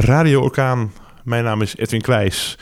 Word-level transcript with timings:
Radio 0.00 0.42
Orkaan. 0.42 0.92
Mijn 1.24 1.44
naam 1.44 1.62
is 1.62 1.76
Edwin 1.76 2.00
Kleijs. 2.00 2.58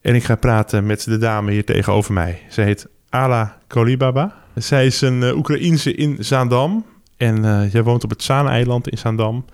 En 0.00 0.14
ik 0.14 0.24
ga 0.24 0.36
praten 0.36 0.86
met 0.86 1.04
de 1.04 1.18
dame 1.18 1.50
hier 1.50 1.64
tegenover 1.64 2.12
mij. 2.12 2.38
Ze 2.50 2.60
heet 2.60 2.86
Ala 3.08 3.58
Kolibaba. 3.66 4.34
Zij 4.54 4.86
is 4.86 5.00
een 5.00 5.22
uh, 5.22 5.36
Oekraïense 5.36 5.94
in 5.94 6.16
Zaandam. 6.18 6.84
En 7.16 7.44
uh, 7.44 7.72
jij 7.72 7.82
woont 7.82 8.04
op 8.04 8.10
het 8.10 8.22
Zaan-eiland 8.22 8.88
in 8.88 8.98
Zaandam. 8.98 9.44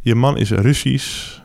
Je 0.00 0.14
man 0.14 0.36
is 0.36 0.50
Russisch. 0.50 1.38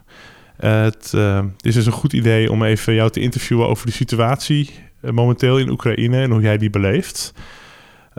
Uh, 0.59 0.83
het 0.83 1.13
is 1.61 1.73
dus 1.73 1.85
een 1.85 1.91
goed 1.91 2.13
idee 2.13 2.51
om 2.51 2.63
even 2.63 2.93
jou 2.93 3.09
te 3.09 3.19
interviewen 3.19 3.67
over 3.67 3.85
de 3.85 3.91
situatie 3.91 4.73
momenteel 5.01 5.57
in 5.57 5.69
Oekraïne 5.69 6.21
en 6.21 6.31
hoe 6.31 6.41
jij 6.41 6.57
die 6.57 6.69
beleeft. 6.69 7.33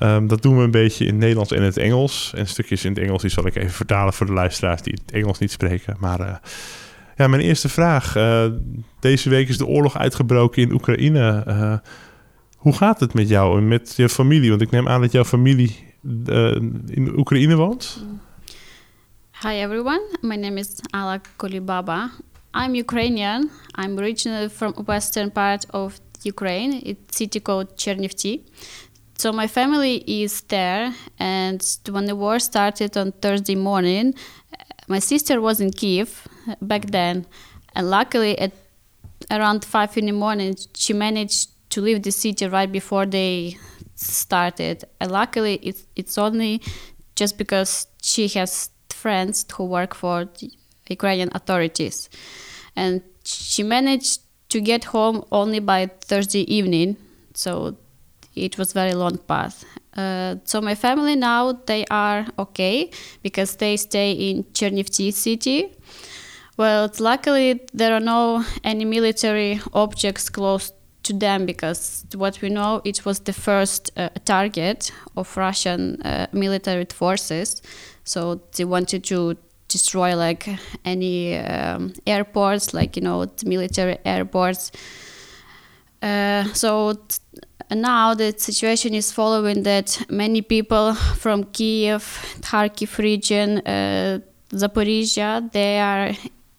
Um, 0.03 0.27
dat 0.27 0.43
doen 0.43 0.57
we 0.57 0.63
een 0.63 0.71
beetje 0.71 1.05
in 1.05 1.11
het 1.11 1.21
Nederlands 1.21 1.53
en 1.53 1.63
het 1.63 1.77
Engels. 1.77 2.33
En 2.35 2.47
stukjes 2.47 2.85
in 2.85 2.93
het 2.93 3.03
Engels 3.03 3.23
die 3.23 3.31
zal 3.31 3.47
ik 3.47 3.57
even 3.57 3.71
vertalen 3.71 4.13
voor 4.13 4.27
de 4.27 4.33
luisteraars 4.33 4.83
die 4.83 4.99
het 5.05 5.13
Engels 5.13 5.39
niet 5.39 5.51
spreken. 5.51 5.97
Maar 5.99 6.21
uh, 6.21 6.37
ja, 7.17 7.29
mijn 7.29 7.43
eerste 7.43 7.69
vraag. 7.69 8.17
Uh, 8.17 8.45
deze 9.01 9.29
week 9.31 9.49
is 9.49 9.59
de 9.59 9.67
oorlog 9.67 9.99
uitgebroken 9.99 10.63
in 10.63 10.73
Oekraïne. 10.73 11.45
Uh, 11.49 11.77
hoe 12.57 12.73
gaat 12.73 13.01
het 13.01 13.15
met 13.15 13.29
jou 13.29 13.59
en 13.59 13.69
met 13.69 13.95
je 13.97 14.09
familie? 14.09 14.51
Want 14.51 14.63
ik 14.63 14.71
neem 14.71 14.89
aan 14.89 15.01
dat 15.01 15.13
jouw 15.13 15.25
familie 15.25 15.77
in 16.87 17.13
Oekraïne 17.17 17.57
woont. 17.57 18.05
Hi 19.43 19.49
everyone, 19.49 20.03
my 20.21 20.37
name 20.37 20.59
is 20.59 20.81
Ala 20.91 21.21
Kolibaba. 21.37 22.11
I'm 22.55 22.75
Ukrainian. 22.75 23.51
I'm 23.85 23.99
originally 23.99 24.49
from 24.49 24.75
western 24.85 25.33
part 25.33 25.71
of 25.71 26.01
Ukraine. 26.25 26.81
It's 26.83 27.17
city 27.17 27.41
called 27.41 27.67
Chernivtsi. 27.77 28.43
So 29.19 29.33
my 29.33 29.49
family 29.49 29.97
is 30.07 30.43
there, 30.43 30.95
and 31.19 31.61
when 31.91 32.05
the 32.05 32.15
war 32.15 32.39
started 32.39 32.97
on 32.97 33.11
Thursday 33.11 33.57
morning, 33.57 34.15
my 34.87 35.01
sister 35.01 35.41
was 35.41 35.61
in 35.61 35.73
Kiev 35.73 36.29
back 36.63 36.87
then, 36.87 37.27
and 37.75 37.91
luckily 37.91 38.39
at 38.39 38.53
around 39.29 39.65
five 39.65 39.99
in 39.99 40.07
the 40.07 40.13
morning, 40.13 40.55
she 40.73 40.93
managed 40.93 41.51
to 41.71 41.81
leave 41.81 42.05
the 42.05 42.13
city 42.13 42.47
right 42.47 42.71
before 42.71 43.07
they 43.07 43.59
started. 43.97 44.85
And 45.01 45.11
luckily, 45.11 45.59
it's 45.65 45.85
it's 45.97 46.17
only 46.17 46.63
just 47.17 47.37
because 47.39 47.89
she 48.01 48.29
has 48.39 48.71
friends 48.89 49.45
who 49.53 49.65
work 49.65 49.97
for 49.97 50.29
Ukrainian 50.89 51.31
authorities, 51.35 52.09
and 52.77 53.03
she 53.25 53.65
managed 53.65 54.21
to 54.51 54.61
get 54.61 54.85
home 54.85 55.25
only 55.33 55.59
by 55.59 55.91
Thursday 56.03 56.45
evening. 56.59 56.97
So 57.35 57.77
it 58.45 58.59
was 58.59 58.73
very 58.73 58.95
long 58.95 59.19
path. 59.19 59.65
Uh, 59.97 60.37
so 60.45 60.61
my 60.61 60.75
family 60.75 61.17
now 61.17 61.53
they 61.67 61.85
are 61.91 62.27
okay 62.39 62.91
because 63.23 63.57
they 63.57 63.77
stay 63.77 64.13
in 64.13 64.45
Chernivtsi 64.53 65.13
city. 65.13 65.75
Well, 66.57 66.91
luckily 66.99 67.61
there 67.73 67.95
are 67.95 68.01
no 68.01 68.45
any 68.65 68.85
military 68.85 69.61
objects 69.73 70.29
close 70.29 70.73
to 71.05 71.13
them 71.13 71.47
because 71.47 72.05
what 72.15 72.41
we 72.43 72.49
know 72.49 72.83
it 72.85 73.05
was 73.05 73.21
the 73.21 73.33
first 73.33 73.91
uh, 73.97 74.09
target 74.25 74.93
of 75.17 75.37
Russian 75.37 76.03
uh, 76.03 76.27
military 76.33 76.87
forces. 76.91 77.63
So 78.05 78.41
they 78.57 78.65
wanted 78.65 79.05
to 79.05 79.37
destroy 79.69 80.17
like 80.17 80.49
any 80.85 81.37
um, 81.39 81.93
airports, 82.07 82.75
like 82.75 82.97
you 82.97 83.03
know 83.03 83.25
the 83.25 83.47
military 83.47 83.99
airports. 84.05 84.73
Uh, 86.03 86.45
so 86.55 86.95
now 87.71 88.15
the 88.15 88.35
situation 88.37 88.95
is 88.95 89.13
following 89.13 89.63
that 89.65 90.07
many 90.09 90.43
people 90.43 90.95
from 90.95 91.45
Kiev, 91.45 92.03
Kharkiv 92.41 92.99
region, 92.99 93.59
uh, 93.59 94.21
Zaporizhia, 94.51 95.51
they 95.53 95.79
are 95.79 96.13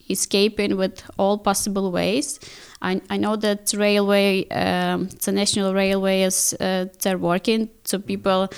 escaping 0.09 0.77
with 0.77 1.03
all 1.17 1.37
possible 1.37 1.91
ways. 1.91 2.39
I, 2.81 3.01
I 3.09 3.17
know 3.17 3.35
that 3.37 3.73
railway, 3.75 4.47
um, 4.49 5.09
the 5.23 5.31
national 5.31 5.73
railway 5.73 6.21
is 6.21 6.53
uh, 6.59 6.85
they're 7.01 7.17
working, 7.17 7.69
so 7.83 7.99
people 7.99 8.49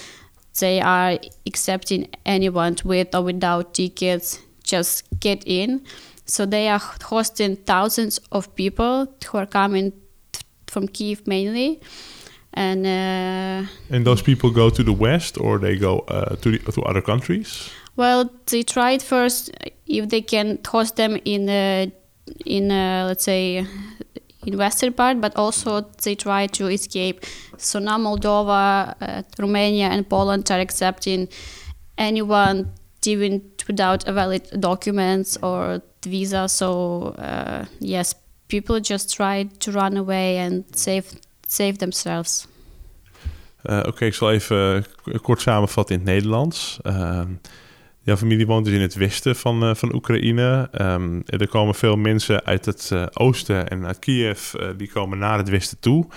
they 0.60 0.82
are 0.82 1.18
accepting 1.46 2.10
anyone 2.26 2.76
with 2.84 3.16
or 3.16 3.22
without 3.22 3.74
tickets, 3.74 4.40
just 4.64 5.08
get 5.20 5.44
in. 5.48 5.84
So 6.26 6.46
they 6.46 6.68
are 6.68 6.82
hosting 7.04 7.56
thousands 7.56 8.20
of 8.32 8.54
people 8.56 9.08
who 9.26 9.38
are 9.38 9.46
coming 9.46 9.94
from 10.68 10.88
Kiev 10.88 11.26
mainly 11.26 11.82
and 12.54 12.86
uh, 12.86 13.70
and 13.90 14.06
those 14.06 14.22
people 14.22 14.52
go 14.52 14.70
to 14.70 14.84
the 14.84 14.94
west 14.94 15.38
or 15.40 15.58
they 15.58 15.78
go 15.78 16.00
uh, 16.08 16.36
to 16.36 16.52
the, 16.52 16.72
to 16.72 16.82
other 16.84 17.02
countries? 17.02 17.70
Well 17.96 18.30
they 18.46 18.64
tried 18.64 19.02
first 19.02 19.52
if 19.88 20.10
they 20.10 20.22
can 20.22 20.60
host 20.68 20.96
them 20.96 21.18
in 21.26 21.50
uh, 21.50 21.88
in 22.46 22.70
let's 22.70 23.24
say 23.24 23.66
in 24.46 24.58
western 24.58 24.94
part 24.94 25.22
but 25.22 25.36
also 25.36 25.82
they 26.04 26.16
try 26.16 26.48
to 26.48 26.68
escape. 26.68 27.26
So 27.58 27.80
now 27.80 27.98
moldova 27.98 28.96
uh, 29.02 29.24
romania 29.40 29.88
and 29.88 30.08
poland 30.10 30.50
are 30.52 30.60
accepting 30.60 31.30
anyone 31.98 32.72
even 33.06 33.42
without 33.68 34.08
a 34.08 34.14
valid 34.14 34.44
documents 34.60 35.38
or 35.42 35.82
visa. 36.06 36.48
So 36.50 37.16
uh, 37.18 37.66
yes 37.80 38.16
people 38.48 38.80
just 38.80 39.16
try 39.16 39.44
to 39.60 39.72
run 39.72 39.96
away 39.98 40.38
and 40.38 40.66
save 40.76 41.06
save 41.52 41.76
themselves. 41.76 42.48
Uh, 43.64 43.84
Oké, 43.86 44.06
ik 44.06 44.14
zal 44.14 44.32
even 44.32 44.86
kort 45.22 45.42
samenvatten 45.42 45.96
in 45.96 46.02
het 46.02 46.10
Nederlands. 46.10 46.80
Uh, 46.84 47.22
jouw 48.02 48.18
familie 48.18 48.46
woont 48.46 48.66
dus 48.66 48.74
in 48.74 48.82
het 48.82 48.94
westen 48.94 49.36
van, 49.36 49.64
uh, 49.64 49.76
van 49.76 49.94
Oekraïne. 49.94 50.70
Um, 50.82 51.24
er 51.26 51.48
komen 51.48 51.76
veel 51.76 51.96
mensen 51.96 52.44
uit 52.46 52.66
het 52.66 52.92
oosten 53.14 53.70
en 53.70 53.86
uit 53.86 54.00
Kiev, 54.00 54.54
die 54.78 54.92
komen 54.92 55.18
naar 55.18 55.38
het 55.38 55.50
westen 55.50 55.80
toe. 55.80 56.08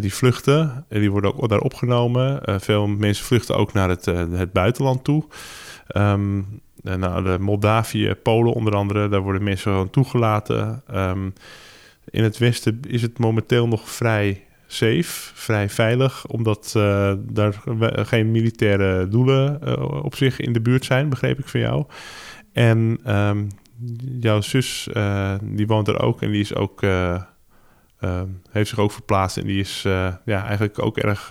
die 0.00 0.14
vluchten, 0.14 0.86
die 0.88 1.10
worden 1.10 1.34
ook 1.34 1.48
daar 1.48 1.60
opgenomen. 1.60 2.60
veel 2.60 2.86
mensen 2.86 3.24
vluchten 3.24 3.56
ook 3.56 3.72
naar 3.72 3.88
het, 3.88 4.04
het 4.30 4.52
buitenland 4.52 5.04
toe. 5.04 5.24
Um, 5.96 6.60
de 6.76 7.36
Moldavië, 7.40 8.14
Polen 8.22 8.52
onder 8.52 8.74
andere, 8.74 9.08
daar 9.08 9.20
worden 9.20 9.42
mensen 9.42 9.72
gewoon 9.72 9.90
toegelaten. 9.90 10.82
In 12.10 12.22
het 12.22 12.38
westen 12.38 12.80
is 12.88 13.02
het 13.02 13.18
momenteel 13.18 13.68
nog 13.68 13.90
vrij 13.90 14.42
safe, 14.72 15.30
vrij 15.34 15.68
veilig, 15.68 16.26
omdat 16.26 16.74
uh, 16.76 17.12
daar 17.18 17.62
geen 18.06 18.30
militaire 18.30 19.08
doelen 19.08 19.60
uh, 19.64 20.04
op 20.04 20.14
zich 20.14 20.40
in 20.40 20.52
de 20.52 20.60
buurt 20.60 20.84
zijn, 20.84 21.08
begreep 21.08 21.38
ik 21.38 21.48
van 21.48 21.60
jou. 21.60 21.84
En 22.52 22.98
um, 23.16 23.48
jouw 24.20 24.40
zus, 24.40 24.88
uh, 24.92 25.34
die 25.42 25.66
woont 25.66 25.88
er 25.88 26.00
ook 26.00 26.22
en 26.22 26.30
die 26.30 26.40
is 26.40 26.54
ook, 26.54 26.80
heeft 28.50 28.68
zich 28.68 28.78
ook 28.78 28.92
verplaatst 28.92 29.36
en 29.36 29.46
die 29.46 29.60
is 29.60 29.82
ja, 30.24 30.44
eigenlijk 30.44 30.78
ook 30.78 30.98
erg. 30.98 31.28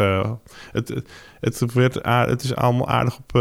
het, 0.72 1.04
het, 1.40 1.74
werd 1.74 2.04
aard, 2.04 2.30
het 2.30 2.44
is 2.44 2.56
allemaal 2.56 2.88
aardig 2.88 3.18
op. 3.18 3.36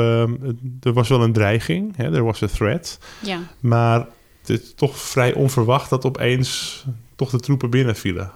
er 0.80 0.92
was 0.92 1.08
wel 1.08 1.22
een 1.22 1.32
dreiging, 1.32 1.96
hè, 1.96 2.14
er 2.14 2.24
was 2.24 2.40
een 2.40 2.48
threat. 2.48 2.98
Ja. 3.22 3.38
Maar 3.60 4.06
het 4.40 4.48
is 4.48 4.74
toch 4.74 4.98
vrij 4.98 5.34
onverwacht 5.34 5.90
dat 5.90 6.04
opeens 6.04 6.84
toch 7.16 7.30
de 7.30 7.40
troepen 7.40 7.70
binnenvielen. 7.70 8.32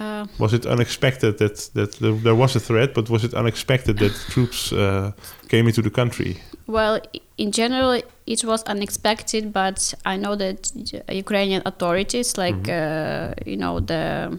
Uh, 0.00 0.26
was 0.38 0.52
it 0.52 0.64
unexpected 0.64 1.38
that, 1.38 1.70
that 1.74 1.92
there 2.22 2.34
was 2.34 2.54
a 2.54 2.60
threat, 2.60 2.94
but 2.94 3.10
was 3.10 3.24
it 3.24 3.34
unexpected 3.34 3.98
that 3.98 4.12
troops 4.30 4.72
uh, 4.72 5.10
came 5.48 5.66
into 5.66 5.82
the 5.82 5.90
country? 5.90 6.40
Well, 6.68 7.00
in 7.36 7.50
general, 7.50 8.00
it 8.26 8.44
was 8.44 8.62
unexpected, 8.64 9.52
but 9.52 9.94
I 10.04 10.16
know 10.16 10.36
that 10.36 10.70
Ukrainian 11.10 11.62
authorities, 11.64 12.36
like 12.36 12.56
mm 12.56 12.62
-hmm. 12.62 13.32
uh, 13.32 13.50
you 13.50 13.56
know 13.56 13.80
the 13.80 14.38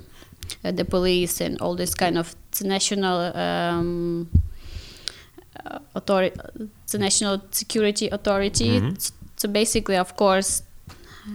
uh, 0.63 0.71
the 0.71 0.85
police 0.85 1.45
and 1.45 1.61
all 1.61 1.75
this 1.75 1.95
kind 1.95 2.17
of 2.17 2.35
the 2.57 2.67
national 2.67 3.17
um, 3.35 4.29
uh, 5.65 5.79
authority, 5.93 6.35
the 6.91 6.97
national 6.97 7.41
security 7.51 8.07
authority. 8.11 8.79
Mm 8.79 8.85
-hmm. 8.85 9.11
So 9.35 9.47
basically, 9.47 9.99
of 9.99 10.15
course, 10.15 10.63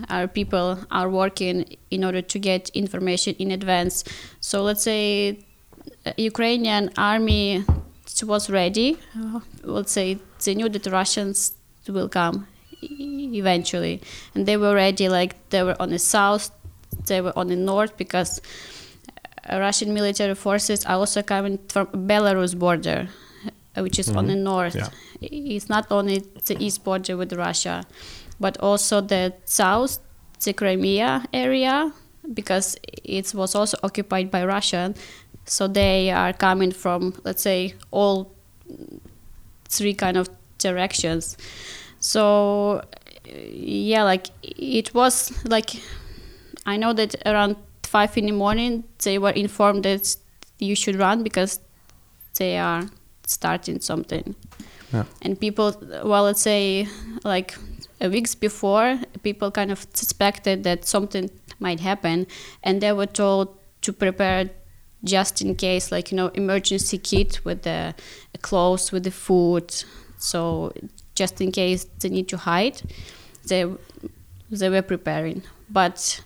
our 0.09 0.29
people 0.29 0.79
are 0.91 1.09
working 1.09 1.77
in 1.91 2.05
order 2.05 2.23
to 2.23 2.39
get 2.39 2.71
information 2.71 3.35
in 3.39 3.51
advance. 3.51 4.05
So 4.41 4.63
let's 4.63 4.83
say 4.83 5.39
uh, 6.07 6.13
Ukrainian 6.17 6.91
army 6.97 7.65
was 8.23 8.51
ready. 8.51 8.99
Let's 9.63 9.93
say 9.93 10.19
they 10.45 10.55
knew 10.55 10.69
that 10.69 10.87
Russians 10.87 11.53
will 11.89 12.09
come 12.09 12.47
eventually, 12.83 14.01
and 14.35 14.47
they 14.47 14.57
were 14.57 14.75
ready. 14.75 15.09
Like 15.09 15.51
they 15.51 15.63
were 15.63 15.77
on 15.81 15.91
the 15.91 15.99
south, 15.99 16.51
they 17.07 17.21
were 17.21 17.37
on 17.37 17.49
the 17.49 17.57
north 17.57 17.97
because 17.97 18.41
uh, 19.49 19.59
Russian 19.59 19.93
military 19.95 20.35
forces 20.35 20.85
are 20.85 20.97
also 20.97 21.23
coming 21.23 21.59
from 21.69 21.87
Belarus 21.89 22.57
border, 22.57 23.09
uh, 23.77 23.83
which 23.83 23.99
is 23.99 24.09
mm-hmm. 24.09 24.19
on 24.19 24.27
the 24.27 24.37
north. 24.37 24.77
Yeah. 24.77 24.89
It's 25.21 25.69
not 25.69 25.87
only 25.91 26.19
the 26.47 26.57
east 26.63 26.85
border 26.85 27.17
with 27.17 27.33
Russia 27.33 27.85
but 28.45 28.59
also 28.61 29.01
the 29.01 29.33
south, 29.47 30.01
the 30.45 30.53
Crimea 30.53 31.25
area, 31.33 31.91
because 32.35 32.77
it 33.03 33.33
was 33.35 33.55
also 33.55 33.79
occupied 33.83 34.31
by 34.31 34.45
Russia. 34.45 34.93
So 35.47 35.67
they 35.67 36.11
are 36.11 36.35
coming 36.35 36.71
from, 36.71 37.15
let's 37.25 37.41
say, 37.41 37.75
all 37.91 38.31
three 39.71 39.95
kind 39.95 40.19
of 40.19 40.29
directions. 40.59 41.39
So 42.01 42.83
yeah, 43.25 44.03
like 44.05 44.27
it 44.43 44.93
was 44.93 45.33
like 45.47 45.71
I 46.67 46.77
know 46.77 46.93
that 46.93 47.15
around 47.25 47.57
five 47.83 48.15
in 48.19 48.27
the 48.27 48.33
morning 48.33 48.85
they 49.05 49.19
were 49.19 49.35
informed 49.45 49.85
that 49.85 50.17
you 50.59 50.77
should 50.77 50.97
run 50.97 51.23
because 51.23 51.61
they 52.39 52.59
are 52.59 52.83
starting 53.27 53.81
something. 53.81 54.35
Yeah. 54.93 55.05
And 55.23 55.41
people, 55.41 55.73
well, 56.05 56.25
let's 56.25 56.43
say 56.43 56.89
like 57.25 57.55
Uh, 58.05 58.11
weeks 58.11 58.35
before, 58.35 58.99
people 59.23 59.51
kind 59.51 59.71
of 59.71 59.87
suspected 59.95 60.65
that 60.65 60.85
something 60.85 61.31
might 61.59 61.81
happen, 61.81 62.27
and 62.63 62.81
they 62.81 62.93
were 62.93 63.07
told 63.07 63.49
to 63.81 63.93
prepare 63.93 64.51
just 65.05 65.41
in 65.43 65.55
case, 65.55 65.93
like 65.93 66.11
you 66.11 66.17
know, 66.17 66.29
emergency 66.29 66.99
kit 66.99 67.45
with 67.45 67.63
the 67.63 67.95
clothes, 68.43 68.93
with 68.93 69.05
the 69.05 69.11
food. 69.11 69.73
So 70.19 70.73
just 71.15 71.41
in 71.41 71.53
case 71.53 71.85
they 72.01 72.09
need 72.09 72.29
to 72.29 72.37
hide, 72.37 72.83
they 73.47 73.67
they 74.51 74.69
were 74.69 74.83
preparing. 74.83 75.43
But 75.71 76.23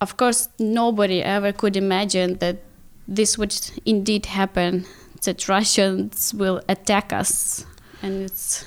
of 0.00 0.16
course, 0.16 0.48
nobody 0.58 1.22
ever 1.22 1.52
could 1.52 1.76
imagine 1.76 2.38
that 2.38 2.56
this 3.06 3.38
would 3.38 3.54
indeed 3.84 4.26
happen. 4.26 4.86
That 5.24 5.48
Russians 5.48 6.32
will 6.32 6.62
attack 6.68 7.12
us, 7.12 7.66
and 8.02 8.22
it's 8.22 8.64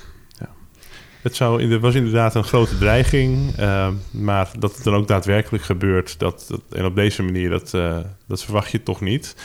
Het 1.22 1.36
zou, 1.36 1.72
er 1.72 1.80
was 1.80 1.96
inderdaad 1.96 2.36
een 2.36 2.44
grote 2.44 2.78
dreiging, 2.78 3.60
uh, 3.60 3.88
maar 4.12 4.50
dat 4.60 4.76
het 4.76 4.84
dan 4.84 4.94
ook 4.94 5.08
daadwerkelijk 5.08 5.64
gebeurt, 5.64 6.20
dat, 6.20 6.46
dat 6.50 6.62
en 6.70 6.86
op 6.86 6.96
deze 6.96 7.24
manier, 7.24 7.50
dat, 7.50 7.74
uh, 7.74 7.98
dat 8.28 8.44
verwacht 8.44 8.72
je 8.72 8.84
toch 8.84 9.02
niet. 9.02 9.36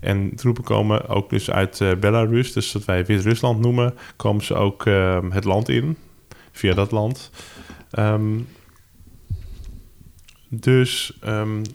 En 0.00 0.34
troepen 0.34 0.64
komen 0.64 1.08
ook 1.08 1.30
dus 1.30 1.50
uit 1.50 1.80
uh, 1.80 1.94
Belarus, 1.94 2.52
dus 2.52 2.72
wat 2.72 2.84
wij 2.84 3.04
Wit-Rusland 3.04 3.60
noemen, 3.60 3.94
komen 4.16 4.44
ze 4.44 4.54
ook 4.54 4.86
ehm, 4.86 5.30
het 5.30 5.44
land 5.44 5.68
in, 5.68 5.96
via 6.52 6.74
dat 6.74 6.90
land. 6.90 7.30
Um, 7.98 8.48
dus 10.48 11.18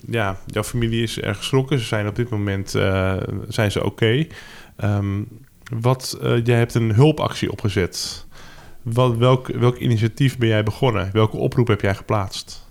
ja, 0.10 0.40
jouw 0.46 0.64
familie 0.64 1.04
is 1.04 1.20
erg 1.20 1.38
geschrokken. 1.38 1.80
Ze 1.80 1.86
zijn 1.86 2.08
op 2.08 2.16
dit 2.16 2.30
moment 2.30 2.70
zijn 3.48 3.72
ze 3.72 3.84
oké. 3.84 4.28
Wat, 5.74 6.18
jij 6.44 6.58
hebt 6.58 6.74
een 6.74 6.94
hulpactie 6.94 7.52
opgezet. 7.52 8.27
Wat, 8.94 9.18
welk, 9.18 9.48
welk 9.48 9.78
initiatief 9.78 10.38
ben 10.38 10.48
jij 10.48 10.64
begonnen? 10.64 11.10
Welke 11.14 11.38
oproep 11.38 11.68
heb 11.68 11.82
jij 11.82 11.96
geplaatst? 11.96 12.66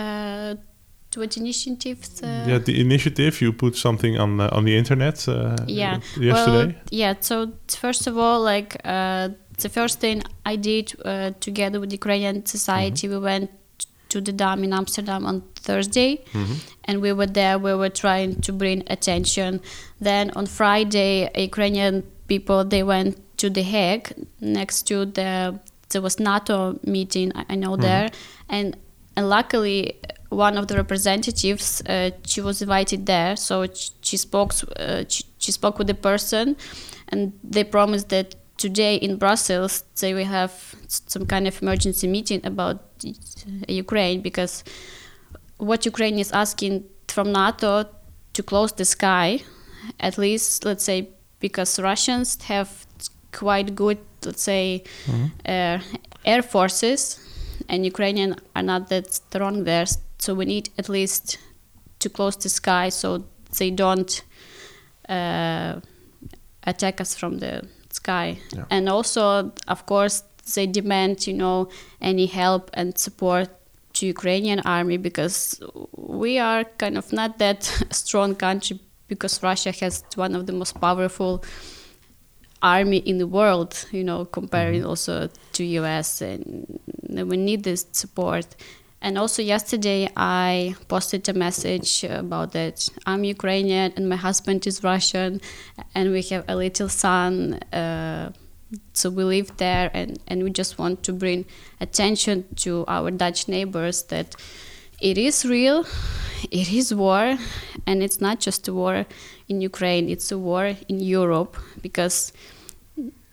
Uh, 0.00 0.06
what 1.08 1.36
initiative? 1.36 1.96
Uh... 2.22 2.46
Yeah, 2.46 2.62
the 2.62 2.72
initiative. 2.72 3.38
You 3.38 3.52
put 3.52 3.76
something 3.76 4.20
on 4.20 4.40
uh, 4.40 4.46
on 4.52 4.64
the 4.64 4.74
internet. 4.74 5.26
Uh, 5.28 5.52
yeah. 5.66 6.00
Yesterday. 6.20 6.64
Well, 6.64 6.74
yeah. 6.84 7.14
So 7.20 7.46
first 7.66 8.06
of 8.06 8.16
all, 8.16 8.44
like 8.54 8.76
uh, 8.84 9.28
the 9.56 9.68
first 9.68 9.98
thing 9.98 10.22
I 10.46 10.56
did 10.56 10.94
uh, 11.04 11.30
together 11.38 11.80
with 11.80 11.90
the 11.90 11.96
Ukrainian 11.96 12.40
society, 12.44 13.06
mm 13.06 13.12
-hmm. 13.12 13.20
we 13.20 13.28
went 13.30 13.50
to 14.06 14.22
the 14.22 14.34
dam 14.34 14.62
in 14.62 14.72
Amsterdam 14.72 15.24
on 15.24 15.42
Thursday, 15.62 16.20
mm 16.32 16.44
-hmm. 16.44 16.56
and 16.88 17.00
we 17.00 17.14
were 17.14 17.30
there. 17.30 17.60
We 17.60 17.74
were 17.76 17.92
trying 17.92 18.40
to 18.40 18.52
bring 18.52 18.90
attention. 18.90 19.60
Then 20.02 20.34
on 20.34 20.46
Friday, 20.46 21.28
Ukrainian 21.34 22.02
people 22.26 22.66
they 22.68 22.84
went 22.84 23.16
to 23.40 23.48
The 23.48 23.62
Hague 23.62 24.12
next 24.40 24.82
to 24.88 25.06
the 25.06 25.58
there 25.90 26.02
was 26.02 26.20
NATO 26.20 26.78
meeting 26.84 27.32
I, 27.34 27.56
know 27.56 27.72
mm-hmm. 27.72 27.82
there, 27.82 28.10
and 28.48 28.76
and 29.16 29.28
luckily 29.28 29.96
one 30.28 30.56
of 30.56 30.68
the 30.68 30.76
representatives 30.76 31.82
uh, 31.86 32.10
she 32.24 32.40
was 32.40 32.62
invited 32.62 33.06
there, 33.06 33.36
so 33.36 33.66
she 34.00 34.16
spoke 34.16 34.52
uh, 34.76 35.04
she, 35.08 35.24
she 35.38 35.52
spoke 35.52 35.78
with 35.78 35.88
the 35.88 35.94
person, 35.94 36.56
and 37.08 37.32
they 37.42 37.64
promised 37.64 38.08
that 38.10 38.36
today 38.56 38.96
in 38.96 39.16
Brussels 39.16 39.84
they 40.00 40.14
will 40.14 40.26
have 40.26 40.52
some 40.86 41.26
kind 41.26 41.48
of 41.48 41.60
emergency 41.62 42.06
meeting 42.06 42.40
about 42.44 42.80
Ukraine 43.66 44.20
because 44.20 44.62
what 45.56 45.84
Ukraine 45.86 46.18
is 46.18 46.30
asking 46.30 46.84
from 47.08 47.32
NATO 47.32 47.86
to 48.34 48.42
close 48.42 48.72
the 48.72 48.84
sky, 48.84 49.40
at 49.98 50.18
least 50.18 50.64
let's 50.64 50.84
say 50.84 51.08
because 51.40 51.80
Russians 51.80 52.40
have 52.42 52.86
quite 53.32 53.74
good, 53.74 53.98
let's 54.24 54.42
say, 54.42 54.84
mm-hmm. 55.06 55.26
uh, 55.46 55.78
air 56.24 56.42
forces, 56.42 57.18
and 57.68 57.84
Ukrainian 57.84 58.36
are 58.54 58.62
not 58.62 58.88
that 58.88 59.14
strong 59.14 59.64
there. 59.64 59.86
So 60.18 60.34
we 60.34 60.44
need 60.44 60.70
at 60.78 60.88
least 60.88 61.38
to 62.00 62.08
close 62.08 62.36
the 62.36 62.48
sky 62.48 62.88
so 62.88 63.24
they 63.58 63.70
don't 63.70 64.22
uh, 65.08 65.80
attack 66.64 67.00
us 67.00 67.14
from 67.14 67.38
the 67.38 67.66
sky. 67.90 68.38
Yeah. 68.52 68.64
And 68.70 68.88
also, 68.88 69.52
of 69.68 69.86
course, 69.86 70.24
they 70.54 70.66
demand, 70.66 71.26
you 71.26 71.34
know, 71.34 71.68
any 72.00 72.26
help 72.26 72.70
and 72.74 72.96
support 72.98 73.48
to 73.94 74.06
Ukrainian 74.06 74.60
army 74.60 74.96
because 74.96 75.60
we 75.92 76.38
are 76.38 76.64
kind 76.78 76.96
of 76.96 77.12
not 77.12 77.38
that 77.38 77.64
strong 77.90 78.34
country 78.34 78.78
because 79.08 79.42
Russia 79.42 79.72
has 79.80 80.04
one 80.14 80.34
of 80.36 80.46
the 80.46 80.52
most 80.52 80.80
powerful 80.80 81.44
army 82.62 82.98
in 82.98 83.18
the 83.18 83.26
world, 83.26 83.86
you 83.90 84.04
know, 84.04 84.24
comparing 84.24 84.80
mm-hmm. 84.80 84.88
also 84.88 85.28
to 85.52 85.64
US, 85.64 86.20
and 86.20 86.78
we 87.08 87.36
need 87.36 87.64
this 87.64 87.86
support. 87.92 88.46
And 89.02 89.16
also 89.16 89.40
yesterday, 89.40 90.10
I 90.14 90.74
posted 90.88 91.26
a 91.28 91.32
message 91.32 92.04
about 92.04 92.52
that 92.52 92.86
I'm 93.06 93.24
Ukrainian 93.24 93.92
and 93.96 94.08
my 94.08 94.16
husband 94.16 94.66
is 94.66 94.84
Russian, 94.84 95.40
and 95.94 96.12
we 96.12 96.22
have 96.22 96.44
a 96.48 96.56
little 96.56 96.88
son. 96.88 97.54
Uh, 97.72 98.32
so 98.92 99.10
we 99.10 99.24
live 99.24 99.56
there, 99.56 99.90
and, 99.94 100.18
and 100.28 100.44
we 100.44 100.50
just 100.50 100.78
want 100.78 101.02
to 101.04 101.12
bring 101.12 101.44
attention 101.80 102.44
to 102.56 102.84
our 102.86 103.10
Dutch 103.10 103.48
neighbors 103.48 104.04
that 104.04 104.36
it 105.00 105.18
is 105.18 105.44
real, 105.44 105.86
it 106.50 106.72
is 106.72 106.94
war, 106.94 107.38
and 107.86 108.02
it's 108.02 108.20
not 108.20 108.40
just 108.40 108.68
a 108.68 108.74
war 108.74 109.06
in 109.48 109.60
Ukraine, 109.60 110.08
it's 110.08 110.30
a 110.32 110.38
war 110.38 110.76
in 110.88 111.00
Europe 111.00 111.56
because 111.82 112.32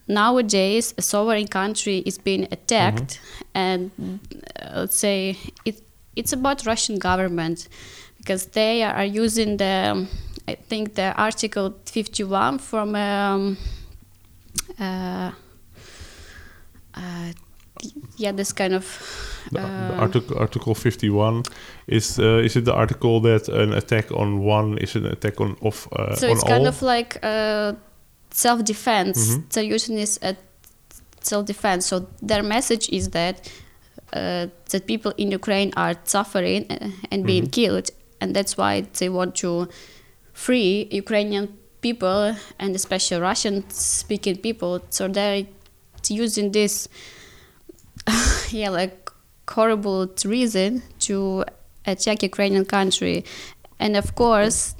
nowadays 0.08 0.94
a 0.98 1.02
sovereign 1.02 1.48
country 1.48 1.98
is 2.06 2.18
being 2.18 2.48
attacked 2.52 3.20
mm-hmm. 3.20 3.56
and 3.56 3.92
uh, 4.62 4.80
let's 4.80 4.96
say 4.96 5.38
it, 5.66 5.82
it's 6.16 6.32
about 6.32 6.66
Russian 6.66 6.98
government 6.98 7.68
because 8.18 8.46
they 8.48 8.84
are 8.84 9.04
using 9.04 9.58
the 9.58 10.08
I 10.48 10.56
think 10.56 10.96
the 10.96 11.14
Article 11.18 11.76
51 11.86 12.60
from 12.60 12.96
um, 12.96 13.58
uh, 14.80 15.32
uh, 16.94 17.32
yeah 18.18 18.32
this 18.32 18.54
kind 18.54 18.74
of 18.74 18.86
uh, 19.56 19.96
article 20.00 20.38
article 20.38 20.76
51 20.76 21.44
is 21.88 22.20
uh, 22.20 22.42
is 22.44 22.56
it 22.56 22.66
the 22.66 22.74
article 22.74 23.20
that 23.22 23.48
an 23.50 23.74
attack 23.74 24.12
on 24.12 24.40
one 24.40 24.78
is 24.78 24.96
an 24.96 25.06
attack 25.06 25.40
on 25.40 25.56
of 25.62 25.88
uh, 25.94 26.16
so 26.16 26.28
it's 26.28 26.44
kind 26.44 26.68
of 26.68 26.82
like 26.82 27.18
uh, 27.24 27.74
self-defense 28.32 29.30
mm-hmm. 29.30 29.42
they're 29.52 29.64
using 29.64 29.96
this 29.96 30.20
at 30.22 30.38
self-defense 31.22 31.86
so 31.86 32.08
their 32.22 32.44
message 32.44 32.90
is 32.90 33.10
that 33.10 33.52
uh, 34.14 34.48
that 34.70 34.86
people 34.86 35.14
in 35.18 35.32
ukraine 35.32 35.72
are 35.76 35.96
suffering 36.04 36.66
uh, 36.72 36.90
and 37.12 37.26
being 37.26 37.44
mm-hmm. 37.44 37.52
killed 37.52 37.90
and 38.22 38.36
that's 38.36 38.58
why 38.58 38.82
they 39.00 39.10
want 39.10 39.36
to 39.36 39.68
free 40.34 40.88
ukrainian 40.92 41.58
people 41.82 42.36
and 42.60 42.76
especially 42.76 43.20
russian 43.20 43.70
speaking 43.70 44.36
people 44.38 44.82
so 44.90 45.08
they're 45.08 45.46
using 46.10 46.52
this 46.52 46.88
yeah 48.52 48.70
like 48.70 49.12
horrible 49.50 50.14
reason 50.26 50.84
to 51.00 51.46
attack 51.86 52.22
Ukrainian 52.24 52.66
country, 52.66 53.24
and 53.80 53.96
of 53.96 54.16
course, 54.16 54.76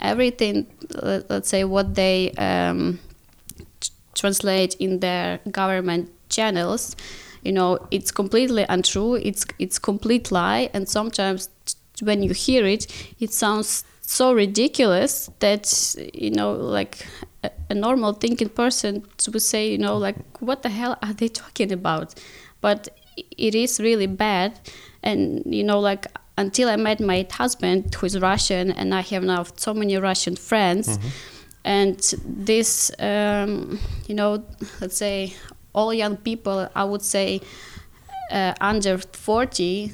everything 0.00 0.66
let's 1.02 1.48
say 1.48 1.64
what 1.64 1.94
they 1.94 2.32
um, 2.32 2.98
translate 4.14 4.74
in 4.76 5.00
their 5.00 5.40
government 5.50 6.10
channels, 6.28 6.96
you 7.42 7.52
know, 7.52 7.78
it's 7.90 8.10
completely 8.10 8.64
untrue. 8.68 9.14
It's 9.16 9.44
it's 9.58 9.78
complete 9.78 10.30
lie, 10.32 10.70
and 10.72 10.88
sometimes 10.88 11.48
when 12.02 12.22
you 12.22 12.32
hear 12.32 12.66
it, 12.66 12.86
it 13.20 13.32
sounds 13.32 13.84
so 14.00 14.32
ridiculous 14.32 15.30
that 15.38 15.94
you 16.14 16.30
know 16.30 16.52
like 16.52 17.06
a, 17.44 17.50
a, 17.68 17.74
normal 17.74 18.12
thinking 18.12 18.48
person 18.48 19.04
would 19.32 19.42
say 19.42 19.70
you 19.70 19.78
know 19.78 19.96
like 19.96 20.16
what 20.40 20.64
the 20.64 20.68
hell 20.68 20.98
are 21.00 21.12
they 21.12 21.28
talking 21.28 21.70
about 21.70 22.14
but 22.60 22.88
it 23.16 23.54
is 23.54 23.80
really 23.80 24.06
bad. 24.06 24.58
And 25.02 25.42
you 25.46 25.64
know 25.64 25.80
like 25.80 26.06
until 26.36 26.68
i 26.68 26.76
met 26.76 27.00
my 27.00 27.26
husband 27.30 27.94
who 27.94 28.06
is 28.06 28.18
russian 28.18 28.70
and 28.70 28.94
i 28.94 29.00
have 29.00 29.22
now 29.22 29.44
so 29.56 29.74
many 29.74 29.96
russian 29.96 30.36
friends 30.36 30.88
mm-hmm. 30.88 31.08
and 31.64 32.14
this 32.24 32.90
um, 32.98 33.78
you 34.06 34.14
know 34.14 34.42
let's 34.80 34.96
say 34.96 35.34
all 35.74 35.92
young 35.92 36.16
people 36.16 36.68
i 36.74 36.84
would 36.84 37.02
say 37.02 37.40
uh, 38.30 38.54
under 38.60 38.98
40 38.98 39.92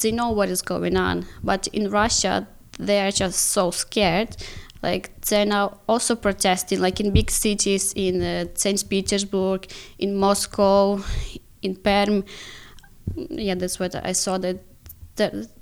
they 0.00 0.12
know 0.12 0.30
what 0.30 0.48
is 0.48 0.62
going 0.62 0.96
on. 0.96 1.26
But 1.42 1.66
in 1.68 1.90
russia 1.90 2.46
they 2.78 3.00
are 3.06 3.10
just 3.10 3.40
so 3.40 3.70
scared. 3.70 4.36
Like 4.82 5.18
they're 5.22 5.46
now 5.46 5.78
also 5.88 6.14
protesting 6.14 6.80
like 6.80 7.00
in 7.00 7.12
big 7.12 7.30
cities 7.30 7.92
in 7.96 8.22
uh, 8.22 8.44
st 8.54 8.86
petersburg 8.90 9.66
in 9.98 10.14
moscow 10.14 11.02
in 11.64 11.76
Perm, 11.76 12.24
yeah, 13.16 13.54
that's 13.54 13.78
what 13.78 13.94
I 13.94 14.12
saw 14.12 14.38
that 14.38 14.58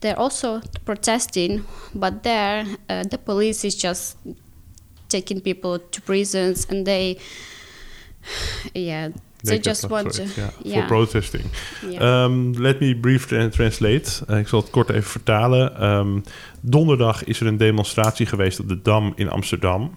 they're, 0.01 0.19
also 0.19 0.61
protesting, 0.85 1.65
but 1.95 2.23
there 2.23 2.67
uh, 2.89 3.05
the 3.05 3.19
police 3.19 3.65
is 3.65 3.75
just 3.75 4.17
taking 5.09 5.41
people 5.41 5.79
to 5.79 6.01
prisons 6.01 6.67
and 6.71 6.87
they, 6.87 7.19
yeah, 8.75 9.11
they 9.45 9.59
just 9.59 9.91
want 9.91 10.13
to, 10.13 10.25
yeah, 10.25 10.51
yeah. 10.63 10.81
for 10.81 10.87
protesting. 10.87 11.51
Yeah. 11.87 12.25
Um, 12.25 12.53
let 12.53 12.81
me 12.81 12.95
briefly 12.95 13.51
translate. 13.51 14.23
Uh, 14.31 14.39
ik 14.39 14.49
zal 14.49 14.61
het 14.61 14.71
kort 14.71 14.91
even 14.91 15.03
vertalen. 15.11 15.85
Um, 15.85 16.25
donderdag 16.61 17.25
is 17.25 17.41
er 17.41 17.47
een 17.47 17.57
demonstratie 17.57 18.27
geweest 18.27 18.61
op 18.61 18.69
de 18.69 18.83
Dam 18.83 19.13
in 19.17 19.29
Amsterdam 19.29 19.97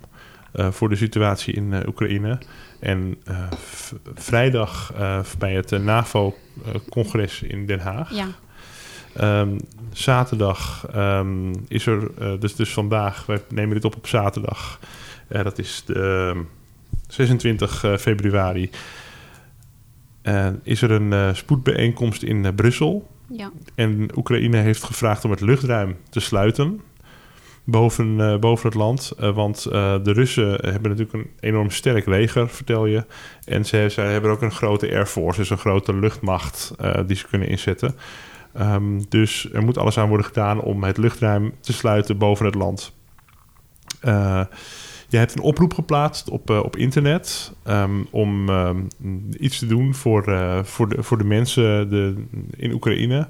uh, 0.56 0.72
voor 0.72 0.90
de 0.90 0.96
situatie 0.96 1.54
in 1.54 1.72
uh, 1.72 1.80
Oekraïne. 1.88 2.38
En 2.80 3.18
vrijdag 4.16 4.94
bij 5.38 5.54
het 5.54 5.84
NAVO-congres 5.84 7.42
in 7.42 7.66
Den 7.66 7.80
Haag. 7.80 8.12
Ja. 8.14 8.28
Um, 9.42 9.58
zaterdag 9.94 10.88
is 11.68 11.86
er, 11.86 12.12
dus, 12.40 12.56
dus 12.56 12.74
vandaag, 12.74 13.26
wij 13.26 13.42
nemen 13.50 13.76
dit 13.76 13.86
op 13.86 13.96
op 13.96 14.08
zaterdag. 14.08 14.80
dat 15.28 15.60
is 15.60 15.84
de 15.86 16.42
26 17.08 17.86
februari 18.00 18.70
uh, 20.24 20.48
is 20.64 20.82
er 20.82 20.92
een 20.92 21.36
spoedbijeenkomst 21.36 22.24
in 22.24 22.56
Brussel. 22.56 23.08
Ja. 23.30 23.52
En 23.76 24.10
Oekraïne 24.16 24.58
heeft 24.58 24.84
gevraagd 24.84 25.26
om 25.26 25.32
het 25.32 25.42
luchtruim 25.42 25.98
te 26.10 26.20
sluiten 26.20 26.82
boven, 27.66 28.40
boven 28.40 28.68
het 28.68 28.78
land. 28.78 29.14
want 29.18 29.64
de 29.64 30.12
Russen 30.12 30.50
hebben 30.50 30.90
natuurlijk 30.90 31.14
een 31.14 31.30
enorm 31.40 31.70
sterk 31.70 32.06
leger, 32.06 32.50
vertel 32.50 32.86
je. 32.86 33.06
En 33.46 33.66
ze, 33.66 33.92
hebben 33.96 34.32
ook 34.32 34.42
een 34.42 34.52
grote 34.52 34.92
air 34.92 35.06
force, 35.06 35.40
dus 35.40 35.50
een 35.50 35.58
grote 35.58 35.96
luchtmacht 35.96 36.76
die 37.06 37.16
ze 37.16 37.28
kunnen 37.28 37.48
inzetten. 37.48 37.96
Um, 38.60 39.10
dus 39.10 39.50
er 39.54 39.64
moet 39.64 39.78
alles 39.78 39.98
aan 39.98 40.08
worden 40.08 40.26
gedaan 40.26 40.62
om 40.62 40.84
het 40.84 40.98
luchtruim 40.98 41.54
te 41.60 41.74
sluiten 41.74 42.18
boven 42.18 42.46
het 42.46 42.56
land. 42.56 42.94
Je 45.08 45.18
hebt 45.18 45.36
een 45.36 45.42
oproep 45.42 45.74
geplaatst 45.74 46.30
op, 46.30 46.50
op 46.50 46.76
internet 46.76 47.54
um, 47.68 48.08
om 48.12 48.50
um, 48.50 48.88
iets 49.40 49.60
te 49.60 49.66
doen 49.66 49.96
voor, 49.96 50.24
voor, 50.64 50.90
de, 50.90 51.04
voor 51.04 51.18
de 51.18 51.24
mensen 51.24 51.90
de, 51.90 52.26
in 52.58 52.74
Oekraïne. 52.74 53.30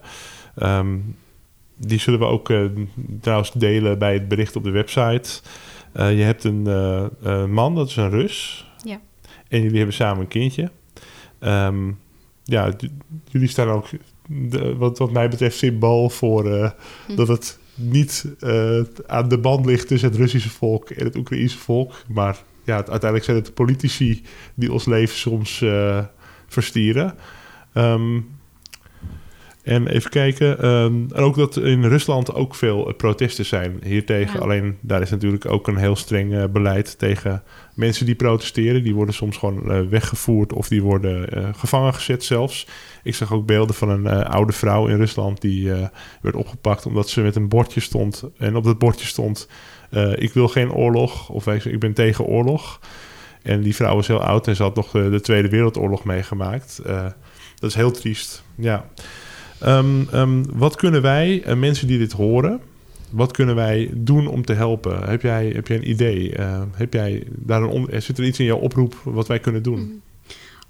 Die 1.78 2.00
zullen 2.00 2.20
we 2.20 2.26
ook 2.26 2.50
uh, 2.50 2.66
trouwens 3.22 3.52
delen 3.52 4.00
bij 4.00 4.14
het 4.14 4.28
bericht 4.28 4.56
op 4.56 4.64
de 4.64 4.70
website. 4.70 5.42
je 5.94 6.02
hebt 6.02 6.44
een 6.44 6.64
man, 7.52 7.76
dat 7.76 7.90
is 7.90 7.96
een 7.96 8.10
Rus. 8.10 8.68
Ja. 8.84 9.00
En 9.48 9.62
jullie 9.62 9.78
hebben 9.78 9.96
samen 9.96 10.22
een 10.22 10.28
kindje. 10.28 10.72
ja, 12.44 12.74
jullie 13.30 13.48
staan 13.48 13.68
ook, 13.68 13.88
de, 14.28 14.76
wat, 14.76 14.98
wat 14.98 15.12
mij 15.12 15.30
betreft, 15.30 15.58
symbool 15.58 16.10
voor 16.10 16.46
hm. 17.08 17.16
dat 17.16 17.28
het 17.28 17.60
niet 17.76 18.26
uh, 18.40 18.82
aan 19.08 19.30
de 19.30 19.38
band 19.38 19.66
ligt 19.66 19.88
tussen 19.88 20.10
het 20.10 20.18
Russische 20.18 20.50
volk 20.50 20.90
en 20.90 21.06
het 21.06 21.16
Oekraïnse 21.16 21.58
volk. 21.58 21.94
Maar 22.08 22.38
ja, 22.64 22.76
uiteindelijk 22.76 23.24
zijn 23.24 23.38
het 23.38 23.46
de 23.46 23.52
politici 23.52 24.24
die 24.54 24.74
ons 24.74 24.86
leven 24.86 25.16
soms 25.16 25.62
uh, 25.62 26.04
verstieren. 26.48 27.16
Um, 27.74 28.35
en 29.66 29.88
even 29.88 30.10
kijken. 30.10 30.66
Um, 30.66 31.08
en 31.14 31.24
ook 31.24 31.36
dat 31.36 31.58
in 31.58 31.84
Rusland 31.84 32.34
ook 32.34 32.56
veel 32.56 32.94
protesten 32.94 33.46
zijn 33.46 33.80
hiertegen. 33.84 34.34
Ja. 34.34 34.40
Alleen 34.40 34.78
daar 34.82 35.02
is 35.02 35.10
natuurlijk 35.10 35.46
ook 35.46 35.68
een 35.68 35.78
heel 35.78 35.96
streng 35.96 36.34
uh, 36.34 36.44
beleid 36.52 37.00
tegen 37.00 37.44
mensen 37.74 38.06
die 38.06 38.16
protesteren. 38.16 38.84
Die 38.84 38.96
worden 38.96 39.16
soms 39.16 39.38
gewoon 39.38 39.72
uh, 39.72 39.82
weggevoerd 39.90 40.54
of 40.54 40.68
die 40.68 40.82
worden 40.82 41.30
gevangen 41.56 41.94
gezet 41.94 42.24
zelfs. 42.24 42.68
Ik 43.04 43.16
zag 43.16 43.34
ook 43.34 43.46
beelden 43.46 43.76
van 43.76 43.90
een 43.90 44.08
oude 44.08 44.54
vrouw 44.54 44.88
in 44.88 44.98
Rusland 44.98 45.42
die 45.42 45.72
werd 46.22 46.36
opgepakt 46.36 46.86
omdat 46.86 47.10
ze 47.10 47.22
met 47.22 47.36
een 47.36 47.50
bordje 47.50 47.80
stond. 47.80 48.24
En 48.38 48.56
op 48.56 48.64
dat 48.64 48.78
bordje 48.78 49.06
stond: 49.06 49.50
Ik 50.16 50.34
wil 50.34 50.48
geen 50.48 50.72
oorlog. 50.72 51.30
Of 51.30 51.48
ik 51.48 51.80
ben 51.80 51.94
tegen 51.94 52.26
oorlog. 52.26 52.80
En 53.42 53.62
die 53.62 53.76
vrouw 53.76 53.96
was 53.96 54.08
heel 54.08 54.24
oud 54.24 54.48
en 54.48 54.56
ze 54.56 54.64
had 54.64 54.76
nog 54.76 54.92
de 54.92 55.22
Tweede 55.22 55.50
Wereldoorlog 55.50 56.04
meegemaakt. 56.04 56.82
dat 57.56 57.70
is 57.70 57.76
heel 57.76 57.92
triest. 57.92 58.44
Ja. 58.56 58.86
Um, 59.64 60.08
um, 60.14 60.46
wat 60.54 60.76
kunnen 60.76 61.02
wij, 61.02 61.48
uh, 61.48 61.54
mensen 61.54 61.88
die 61.88 61.98
dit 61.98 62.12
horen, 62.12 62.62
wat 63.10 63.32
kunnen 63.32 63.56
wij 63.56 63.90
doen 63.94 64.28
om 64.28 64.46
te 64.46 64.54
helpen? 64.54 65.10
Heb 65.10 65.22
jij, 65.22 65.48
heb 65.48 65.68
jij 65.68 65.78
een 65.78 65.90
idee? 65.90 66.38
Uh, 66.38 66.62
heb 66.72 66.94
jij 66.94 67.24
daar 67.30 67.62
een 67.62 68.02
zit 68.02 68.18
er 68.18 68.24
iets 68.24 68.40
in 68.40 68.46
jouw 68.46 68.58
oproep 68.58 68.96
wat 69.04 69.28
wij 69.28 69.40
kunnen 69.40 69.64
doen? 69.64 69.80
Mm. 69.80 70.02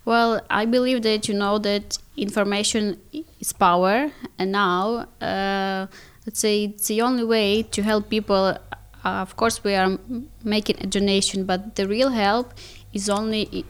Well, 0.06 0.44
I 0.52 0.68
believe 0.68 1.00
that 1.00 1.26
you 1.26 1.36
know 1.36 1.58
that 1.58 2.00
information 2.14 2.98
is 3.40 3.52
power, 3.52 4.12
and 4.38 4.52
now, 4.52 5.06
uh, 5.20 5.88
let's 6.26 6.40
say 6.40 6.64
it's 6.64 6.88
the 6.88 7.02
only 7.02 7.26
way 7.26 7.66
to 7.72 7.82
help 7.82 8.08
people. 8.10 8.58
Uh, 9.04 9.22
of 9.22 9.36
course, 9.36 9.62
we 9.64 9.76
are 9.76 9.98
making 10.44 10.78
a 10.84 10.88
donation, 10.88 11.46
but 11.46 11.60
the 11.74 11.88
real 11.88 12.12
help 12.12 12.54
is 12.92 13.10
only 13.10 13.66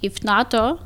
if 0.00 0.22
NATO. 0.22 0.78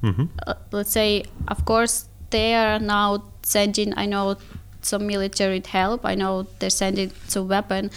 Mm 0.00 0.14
-hmm. 0.14 0.28
let's 0.70 0.92
say, 0.92 1.24
of 1.46 1.62
course, 1.64 2.04
they 2.32 2.54
are 2.54 2.80
now 2.80 3.22
sending, 3.42 3.96
I 3.96 4.06
know, 4.06 4.36
some 4.82 5.06
military 5.06 5.62
help. 5.66 6.04
I 6.04 6.14
know 6.14 6.46
they're 6.58 6.70
sending 6.70 7.12
some 7.28 7.46
weapon, 7.48 7.90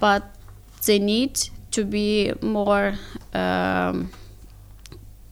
but 0.00 0.22
they 0.84 0.98
need 0.98 1.48
to 1.70 1.84
be 1.84 2.32
more 2.42 2.94
um, 3.32 4.10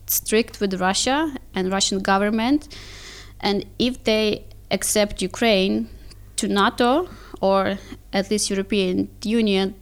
strict 0.07 0.59
with 0.61 0.79
Russia 0.79 1.35
and 1.53 1.71
Russian 1.71 1.99
government. 1.99 2.69
And 3.41 3.65
if 3.77 4.03
they 4.03 4.45
accept 4.71 5.21
Ukraine 5.21 5.89
to 6.37 6.47
NATO 6.47 7.09
or 7.41 7.77
at 8.13 8.31
least 8.31 8.49
European 8.49 9.09
Union, 9.23 9.75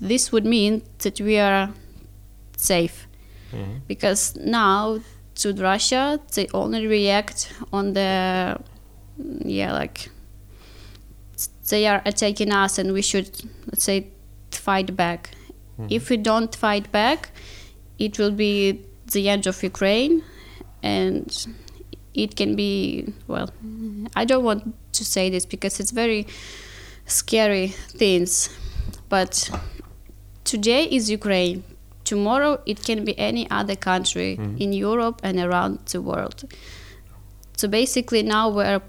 this 0.00 0.30
would 0.32 0.44
mean 0.44 0.82
that 0.98 1.20
we 1.20 1.38
are 1.38 1.70
safe. 2.56 3.06
Mm-hmm. 3.52 3.78
Because 3.88 4.36
now 4.36 5.00
to 5.36 5.52
Russia, 5.54 6.20
they 6.34 6.46
only 6.54 6.86
react 6.86 7.52
on 7.72 7.92
the 7.92 8.58
yeah 9.44 9.72
like 9.72 10.10
they 11.68 11.86
are 11.86 12.02
attacking 12.04 12.52
us 12.52 12.78
and 12.78 12.92
we 12.92 13.02
should 13.02 13.30
let's 13.66 13.84
say 13.84 14.08
fight 14.50 14.96
back. 14.96 15.30
Mm-hmm. 15.78 15.88
If 15.90 16.10
we 16.10 16.16
don't 16.16 16.54
fight 16.54 16.90
back, 16.92 17.30
it 17.98 18.18
will 18.18 18.30
be 18.30 18.80
the 19.12 19.28
end 19.28 19.46
of 19.46 19.62
Ukraine 19.62 20.22
and 20.82 21.46
it 22.14 22.36
can 22.36 22.54
be 22.54 23.12
well 23.26 23.50
I 24.14 24.24
don't 24.24 24.44
want 24.44 24.74
to 24.92 25.04
say 25.04 25.30
this 25.30 25.44
because 25.46 25.80
it's 25.80 25.90
very 25.90 26.26
scary 27.06 27.68
things 27.68 28.48
but 29.08 29.50
today 30.44 30.84
is 30.84 31.10
Ukraine 31.10 31.64
tomorrow 32.04 32.60
it 32.66 32.82
can 32.84 33.04
be 33.04 33.18
any 33.18 33.50
other 33.50 33.76
country 33.76 34.36
mm-hmm. 34.36 34.56
in 34.58 34.72
Europe 34.72 35.20
and 35.22 35.38
around 35.38 35.78
the 35.86 36.00
world. 36.00 36.44
So 37.56 37.68
basically, 37.68 38.22
now 38.22 38.48
we're 38.48 38.82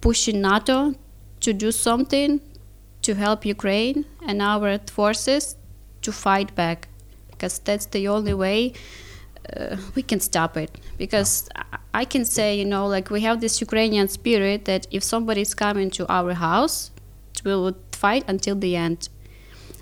pushing 0.00 0.40
NATO 0.40 0.94
to 1.40 1.52
do 1.52 1.72
something 1.72 2.40
to 3.02 3.14
help 3.14 3.44
Ukraine 3.44 4.06
and 4.26 4.40
our 4.40 4.78
forces 4.90 5.56
to 6.02 6.12
fight 6.12 6.54
back 6.54 6.88
because 7.30 7.58
that's 7.58 7.86
the 7.86 8.08
only 8.08 8.34
way 8.34 8.72
uh, 9.54 9.76
we 9.94 10.02
can 10.02 10.20
stop 10.20 10.56
it. 10.56 10.70
Because 10.96 11.48
I 11.92 12.04
can 12.04 12.24
say, 12.24 12.56
you 12.56 12.64
know, 12.64 12.86
like 12.86 13.10
we 13.10 13.20
have 13.22 13.40
this 13.40 13.60
Ukrainian 13.60 14.08
spirit 14.08 14.64
that 14.64 14.86
if 14.90 15.02
somebody 15.02 15.42
is 15.42 15.54
coming 15.54 15.90
to 15.90 16.06
our 16.10 16.34
house, 16.34 16.90
we 17.44 17.52
will 17.54 17.76
fight 17.92 18.24
until 18.26 18.56
the 18.56 18.76
end. 18.76 19.08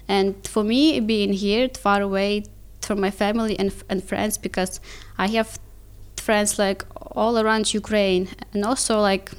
And 0.08 0.34
for 0.46 0.64
me, 0.64 1.00
being 1.00 1.32
here 1.32 1.68
far 1.68 2.02
away 2.02 2.44
from 2.82 3.00
my 3.00 3.10
family 3.10 3.58
and, 3.58 3.72
and 3.88 4.02
friends 4.02 4.38
because 4.38 4.80
I 5.18 5.28
have 5.28 5.58
friends 6.16 6.58
like 6.58 6.84
all 6.94 7.38
around 7.38 7.74
Ukraine 7.74 8.28
and 8.52 8.64
also 8.64 9.00
like 9.00 9.30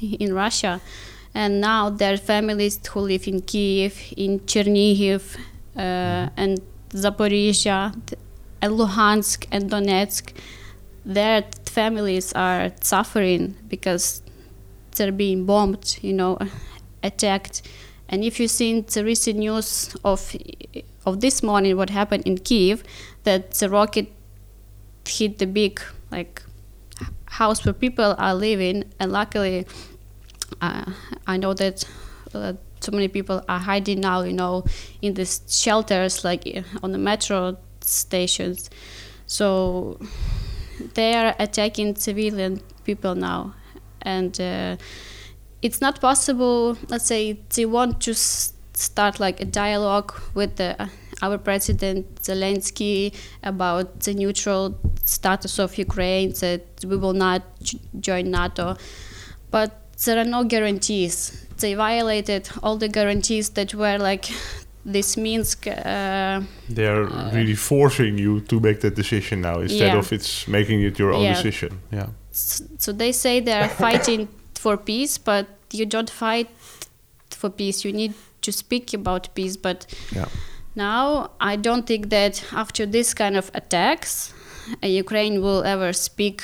in 0.00 0.34
Russia. 0.34 0.80
And 1.34 1.60
now 1.60 1.90
there 1.90 2.14
are 2.14 2.16
families 2.16 2.80
who 2.90 3.00
live 3.00 3.28
in 3.28 3.42
Kiev, 3.42 4.12
in 4.16 4.40
Chernihiv, 4.40 5.36
uh, 5.76 6.28
and 6.36 6.60
Zaporizhia, 6.90 7.94
and 8.62 8.72
Luhansk 8.74 9.46
and 9.52 9.70
Donetsk. 9.70 10.32
Their 11.04 11.44
families 11.66 12.32
are 12.32 12.72
suffering 12.80 13.56
because 13.68 14.22
they're 14.96 15.12
being 15.12 15.46
bombed, 15.46 15.98
you 16.02 16.12
know, 16.12 16.38
attacked. 17.02 17.62
And 18.08 18.24
if 18.24 18.40
you've 18.40 18.50
seen 18.50 18.84
the 18.92 19.04
recent 19.04 19.38
news 19.38 19.94
of 20.04 20.34
of 21.06 21.20
this 21.20 21.42
morning 21.42 21.76
what 21.76 21.90
happened 21.90 22.24
in 22.26 22.38
Kiev 22.38 22.82
that 23.24 23.52
the 23.52 23.68
rocket 23.68 24.12
hit 25.06 25.38
the 25.38 25.46
big 25.46 25.80
like 26.10 26.42
house 27.26 27.64
where 27.64 27.72
people 27.72 28.14
are 28.18 28.34
living 28.34 28.84
and 28.98 29.12
luckily 29.12 29.66
uh, 30.60 30.84
I 31.26 31.36
know 31.36 31.54
that 31.54 31.84
uh, 32.34 32.54
so 32.80 32.92
many 32.92 33.08
people 33.08 33.42
are 33.48 33.58
hiding 33.58 34.00
now 34.00 34.22
you 34.22 34.32
know 34.32 34.64
in 35.00 35.14
these 35.14 35.42
shelters 35.48 36.24
like 36.24 36.46
uh, 36.46 36.62
on 36.82 36.92
the 36.92 36.98
metro 36.98 37.56
stations 37.80 38.70
so 39.26 39.98
they 40.94 41.14
are 41.14 41.34
attacking 41.38 41.96
civilian 41.96 42.60
people 42.84 43.14
now, 43.14 43.54
and 44.02 44.40
uh, 44.40 44.76
it's 45.62 45.80
not 45.80 46.00
possible. 46.00 46.76
Let's 46.88 47.06
say 47.06 47.40
they 47.54 47.66
want 47.66 48.00
to 48.02 48.14
start 48.80 49.20
like 49.20 49.40
a 49.40 49.44
dialogue 49.44 50.12
with 50.34 50.56
the, 50.56 50.80
uh, 50.82 50.88
our 51.22 51.38
president 51.38 52.06
Zelensky 52.22 53.14
about 53.42 54.00
the 54.00 54.14
neutral 54.14 54.74
status 55.04 55.58
of 55.58 55.76
Ukraine, 55.78 56.32
that 56.40 56.62
we 56.84 56.96
will 56.96 57.12
not 57.12 57.42
join 58.00 58.30
NATO, 58.30 58.76
but 59.50 59.70
there 60.04 60.18
are 60.18 60.24
no 60.24 60.44
guarantees. 60.44 61.46
They 61.58 61.74
violated 61.74 62.48
all 62.62 62.76
the 62.78 62.88
guarantees 62.88 63.50
that 63.50 63.74
were 63.74 63.98
like 63.98 64.26
this 64.86 65.16
Minsk. 65.16 65.66
Uh, 65.66 66.40
They're 66.70 67.04
really 67.34 67.54
forcing 67.54 68.16
you 68.16 68.40
to 68.50 68.58
make 68.60 68.80
that 68.80 68.94
decision 68.94 69.42
now 69.42 69.60
instead 69.60 69.92
Yeah. 69.92 69.98
of 69.98 70.10
it's 70.12 70.48
making 70.48 70.82
it 70.82 70.98
your 70.98 71.12
own 71.12 71.24
Yeah. 71.24 71.34
decision. 71.34 71.80
Yeah. 71.92 72.08
so 72.32 72.92
they 72.92 73.12
say 73.12 73.40
they 73.40 73.52
are 73.52 73.68
fighting 73.68 74.28
for 74.54 74.76
peace, 74.76 75.18
but 75.18 75.46
you 75.72 75.84
don't 75.84 76.08
fight 76.08 76.48
for 77.30 77.50
peace. 77.50 77.84
You 77.84 77.92
need 77.92 78.14
to 78.42 78.52
speak 78.52 78.92
about 78.94 79.28
peace, 79.34 79.56
but 79.56 79.86
Yeah. 80.14 80.28
now 80.74 81.30
I 81.40 81.56
don't 81.56 81.86
think 81.86 82.10
that 82.10 82.44
after 82.52 82.86
this 82.86 83.14
kind 83.14 83.36
of 83.36 83.50
attacks, 83.54 84.32
uh, 84.82 84.86
Ukraine 84.86 85.40
will 85.42 85.62
ever 85.64 85.92
speak. 85.92 86.42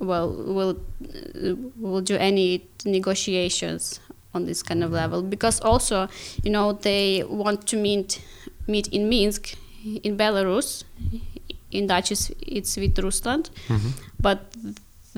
Well, 0.00 0.28
will 0.30 0.74
uh, 0.74 1.54
will 1.80 2.02
do 2.02 2.16
any 2.16 2.68
negotiations 2.84 4.00
on 4.34 4.44
this 4.44 4.62
kind 4.62 4.84
of 4.84 4.90
level 4.92 5.22
because 5.22 5.60
also, 5.60 6.08
you 6.44 6.50
know, 6.50 6.72
they 6.72 7.24
want 7.28 7.66
to 7.68 7.76
meet 7.76 8.20
meet 8.66 8.88
in 8.88 9.08
Minsk, 9.08 9.54
in 10.02 10.16
Belarus. 10.16 10.84
In 11.70 11.86
Dutch, 11.88 12.12
it's, 12.12 12.30
it's 12.40 12.78
Rusland, 13.02 13.50
but 14.20 14.38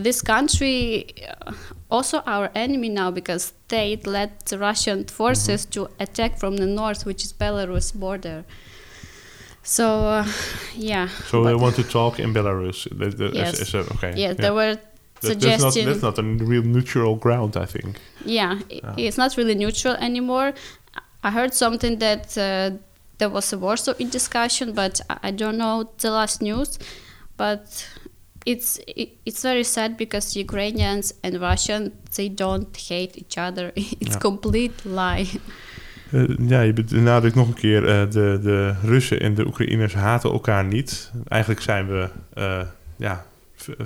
this 0.02 0.22
country 0.22 1.06
uh, 1.46 1.52
also 1.90 2.18
our 2.26 2.50
enemy 2.54 2.88
now 2.88 3.10
because 3.10 3.52
they 3.68 3.96
led 4.04 4.30
the 4.46 4.56
Russian 4.58 5.04
forces 5.04 5.66
to 5.66 5.88
attack 5.98 6.38
from 6.38 6.56
the 6.56 6.66
north, 6.66 7.04
which 7.06 7.24
is 7.24 7.32
Belarus 7.32 7.92
border. 7.94 8.44
So, 9.62 9.84
uh, 10.06 10.26
yeah. 10.74 11.08
So 11.30 11.44
they 11.44 11.54
want 11.54 11.76
to 11.76 11.82
talk 11.82 12.18
in 12.18 12.32
Belarus. 12.32 12.86
Yes. 13.34 13.54
as- 13.54 13.60
as 13.60 13.74
a- 13.74 13.92
okay. 13.94 14.12
Yeah, 14.16 14.32
they 14.34 14.50
were 14.50 14.76
That- 15.20 15.40
that's, 15.40 15.62
not, 15.62 15.74
that's 15.74 16.02
not 16.02 16.18
a 16.18 16.22
real 16.22 16.62
neutral 16.62 17.16
ground, 17.16 17.56
I 17.56 17.66
think. 17.66 17.98
yeah, 18.24 18.60
it's 18.96 19.18
not 19.18 19.36
really 19.36 19.54
neutral 19.54 19.94
anymore. 19.96 20.52
I 21.24 21.30
heard 21.32 21.52
something 21.54 21.98
that 21.98 22.38
uh, 22.38 22.70
there 23.18 23.28
was 23.28 23.52
a 23.52 23.58
Warsaw 23.58 23.94
in 23.98 24.08
discussion, 24.10 24.72
but 24.72 25.00
I- 25.10 25.18
I 25.28 25.30
don't 25.32 25.58
know 25.58 25.90
the 25.98 26.10
last 26.10 26.40
news. 26.40 26.78
But 27.36 27.84
it's 28.48 28.78
it, 28.84 29.08
it's 29.22 29.40
very 29.40 29.62
sad 29.64 29.96
because 29.96 30.38
Ukrainians 30.40 31.12
and 31.22 31.34
Russians 31.36 31.88
they 32.14 32.34
don't 32.34 32.76
hate 32.88 33.10
each 33.18 33.36
other. 33.48 33.70
It's 34.02 34.12
Ja. 34.14 34.18
complete 34.18 34.74
lie. 34.82 35.28
Eh, 36.10 36.22
ja, 36.48 36.60
je 36.60 36.72
benadrukt 36.72 37.34
nog 37.34 37.48
een 37.48 37.54
keer, 37.54 37.88
eh, 37.88 38.10
de, 38.10 38.38
de 38.42 38.74
Russen 38.82 39.20
en 39.20 39.34
de 39.34 39.46
Oekraïners 39.46 39.94
haten 39.94 40.30
elkaar 40.30 40.64
niet. 40.64 41.10
Eigenlijk 41.28 41.60
zijn 41.62 41.86
we 41.88 42.08
eh, 42.34 42.60
ja, 42.96 43.24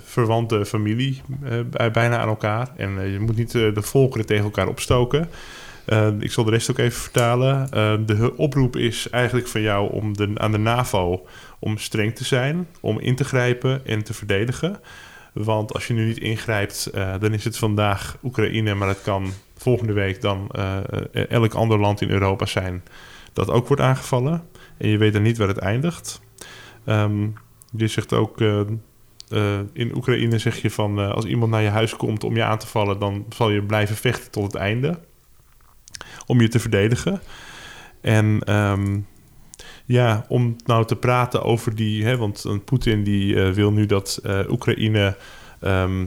verwante 0.04 0.66
familie 0.66 1.20
bij- 1.70 1.90
bijna 1.90 2.18
aan 2.18 2.28
elkaar. 2.28 2.68
En 2.76 3.10
je 3.10 3.18
moet 3.20 3.36
niet 3.36 3.52
de 3.52 3.72
volkeren 3.82 4.26
tegen 4.26 4.44
elkaar 4.44 4.68
opstoken. 4.68 5.28
Ik 6.20 6.32
zal 6.32 6.44
de 6.44 6.50
rest 6.50 6.70
ook 6.70 6.78
even 6.78 7.00
vertalen. 7.00 7.68
De 8.06 8.32
oproep 8.36 8.76
is 8.76 9.10
eigenlijk 9.10 9.48
van 9.48 9.60
jou 9.60 9.92
om 9.92 10.16
de, 10.16 10.30
aan 10.34 10.52
de 10.52 10.58
NAVO 10.58 11.26
om 11.62 11.78
streng 11.78 12.14
te 12.14 12.24
zijn, 12.24 12.68
om 12.80 13.00
in 13.00 13.16
te 13.16 13.24
grijpen 13.24 13.86
en 13.86 14.04
te 14.04 14.14
verdedigen. 14.14 14.80
Want 15.32 15.72
als 15.72 15.86
je 15.86 15.94
nu 15.94 16.06
niet 16.06 16.18
ingrijpt, 16.18 16.86
eh, 16.86 17.14
dan 17.20 17.32
is 17.32 17.44
het 17.44 17.58
vandaag 17.58 18.16
Oekraïne, 18.22 18.74
maar 18.74 18.88
het 18.88 19.02
kan 19.02 19.32
volgende 19.56 19.92
week 19.92 20.20
dan 20.20 20.48
eh, 20.50 20.76
eh, 21.12 21.30
elk 21.30 21.54
ander 21.54 21.78
land 21.78 22.00
in 22.00 22.10
Europa 22.10 22.46
zijn 22.46 22.82
dat 23.32 23.50
ook 23.50 23.68
wordt 23.68 23.82
aangevallen. 23.82 24.44
En 24.76 24.88
je 24.88 24.96
weet 24.96 25.12
dan 25.12 25.22
niet 25.22 25.38
waar 25.38 25.48
het 25.48 25.58
eindigt. 25.58 26.20
Ehm, 26.84 27.28
je 27.76 27.86
zegt 27.86 28.12
ook, 28.12 28.40
in 29.72 29.94
Oekraïne 29.94 30.38
zeg 30.38 30.62
je 30.62 30.70
van 30.70 31.12
als 31.14 31.24
iemand 31.24 31.50
naar 31.50 31.62
je 31.62 31.68
huis 31.68 31.96
komt 31.96 32.24
om 32.24 32.36
je 32.36 32.44
aan 32.44 32.58
te 32.58 32.66
vallen, 32.66 32.98
dan 32.98 33.26
zal 33.28 33.50
je 33.50 33.62
blijven 33.62 33.96
vechten 33.96 34.30
tot 34.30 34.42
het 34.42 34.54
einde. 34.54 34.98
Om 36.26 36.40
je 36.40 36.48
te 36.48 36.60
verdedigen. 36.60 37.20
En 38.00 38.40
ehm, 38.44 38.98
ja, 39.92 40.24
om 40.28 40.56
nou 40.64 40.84
te 40.84 40.96
praten 40.96 41.42
over 41.42 41.74
die, 41.74 42.04
hè, 42.04 42.16
want 42.16 42.44
eh, 42.44 42.52
Poetin 42.64 43.04
die 43.04 43.42
eh, 43.42 43.50
wil 43.50 43.72
nu 43.72 43.86
dat 43.86 44.20
eh, 44.22 44.38
Oekraïne 44.48 45.16
ehm, 45.60 46.04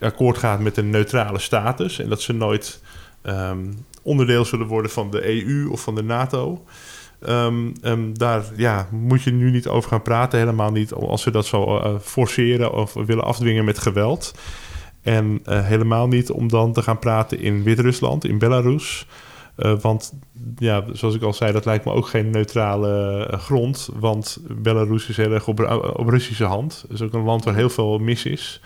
akkoord 0.00 0.38
gaat 0.38 0.60
met 0.60 0.76
een 0.76 0.90
neutrale 0.90 1.38
status 1.38 1.98
en 1.98 2.08
dat 2.08 2.20
ze 2.20 2.32
nooit 2.32 2.82
ehm, 3.22 3.72
onderdeel 4.02 4.44
zullen 4.44 4.66
worden 4.66 4.90
van 4.90 5.10
de 5.10 5.44
EU 5.44 5.68
of 5.68 5.80
van 5.80 5.94
de 5.94 6.02
NATO. 6.02 6.64
Ehm, 7.20 8.12
daar 8.12 8.44
ja, 8.56 8.88
moet 8.90 9.22
je 9.22 9.32
nu 9.32 9.50
niet 9.50 9.68
over 9.68 9.90
gaan 9.90 10.02
praten, 10.02 10.38
helemaal 10.38 10.72
niet 10.72 10.92
als 10.92 11.22
ze 11.22 11.30
dat 11.30 11.46
zo 11.46 11.98
forceren 12.02 12.72
of 12.72 12.92
willen 12.92 13.24
afdwingen 13.24 13.64
met 13.64 13.78
geweld. 13.78 14.34
En 15.02 15.40
helemaal 15.44 16.08
niet 16.08 16.30
om 16.30 16.48
dan 16.48 16.72
te 16.72 16.82
gaan 16.82 16.98
praten 16.98 17.38
in 17.40 17.62
Wit-Rusland, 17.62 18.24
in 18.24 18.38
Belarus. 18.38 19.06
Eh, 19.56 19.80
want 19.80 20.12
ja, 20.56 20.84
zoals 20.92 21.14
ik 21.14 21.22
al 21.22 21.32
zei, 21.32 21.52
dat 21.52 21.64
lijkt 21.64 21.84
me 21.84 21.92
ook 21.92 22.06
geen 22.06 22.30
neutrale 22.30 23.24
eh, 23.26 23.38
grond. 23.38 23.88
Want 23.94 24.38
Belarus 24.50 25.08
is 25.08 25.16
heel 25.16 25.32
erg 25.32 25.48
op, 25.48 25.60
op 25.96 26.08
Russische 26.08 26.44
hand. 26.44 26.80
Het 26.82 26.90
is 26.90 27.02
ook 27.02 27.12
een 27.12 27.22
land 27.22 27.44
waar 27.44 27.54
heel 27.54 27.70
veel 27.70 27.98
mis 27.98 28.24
is. 28.24 28.60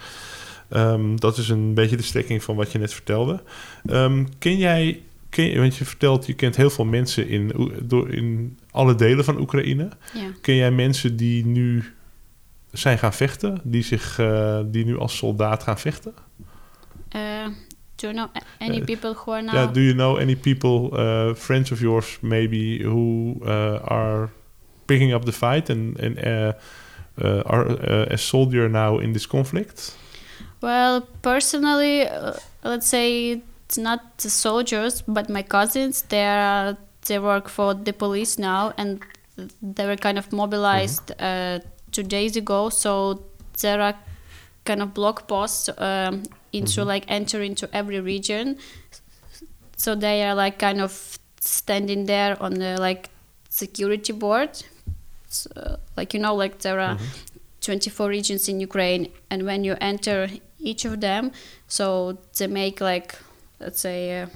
Ehm, 0.68 1.16
dat 1.16 1.38
is 1.38 1.48
een 1.48 1.74
beetje 1.74 1.96
de 1.96 2.02
strekking 2.02 2.42
van 2.42 2.56
wat 2.56 2.72
je 2.72 2.78
net 2.78 2.92
vertelde. 2.92 3.42
Ehm, 3.86 4.24
ken 4.38 4.56
jij, 4.56 5.02
ken 5.30 5.58
want 5.58 5.76
je 5.76 5.84
vertelt, 5.84 6.26
je 6.26 6.34
kent 6.34 6.56
heel 6.56 6.70
veel 6.70 6.84
mensen 6.84 7.28
in, 7.28 7.70
door, 7.82 8.10
in 8.10 8.58
alle 8.70 8.94
delen 8.94 9.24
van 9.24 9.40
Oekraïne. 9.40 9.88
Ja. 10.14 10.30
Ken 10.40 10.54
jij 10.54 10.70
mensen 10.70 11.16
die 11.16 11.46
nu 11.46 11.84
zijn 12.72 12.98
gaan 12.98 13.12
vechten, 13.12 13.60
die, 13.62 13.82
zich, 13.82 14.18
eh, 14.18 14.60
die 14.66 14.84
nu 14.84 14.98
als 14.98 15.16
soldaat 15.16 15.62
gaan 15.62 15.78
vechten? 15.78 16.14
Do 17.96 18.06
you 18.08 18.12
know 18.12 18.28
any 18.60 18.82
Uh, 18.82 18.86
people 18.86 19.14
who 19.14 19.32
are 19.32 19.42
now? 19.42 19.54
Yeah, 19.54 19.72
do 19.72 19.80
you 19.80 19.94
know 19.94 20.16
any 20.16 20.34
people, 20.34 20.90
uh, 20.92 21.34
friends 21.34 21.72
of 21.72 21.80
yours, 21.80 22.18
maybe, 22.22 22.82
who 22.82 23.40
uh, 23.42 23.78
are 23.88 24.28
picking 24.86 25.14
up 25.14 25.24
the 25.24 25.32
fight 25.32 25.70
and, 25.70 25.98
and 25.98 26.18
uh, 26.18 26.52
uh, 27.22 27.42
are 27.46 27.66
uh, 27.68 28.14
a 28.14 28.18
soldier 28.18 28.68
now 28.68 28.98
in 28.98 29.12
this 29.12 29.26
conflict? 29.26 29.96
Well, 30.60 31.08
personally, 31.22 32.06
uh, 32.06 32.34
let's 32.64 32.86
say 32.86 33.42
it's 33.64 33.78
not 33.78 34.00
the 34.18 34.30
soldiers, 34.30 35.02
but 35.06 35.28
my 35.28 35.42
cousins. 35.42 36.02
They 36.02 36.24
are 36.24 36.76
they 37.06 37.18
work 37.18 37.48
for 37.48 37.74
the 37.74 37.92
police 37.92 38.38
now, 38.38 38.72
and 38.76 39.00
they 39.62 39.86
were 39.86 39.96
kind 39.96 40.18
of 40.18 40.32
mobilized 40.32 41.12
uh, 41.20 41.60
two 41.92 42.02
days 42.02 42.36
ago. 42.36 42.68
So 42.68 43.22
there 43.60 43.80
are 43.80 43.94
kind 44.64 44.82
of 44.82 44.92
block 44.92 45.28
posts 45.28 45.68
um, 45.78 46.22
into 46.58 46.84
like 46.84 47.04
enter 47.08 47.42
into 47.42 47.68
every 47.72 48.00
region. 48.00 48.58
So 49.76 49.94
they 49.94 50.24
are 50.24 50.34
like 50.34 50.58
kind 50.58 50.80
of 50.80 51.18
standing 51.40 52.06
there 52.06 52.40
on 52.42 52.54
the 52.54 52.76
like 52.80 53.10
security 53.48 54.12
board. 54.12 54.50
So, 55.28 55.78
like 55.96 56.14
you 56.14 56.20
know, 56.20 56.34
like 56.34 56.58
there 56.60 56.80
are 56.80 56.98
24 57.60 58.08
regions 58.08 58.48
in 58.48 58.60
Ukraine, 58.60 59.12
and 59.30 59.44
when 59.44 59.64
you 59.64 59.76
enter 59.80 60.28
each 60.58 60.84
of 60.84 61.00
them, 61.00 61.32
so 61.68 62.18
they 62.38 62.46
make 62.46 62.80
like, 62.80 63.14
let's 63.60 63.80
say, 63.80 64.22
uh, 64.22 64.26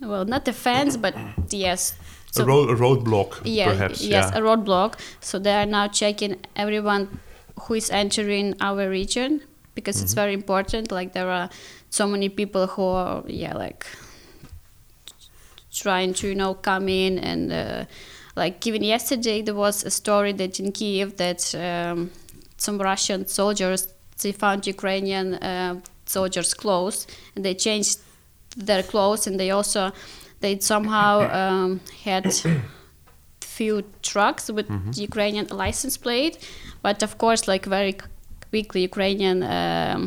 well, 0.00 0.24
not 0.24 0.46
a 0.48 0.52
fence, 0.52 0.96
but 0.96 1.14
yes. 1.50 1.94
a, 2.38 2.44
road, 2.44 2.70
a 2.70 2.74
roadblock, 2.74 3.40
yeah, 3.44 3.70
perhaps. 3.70 4.02
yes, 4.02 4.30
yeah. 4.30 4.38
a 4.38 4.42
roadblock. 4.42 4.98
So 5.20 5.38
they 5.38 5.54
are 5.54 5.66
now 5.66 5.88
checking 5.88 6.36
everyone 6.56 7.20
who 7.62 7.74
is 7.74 7.90
entering 7.90 8.54
our 8.60 8.88
region 8.88 9.42
because 9.74 10.02
it's 10.02 10.14
very 10.14 10.34
important. 10.34 10.92
Like 10.92 11.12
there 11.12 11.30
are 11.30 11.48
so 11.90 12.06
many 12.06 12.28
people 12.28 12.66
who 12.66 12.82
are, 12.82 13.22
yeah, 13.26 13.54
like 13.56 13.86
trying 15.72 16.12
to 16.12 16.28
you 16.28 16.34
know 16.34 16.54
come 16.54 16.88
in 16.88 17.18
and 17.18 17.52
uh, 17.52 17.84
like 18.36 18.66
even 18.66 18.82
yesterday 18.82 19.42
there 19.42 19.54
was 19.54 19.84
a 19.84 19.90
story 19.90 20.32
that 20.32 20.60
in 20.60 20.70
Kiev 20.70 21.16
that 21.16 21.54
um, 21.54 22.10
some 22.58 22.78
Russian 22.78 23.26
soldiers 23.26 23.88
they 24.22 24.32
found 24.32 24.66
Ukrainian 24.66 25.34
uh, 25.34 25.80
soldiers' 26.06 26.54
clothes 26.54 27.06
and 27.34 27.44
they 27.44 27.54
changed 27.54 27.98
their 28.56 28.82
clothes 28.82 29.26
and 29.26 29.40
they 29.40 29.50
also 29.50 29.92
they 30.40 30.58
somehow 30.58 31.30
um, 31.32 31.80
had 32.04 32.26
few 33.40 33.82
trucks 34.02 34.50
with 34.50 34.66
Ukrainian 34.96 35.46
license 35.46 35.96
plate, 35.96 36.38
but 36.82 37.02
of 37.02 37.18
course 37.18 37.48
like 37.48 37.64
very 37.66 37.96
quickly 38.52 38.80
Ukrainian 38.90 39.38
um, 39.56 40.00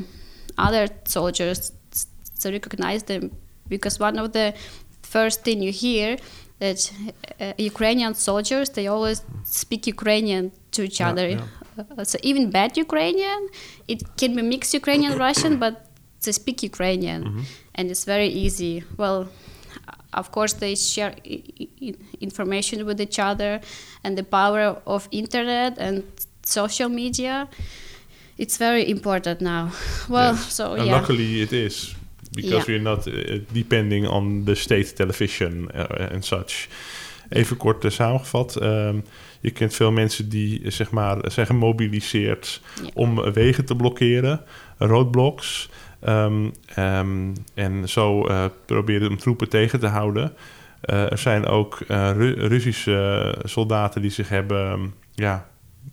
other 0.65 0.85
soldiers 1.15 1.59
they 2.41 2.51
recognize 2.59 3.01
them 3.11 3.23
because 3.73 3.95
one 4.07 4.15
of 4.23 4.27
the 4.37 4.47
first 5.15 5.37
thing 5.45 5.57
you 5.67 5.73
hear 5.85 6.09
that 6.63 6.79
uh, 7.41 7.53
Ukrainian 7.71 8.13
soldiers 8.27 8.67
they 8.77 8.85
always 8.95 9.19
speak 9.61 9.81
Ukrainian 9.95 10.43
to 10.75 10.79
each 10.87 10.99
Yeah, 10.99 11.09
other 11.11 11.27
yeah. 11.29 12.03
so 12.11 12.15
even 12.29 12.43
bad 12.57 12.71
Ukrainian, 12.85 13.41
it 13.93 13.99
can 14.19 14.31
be 14.39 14.43
mixed 14.53 14.73
Ukrainian 14.81 15.13
Russian, 15.27 15.53
but 15.63 15.73
they 16.23 16.33
speak 16.41 16.57
Ukrainian, 16.71 17.21
Mm-hmm. 17.23 17.43
and 17.77 17.83
it's 17.91 18.05
very 18.15 18.29
easy. 18.45 18.75
Well, 19.01 19.19
of 20.21 20.25
course 20.35 20.53
they 20.63 20.73
share 20.93 21.11
I- 21.35 21.43
I- 21.87 21.97
information 22.27 22.77
with 22.89 22.99
each 23.05 23.19
other, 23.31 23.51
and 24.03 24.11
the 24.19 24.27
power 24.39 24.61
of 24.95 25.01
internet 25.23 25.71
and 25.85 25.95
social 26.57 26.89
media. 27.03 27.35
It's 28.37 28.57
very 28.57 28.83
important 28.89 29.39
now. 29.39 29.69
Well, 30.09 30.31
Yes. 30.33 30.55
so 30.55 30.63
and 30.73 30.83
yeah. 30.85 30.91
luckily 30.99 31.41
it 31.41 31.51
is 31.51 31.95
because 32.31 32.51
Yeah. 32.51 32.65
we're 32.65 32.81
not 32.81 33.07
uh, 33.07 33.39
depending 33.51 34.07
on 34.07 34.43
the 34.45 34.55
state 34.55 34.95
television 34.95 35.69
uh, 35.75 36.11
and 36.11 36.25
such. 36.25 36.67
Even 37.29 37.57
kort 37.57 37.83
uh, 37.85 37.91
samengevat. 37.91 38.55
ehm, 38.55 38.99
je 39.41 39.51
kent 39.51 39.73
veel 39.73 39.91
mensen 39.91 40.29
die 40.29 40.61
eh, 40.63 40.71
zeg 40.71 40.91
maar, 40.91 41.17
zijn 41.31 41.45
gemobiliseerd 41.45 42.61
om 42.93 43.23
eh, 43.23 43.31
wegen 43.31 43.65
te 43.65 43.75
blokkeren, 43.75 44.41
roadblocks. 44.77 45.69
Ehm, 46.01 46.49
ehm, 46.65 47.33
en 47.53 47.89
zo 47.89 48.27
eh 48.27 48.45
proberen 48.65 49.09
om 49.09 49.17
troepen 49.17 49.49
tegen 49.49 49.79
te 49.79 49.87
houden. 49.87 50.33
Eh, 50.81 51.11
er 51.11 51.17
zijn 51.17 51.45
ook 51.45 51.79
eh, 51.87 52.11
Ru- 52.11 52.47
Russische 52.47 53.35
soldaten 53.43 54.01
die 54.01 54.11
zich 54.11 54.29
hebben 54.29 54.93
ja, 55.13 55.47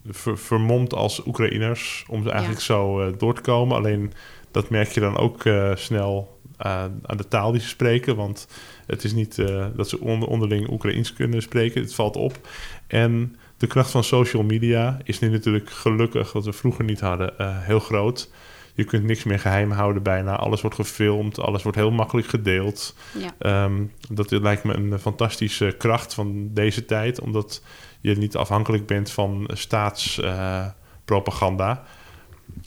ver- 0.07 0.39
vermomd 0.39 0.95
als 0.95 1.27
Oekraïners 1.27 2.05
om 2.09 2.29
eigenlijk 2.29 2.61
zo 2.61 3.01
eh, 3.01 3.13
door 3.19 3.35
te 3.35 3.41
komen. 3.41 3.77
Alleen 3.77 4.13
dat 4.51 4.71
merk 4.71 4.89
je 4.89 5.01
dan 5.01 5.17
ook 5.17 5.45
eh, 5.45 5.71
snel 5.75 6.41
eh, 6.57 6.85
aan 7.03 7.17
de 7.17 7.29
taal 7.29 7.53
die 7.53 7.61
ze 7.61 7.69
spreken. 7.69 8.17
Want 8.17 8.49
het 8.87 9.05
is 9.05 9.13
niet 9.13 9.37
dat 9.77 9.89
ze 9.89 10.01
onder, 10.01 10.29
onderling 10.29 10.71
Oekraïens 10.71 11.13
kunnen 11.13 11.43
spreken. 11.43 11.83
Het 11.83 11.95
valt 11.95 12.17
op. 12.17 12.49
En 12.87 13.37
de 13.57 13.67
kracht 13.67 13.91
van 13.91 14.05
social 14.05 14.43
media 14.43 14.99
is 15.05 15.19
nu 15.19 15.29
natuurlijk 15.29 15.71
gelukkig, 15.71 16.33
wat 16.33 16.45
we 16.45 16.53
vroeger 16.53 16.85
niet 16.85 17.01
hadden, 17.01 17.35
heel 17.39 17.81
groot. 17.81 18.31
Je 18.75 18.85
kunt 18.85 19.05
niks 19.05 19.25
meer 19.25 19.39
geheim 19.39 19.71
houden 19.71 20.03
bijna. 20.03 20.37
Alles 20.37 20.61
wordt 20.61 20.77
gefilmd, 20.77 21.41
alles 21.41 21.63
wordt 21.63 21.79
heel 21.79 21.91
makkelijk 21.91 22.27
gedeeld. 22.27 22.97
Ja. 23.19 23.35
Ehm, 23.39 23.85
dat 24.11 24.31
lijkt 24.31 24.65
me 24.65 24.75
een 24.75 24.99
fantastische 24.99 25.75
kracht 25.79 26.15
van 26.15 26.51
deze 26.53 26.85
tijd, 26.85 27.21
omdat 27.21 27.63
je 28.03 28.15
niet 28.17 28.37
afhankelijk 28.37 28.87
bent 28.87 29.11
van 29.11 29.51
staatspropaganda. 29.53 31.83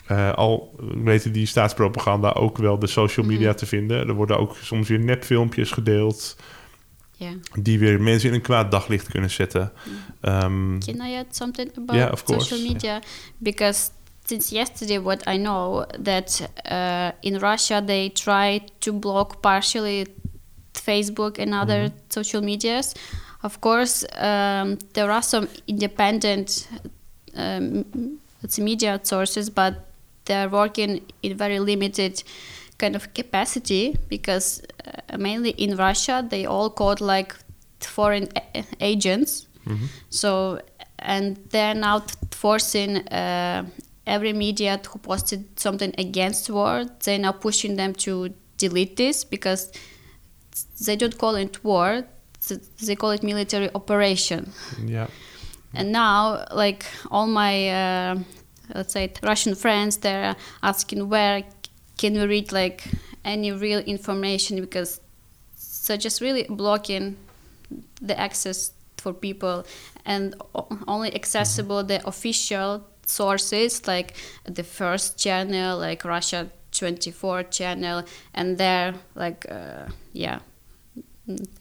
Eh, 0.07 0.33
al 0.33 0.75
weten 1.03 1.31
die 1.31 1.45
staatspropaganda 1.45 2.31
ook 2.31 2.57
wel 2.57 2.79
de 2.79 2.87
social 2.87 3.25
media 3.25 3.47
Mhm. 3.49 3.57
te 3.57 3.65
vinden. 3.65 4.07
Er 4.07 4.13
worden 4.13 4.37
ook 4.39 4.55
soms 4.61 4.87
weer 4.89 4.99
nepfilmpjes 4.99 5.71
gedeeld 5.71 6.35
Yeah. 7.17 7.33
die 7.61 7.79
weer 7.79 8.01
mensen 8.01 8.29
in 8.29 8.35
een 8.35 8.41
kwaad 8.41 8.71
daglicht 8.71 9.07
kunnen 9.07 9.29
zetten. 9.29 9.71
Can 10.21 10.79
I 10.85 11.15
add 11.17 11.35
something 11.35 11.71
about 11.77 11.95
Yeah, 11.95 12.11
of 12.11 12.23
course, 12.23 12.43
social 12.45 12.63
yeah. 12.63 12.71
media? 12.73 12.99
Because 13.37 13.89
since 14.23 14.55
yesterday, 14.55 15.01
what 15.01 15.27
I 15.27 15.37
know 15.37 15.83
that 16.03 16.49
uh, 16.71 17.07
in 17.19 17.37
Russia 17.37 17.83
they 17.85 18.09
try 18.09 18.59
to 18.77 18.93
block 18.93 19.39
partially 19.39 20.05
Facebook 20.71 21.39
and 21.39 21.53
other 21.61 21.79
Mhm. 21.81 21.89
social 22.07 22.41
medias. 22.43 22.91
Of 23.43 23.61
course, 23.61 24.05
um, 24.17 24.77
there 24.93 25.11
are 25.11 25.21
some 25.21 25.47
independent 25.67 26.67
um, 27.35 27.85
media 28.57 28.99
sources, 29.03 29.49
but 29.49 29.73
they're 30.25 30.49
working 30.49 31.01
in 31.21 31.37
very 31.37 31.59
limited 31.59 32.23
kind 32.77 32.95
of 32.95 33.13
capacity 33.13 33.95
because 34.09 34.61
uh, 35.11 35.17
mainly 35.17 35.51
in 35.51 35.75
Russia 35.77 36.25
they 36.27 36.45
all 36.45 36.69
called 36.69 37.01
like 37.01 37.35
foreign 37.79 38.27
a- 38.35 38.63
agents. 38.81 39.47
mhm. 39.65 39.87
So, 40.09 40.59
and 40.99 41.37
they're 41.51 41.75
now 41.75 41.99
t- 41.99 42.13
forcing 42.31 42.97
uh, 43.07 43.65
every 44.07 44.33
media 44.33 44.79
who 44.89 44.99
posted 44.99 45.43
something 45.59 45.93
against 45.97 46.49
war, 46.49 46.85
they're 47.03 47.19
now 47.19 47.31
pushing 47.31 47.75
them 47.75 47.93
to 47.93 48.29
delete 48.57 48.95
this 48.95 49.23
because 49.23 49.71
they 50.85 50.95
don't 50.95 51.17
call 51.17 51.35
it 51.35 51.63
war, 51.63 52.03
they 52.85 52.95
call 52.95 53.11
it 53.11 53.23
military 53.23 53.69
operation. 53.73 54.51
Ja. 54.85 55.07
And 55.73 55.91
now, 55.91 56.45
like 56.51 56.85
all 57.11 57.27
my, 57.27 57.69
uh, 57.69 58.19
let's 58.73 58.93
say, 58.93 59.11
Russian 59.21 59.55
friends, 59.55 59.97
they're 59.97 60.35
asking 60.63 61.09
where 61.09 61.43
can 61.97 62.13
we 62.13 62.25
read 62.25 62.51
like 62.51 62.87
any 63.23 63.51
real 63.51 63.79
information 63.79 64.61
because 64.61 65.01
they're 65.87 65.97
just 65.97 66.21
really 66.21 66.45
blocking 66.49 67.17
the 68.01 68.17
access 68.19 68.71
for 68.97 69.13
people 69.13 69.65
and 70.05 70.35
only 70.87 71.13
accessible 71.13 71.83
the 71.83 72.05
official 72.07 72.87
sources 73.05 73.87
like 73.87 74.15
the 74.45 74.63
first 74.63 75.17
channel, 75.17 75.77
like 75.77 76.03
Russia 76.05 76.49
24 76.71 77.43
channel, 77.43 78.03
and 78.33 78.57
there 78.57 78.93
like 79.15 79.45
uh, 79.49 79.87
yeah 80.13 80.39
mm, 80.39 80.54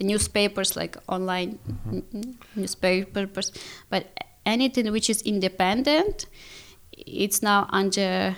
newspapers 0.00 0.77
like 0.77 0.98
online 1.09 1.59
n- 1.92 2.03
n- 2.14 2.37
newspapers 2.55 3.53
but 3.90 4.07
anything 4.46 4.92
which 4.92 5.09
is 5.11 5.22
independent 5.22 6.27
it's 6.92 7.42
now 7.42 7.66
under 7.70 8.37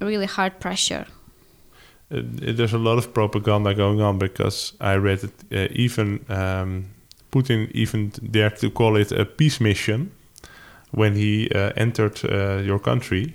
really 0.00 0.26
hard 0.26 0.58
pressure 0.60 1.06
Uh, 2.08 2.22
there's 2.56 2.72
a 2.74 2.78
lot 2.78 2.98
of 2.98 3.12
propaganda 3.12 3.74
going 3.74 4.00
on 4.00 4.18
because 4.18 4.74
I 4.80 4.94
read 4.94 5.24
it 5.24 5.32
uh, 5.50 5.66
even 5.74 6.20
um, 6.28 6.84
Putin 7.32 7.68
even 7.72 8.12
dared 8.30 8.56
to 8.60 8.70
call 8.70 8.96
it 8.96 9.12
a 9.12 9.24
peace 9.24 9.60
mission 9.60 10.10
when 10.92 11.16
he 11.16 11.50
uh, 11.54 11.72
entered 11.76 12.24
uh, 12.24 12.62
your 12.62 12.78
country. 12.78 13.34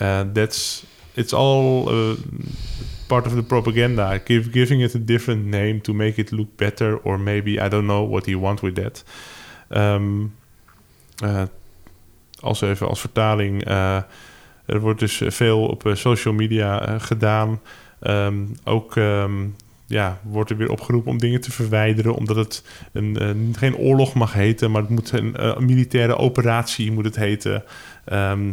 Uh, 0.00 0.24
that's 0.34 0.84
it's 1.16 1.32
all 1.32 1.88
uh, 1.88 2.16
part 3.08 3.26
of 3.26 3.32
the 3.32 3.42
propaganda, 3.42 4.20
give, 4.24 4.50
giving 4.52 4.82
it 4.82 4.94
a 4.94 4.98
different 5.04 5.44
name 5.44 5.80
to 5.80 5.92
make 5.92 6.20
it 6.20 6.30
look 6.30 6.56
better, 6.56 7.00
or 7.02 7.18
maybe 7.20 7.50
I 7.50 7.68
don't 7.68 7.86
know 7.86 8.08
what 8.08 8.26
he 8.26 8.38
wants 8.38 8.62
with 8.62 8.74
that. 8.74 9.04
Um, 9.68 10.34
uh, 11.24 11.42
als 12.40 12.60
even 12.60 12.88
als 12.88 13.00
vertaling. 13.00 13.64
eh, 13.64 14.02
er 14.66 14.80
wordt 14.80 15.00
dus 15.00 15.22
veel 15.26 15.66
op 15.66 15.86
eh, 15.86 15.94
social 15.94 16.34
media 16.34 16.86
eh, 16.86 16.94
gedaan. 16.98 17.60
Ehm, 18.00 18.36
ook 18.64 18.96
ehm, 18.96 19.46
ja, 19.86 20.20
wordt 20.22 20.50
er 20.50 20.56
weer 20.56 20.70
opgeroepen 20.70 21.10
om 21.10 21.18
dingen 21.18 21.40
te 21.40 21.52
verwijderen, 21.52 22.14
omdat 22.14 22.36
het 22.36 22.64
een, 22.92 23.16
eh, 23.16 23.30
geen 23.52 23.76
oorlog 23.76 24.14
mag 24.14 24.32
heten, 24.32 24.70
maar 24.70 24.80
het 24.80 24.90
moet 24.90 25.12
een, 25.12 25.36
eh, 25.36 25.58
militaire 25.58 26.16
operatie 26.16 26.92
moet 26.92 27.04
het 27.04 27.16
heten. 27.16 27.64
Ehm, 28.04 28.50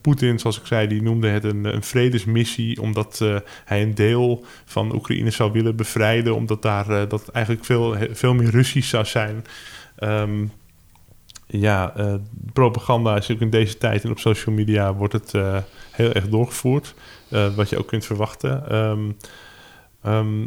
Poetin, 0.00 0.38
zoals 0.38 0.58
ik 0.58 0.66
zei, 0.66 0.88
die 0.88 1.02
noemde 1.02 1.28
het 1.28 1.44
een, 1.44 1.64
een 1.64 1.82
vredesmissie, 1.82 2.80
omdat 2.80 3.20
eh, 3.20 3.36
hij 3.64 3.82
een 3.82 3.94
deel 3.94 4.44
van 4.64 4.94
Oekraïne 4.94 5.30
zou 5.30 5.52
willen 5.52 5.76
bevrijden, 5.76 6.34
omdat 6.34 6.62
daar 6.62 6.90
eh, 6.90 7.08
dat 7.08 7.28
eigenlijk 7.28 7.64
veel, 7.64 7.96
veel 8.10 8.34
meer 8.34 8.50
Russisch 8.50 8.88
zou 8.88 9.04
zijn. 9.04 9.44
Ehm, 9.96 10.46
ja, 11.46 11.96
eh, 11.96 12.14
propaganda 12.52 13.16
is 13.16 13.30
ook 13.30 13.40
in 13.40 13.50
deze 13.50 13.78
tijd 13.78 14.04
en 14.04 14.10
op 14.10 14.18
social 14.18 14.54
media 14.54 14.94
wordt 14.94 15.12
het 15.12 15.32
heel 15.90 16.12
erg 16.12 16.28
doorgevoerd. 16.28 16.94
wat 17.56 17.68
je 17.68 17.78
ook 17.78 17.86
kunt 17.86 18.06
verwachten. 18.06 18.68
Ehm, 18.68 19.10
ehm, 20.02 20.46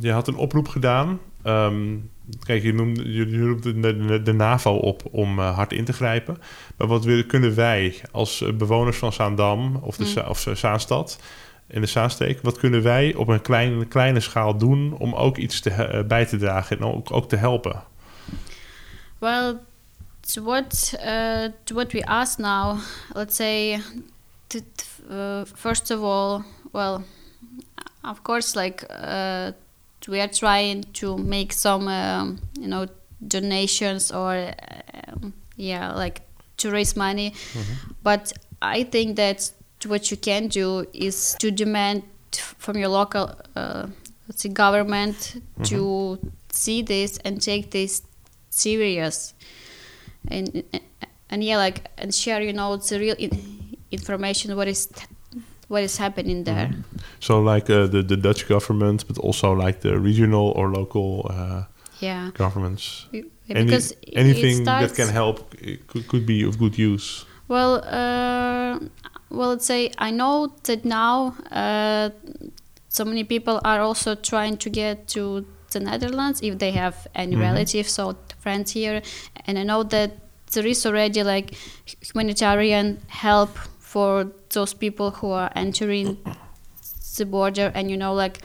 je 0.00 0.12
had 0.12 0.28
een 0.28 0.36
oproep 0.36 0.68
gedaan. 0.68 1.18
Ehm, 1.42 1.96
kijk, 2.44 2.62
je 2.62 2.74
noemde 2.74 3.12
je, 3.12 3.46
roept 3.46 3.62
de, 3.62 3.80
de, 3.80 4.22
de 4.22 4.32
NAVO 4.32 4.74
op 4.74 5.02
om 5.10 5.38
eh, 5.38 5.54
hard 5.54 5.72
in 5.72 5.84
te 5.84 5.92
grijpen. 5.92 6.38
Maar 6.76 6.86
wat 6.86 7.04
willen, 7.04 7.26
kunnen 7.26 7.54
wij 7.54 8.00
als 8.10 8.42
eh, 8.42 8.52
bewoners 8.52 8.96
van 8.96 9.12
Zaandam 9.12 9.76
of, 9.76 9.96
de, 9.96 10.12
Mm. 10.16 10.28
Of 10.28 10.46
Zaanstad 10.52 11.18
in 11.66 11.80
de 11.80 11.86
Zaansteek... 11.86 12.42
wat 12.42 12.58
kunnen 12.58 12.82
wij 12.82 13.14
op 13.14 13.28
een 13.28 13.42
kleine, 13.42 13.86
kleine 13.86 14.20
schaal 14.20 14.58
doen 14.58 14.96
om 14.98 15.14
ook 15.14 15.36
iets 15.36 15.60
te, 15.60 15.70
eh, 15.70 16.04
bij 16.04 16.26
te 16.26 16.36
dragen 16.36 16.78
en 16.78 16.84
ook, 16.84 17.12
ook 17.12 17.28
te 17.28 17.36
helpen? 17.36 17.82
Well, 19.18 19.56
to 20.20 20.42
what 20.42 20.94
uh, 21.04 21.44
to 21.64 21.74
what 21.74 21.92
we 21.92 22.06
ask 22.06 22.38
now, 22.38 22.78
let's 23.12 23.36
say, 23.36 23.80
to, 24.46 24.58
first 25.54 25.90
of 25.90 26.00
all, 26.02 26.42
well, 26.72 26.98
of 28.02 28.22
course, 28.22 28.60
like 28.60 28.86
we 30.08 30.20
are 30.20 30.28
trying 30.28 30.84
to 30.94 31.16
make 31.18 31.52
some, 31.52 31.88
um, 31.88 32.40
you 32.58 32.68
know, 32.68 32.86
donations 33.26 34.10
or, 34.10 34.52
um, 35.08 35.32
yeah, 35.56 35.92
like 35.92 36.22
to 36.58 36.70
raise 36.70 36.96
money, 36.96 37.34
but 38.02 38.32
I 38.60 38.84
think 38.84 39.16
that 39.16 39.50
what 39.86 40.10
you 40.10 40.16
can 40.16 40.48
do 40.48 40.86
is 40.92 41.34
to 41.40 41.50
demand 41.50 42.02
from 42.32 42.76
your 42.78 42.88
local, 42.88 43.34
uh, 43.56 43.86
let's 44.28 44.42
say, 44.42 44.48
government 44.48 45.42
to 45.64 46.18
see 46.50 46.82
this 46.82 47.18
and 47.24 47.40
take 47.42 47.70
this 47.70 48.02
serious. 48.50 49.34
And 50.28 50.62
and 51.32 51.42
yeah 51.42 51.56
like 51.56 51.90
and 51.98 52.14
share 52.14 52.40
you 52.42 52.52
know 52.52 52.76
the 52.76 52.98
real 53.00 53.16
in- 53.18 53.76
information 53.90 54.54
what 54.54 54.68
is 54.68 54.88
what 55.72 55.82
is 55.82 55.96
happening 55.98 56.44
there 56.44 56.68
So 57.20 57.34
like 57.52 57.66
uh, 57.72 57.86
the, 57.94 58.02
the 58.02 58.16
Dutch 58.16 58.42
government, 58.48 59.04
but 59.08 59.16
also 59.26 59.48
like 59.64 59.78
the 59.80 59.92
regional 60.10 60.46
or 60.58 60.66
local 60.80 61.10
uh, 61.30 61.62
yeah 62.06 62.30
governments. 62.34 63.06
Yeah, 63.12 63.22
because 63.64 63.86
anything 64.24 64.64
that 64.64 64.94
can 64.94 65.08
help 65.08 65.36
could, 65.88 66.04
could 66.10 66.24
be 66.26 66.38
of 66.48 66.54
good 66.58 66.76
use. 66.92 67.24
Well, 67.48 67.72
uh, 67.84 68.78
well, 69.30 69.50
let's 69.50 69.66
say 69.66 69.90
I 70.08 70.10
know 70.10 70.36
that 70.64 70.84
now 70.84 71.34
uh, 71.62 72.10
so 72.88 73.04
many 73.04 73.24
people 73.24 73.56
are 73.64 73.80
also 73.80 74.14
trying 74.14 74.56
to 74.64 74.70
get 74.70 74.96
to 75.14 75.44
the 75.72 75.80
Netherlands 75.80 76.40
if 76.42 76.54
they 76.58 76.72
have 76.72 76.94
any 77.14 77.36
Mhm. 77.36 77.42
relatives 77.48 77.98
or 77.98 78.14
friends 78.44 78.72
here, 78.74 79.02
and 79.46 79.58
I 79.58 79.64
know 79.64 79.82
that 79.84 80.10
there 80.52 80.66
is 80.68 80.86
already 80.86 81.22
like 81.34 81.48
humanitarian 82.12 82.98
help 83.08 83.50
for 83.78 84.26
those 84.52 84.74
people 84.74 85.10
who 85.10 85.30
are 85.30 85.50
entering 85.54 86.18
the 87.18 87.26
border, 87.26 87.70
and 87.74 87.90
you 87.90 87.96
know, 87.96 88.14
like 88.14 88.38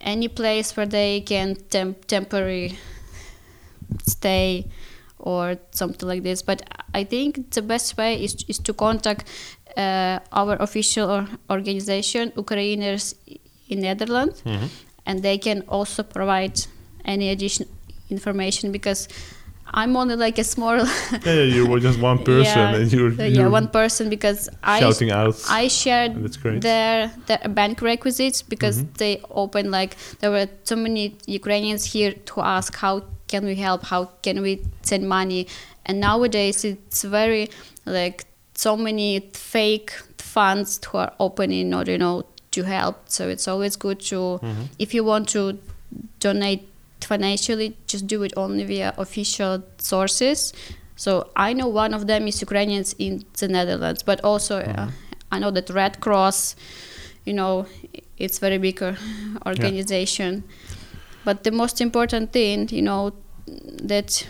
any 0.00 0.28
place 0.28 0.76
where 0.76 0.86
they 0.86 1.20
can 1.20 1.54
temp- 1.70 2.04
temporary 2.06 2.78
stay 4.06 4.66
or 5.18 5.56
something 5.70 6.08
like 6.08 6.22
this. 6.22 6.42
But 6.42 6.62
I 6.94 7.04
think 7.04 7.50
the 7.52 7.62
best 7.62 7.96
way 7.96 8.22
is, 8.22 8.44
is 8.48 8.58
to 8.60 8.72
contact 8.72 9.28
uh, 9.76 10.18
our 10.32 10.56
official 10.60 11.26
organization, 11.48 12.32
Ukrainers 12.32 13.14
in 13.68 13.80
Netherlands, 13.80 14.42
and 15.06 15.22
they 15.22 15.38
can 15.38 15.62
also 15.68 16.02
provide 16.02 16.60
any 17.04 17.30
additional 17.30 17.68
information 18.10 18.72
because 18.72 19.08
I'm 19.72 19.96
only 19.96 20.16
like 20.16 20.38
a 20.38 20.44
small 20.44 20.76
yeah, 20.78 21.18
yeah, 21.24 21.42
you 21.42 21.66
were 21.66 21.80
just 21.80 21.98
one 22.00 22.18
person 22.30 22.44
yeah, 22.72 22.74
and 22.76 22.92
you 22.92 23.02
were, 23.04 23.10
uh, 23.22 23.24
you 23.24 23.40
yeah 23.40 23.48
one 23.48 23.68
person 23.68 24.08
because 24.10 24.48
I 24.62 24.80
shouting 24.80 25.10
out. 25.10 25.36
I 25.48 25.68
shared 25.68 26.12
That's 26.22 26.36
great. 26.36 26.60
their 26.62 27.12
their 27.26 27.38
bank 27.48 27.80
requisites 27.82 28.42
because 28.42 28.82
Mhm. 28.82 28.96
they 28.98 29.20
opened 29.30 29.70
like 29.70 29.96
there 30.20 30.30
were 30.30 30.48
so 30.64 30.76
many 30.76 31.04
Ukrainians 31.26 31.84
here 31.94 32.12
to 32.30 32.40
ask 32.40 32.76
how 32.76 32.94
can 33.28 33.44
we 33.44 33.54
help, 33.54 33.84
how 33.84 34.02
can 34.22 34.42
we 34.42 34.52
send 34.82 35.08
money, 35.08 35.46
and 35.86 36.00
nowadays 36.00 36.64
it's 36.64 37.02
very 37.04 37.48
like 37.86 38.24
so 38.54 38.76
many 38.76 39.10
fake 39.34 39.92
funds 40.18 40.80
who 40.86 40.98
are 40.98 41.12
opening 41.18 41.72
or 41.74 41.84
you 41.84 41.98
know 41.98 42.24
to 42.50 42.62
help. 42.64 42.96
So 43.06 43.28
it's 43.28 43.46
always 43.46 43.76
good 43.76 44.00
to 44.10 44.20
Mhm. 44.42 44.64
if 44.78 44.94
you 44.94 45.02
want 45.04 45.28
to 45.36 45.42
donate 46.20 46.62
financially, 47.04 47.76
just 47.86 48.06
do 48.06 48.22
it 48.22 48.32
only 48.36 48.64
via 48.64 48.94
official 48.98 49.62
sources. 49.78 50.52
So 50.96 51.30
I 51.34 51.52
know 51.52 51.68
one 51.68 51.94
of 51.94 52.06
them 52.06 52.28
is 52.28 52.40
Ukrainians 52.40 52.94
in 52.98 53.24
the 53.38 53.48
Netherlands, 53.48 54.02
but 54.02 54.22
also 54.22 54.58
uh, 54.58 54.90
I 55.32 55.38
know 55.38 55.50
that 55.50 55.70
Red 55.70 56.00
Cross, 56.00 56.56
you 57.24 57.32
know, 57.32 57.66
it's 58.18 58.38
very 58.38 58.58
big 58.58 58.82
uh, 58.82 58.94
organization. 59.46 60.44
But 61.24 61.44
the 61.44 61.50
most 61.50 61.80
important 61.80 62.32
thing, 62.32 62.68
you 62.70 62.82
know, 62.82 63.12
that 63.82 64.26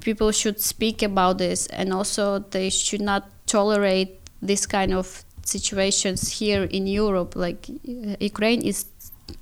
people 0.00 0.32
should 0.32 0.60
speak 0.60 1.02
about 1.02 1.38
this, 1.38 1.66
and 1.66 1.92
also 1.92 2.38
they 2.38 2.70
should 2.70 3.00
not 3.00 3.28
tolerate 3.46 4.20
this 4.40 4.66
kind 4.66 4.92
of 4.92 5.24
situations 5.42 6.38
here 6.38 6.64
in 6.64 6.86
Europe. 6.86 7.36
Like 7.36 7.68
uh, 7.68 8.16
Ukraine 8.20 8.62
is 8.62 8.86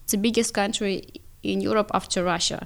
the 0.08 0.16
biggest 0.16 0.54
country 0.54 1.02
in 1.44 1.60
Europe 1.66 1.92
after 1.92 2.24
Russia. 2.24 2.58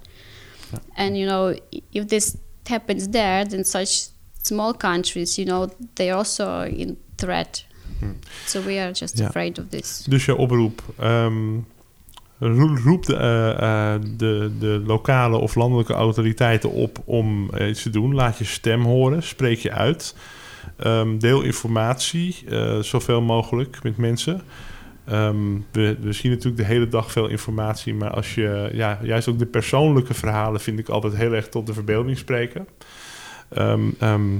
And 0.95 1.17
you 1.17 1.27
know, 1.29 1.55
if 1.91 2.07
this 2.07 2.35
happens 2.65 3.09
there, 3.09 3.47
then 3.47 3.65
such 3.65 4.09
small 4.43 4.75
countries, 4.77 5.37
you 5.37 5.47
know, 5.47 5.69
they 5.95 6.11
also 6.13 6.63
in 6.63 6.97
threat. 7.17 7.67
So 8.47 8.63
we 8.63 8.79
are 8.79 8.93
just 8.93 9.17
afraid 9.27 9.59
of 9.59 9.65
this. 9.69 10.05
Dus 10.09 10.25
je 10.25 10.37
oproep. 10.37 10.83
ehm, 10.99 11.55
ro- 12.39 12.77
roep 12.85 13.07
de, 13.07 13.17
eh, 13.17 13.95
eh, 13.95 14.01
de, 14.17 14.51
de 14.59 14.83
lokale 14.87 15.37
of 15.37 15.55
landelijke 15.55 15.93
autoriteiten 15.93 16.71
op 16.71 16.99
om 17.05 17.51
iets 17.61 17.83
te 17.83 17.91
doen. 17.91 18.15
Laat 18.15 18.39
je 18.39 18.45
stem 18.45 18.83
horen. 18.85 19.23
Spreek 19.23 19.59
je 19.59 19.73
uit. 19.73 20.15
Ehm, 20.77 21.19
deel 21.19 21.43
informatie 21.43 22.37
eh, 22.49 22.79
zoveel 22.79 23.21
mogelijk 23.21 23.83
met 23.83 23.97
mensen. 23.97 24.43
Ehm, 25.09 25.59
we, 25.73 25.97
we 26.01 26.13
zien 26.13 26.31
natuurlijk 26.31 26.57
de 26.57 26.69
hele 26.75 26.89
dag 26.89 27.13
veel 27.13 27.29
informatie, 27.29 27.95
maar 27.95 28.11
als 28.11 28.35
je, 28.35 28.71
ja, 28.73 28.99
juist 29.03 29.29
ook 29.29 29.39
de 29.39 29.47
persoonlijke 29.47 30.15
verhalen 30.15 30.61
vind 30.61 30.79
ik 30.79 30.89
altijd 30.89 31.17
heel 31.17 31.33
erg 31.33 31.49
tot 31.49 31.67
de 31.67 31.73
verbeelding 31.73 32.19
spreken. 32.19 32.69
Ehm, 33.49 33.91
ehm, 33.99 34.37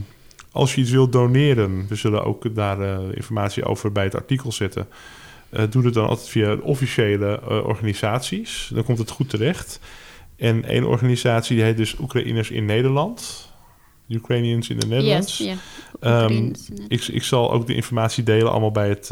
als 0.53 0.75
je 0.75 0.81
iets 0.81 0.91
wilt 0.91 1.13
doneren, 1.13 1.87
we 1.89 1.95
zullen 1.95 2.25
ook 2.25 2.55
daar 2.55 2.81
eh, 2.81 2.99
informatie 3.15 3.65
over 3.65 3.93
bij 3.93 4.05
het 4.05 4.15
artikel 4.15 4.53
zetten. 4.53 4.89
Eh, 5.51 5.65
doe 5.71 5.85
het 5.85 5.95
dan 5.95 6.09
altijd 6.09 6.29
via 6.29 6.55
officiële 6.55 7.41
eh, 7.41 7.67
organisaties. 7.67 8.71
Dan 8.75 8.85
komt 8.85 8.99
het 8.99 9.11
goed 9.11 9.31
terecht. 9.31 9.81
En 10.37 10.65
één 10.65 10.85
organisatie 10.85 11.57
die 11.57 11.65
heet 11.65 11.77
dus 11.77 11.99
Oekraïners 11.99 12.51
in 12.51 12.65
Nederland. 12.65 13.53
Ukrainians 14.09 14.69
in 14.69 14.79
the 14.79 14.87
Netherlands. 14.87 15.39
Yes, 15.39 15.57
yeah. 16.01 16.31
In. 16.31 16.57
Ik, 16.89 17.07
ik 17.07 17.23
zal 17.23 17.53
ook 17.53 17.67
de 17.67 17.75
informatie 17.75 18.23
delen 18.23 18.51
allemaal 18.51 18.71
bij 18.71 18.89
het, 18.89 19.11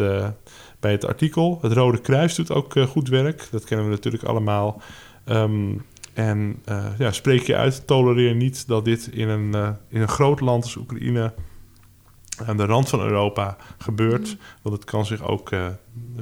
bij 0.80 0.92
het 0.92 1.04
artikel. 1.04 1.58
Het 1.62 1.72
Rode 1.72 2.00
Kruis 2.00 2.34
doet 2.34 2.52
ook 2.52 2.76
eh, 2.76 2.86
goed 2.86 3.08
werk. 3.08 3.48
Dat 3.50 3.64
kennen 3.64 3.86
we 3.86 3.92
natuurlijk 3.92 4.24
allemaal. 4.24 4.82
Ehm, 5.24 5.74
en 6.14 6.56
eh, 6.64 6.84
ja, 6.98 7.12
spreek 7.12 7.42
je 7.42 7.56
uit. 7.56 7.86
Tolereer 7.86 8.34
niet 8.34 8.66
dat 8.66 8.84
dit 8.84 9.06
in 9.06 9.28
een, 9.28 9.54
eh, 9.54 9.70
in 9.88 10.00
een 10.00 10.08
groot 10.08 10.40
land 10.40 10.64
als 10.64 10.76
Oekraïne... 10.76 11.34
aan 12.46 12.56
de 12.56 12.64
rand 12.64 12.88
van 12.88 13.00
Europa 13.00 13.56
gebeurt. 13.78 14.36
Want 14.62 14.76
het 14.76 14.84
kan 14.84 15.06
zich 15.06 15.22
ook 15.22 15.48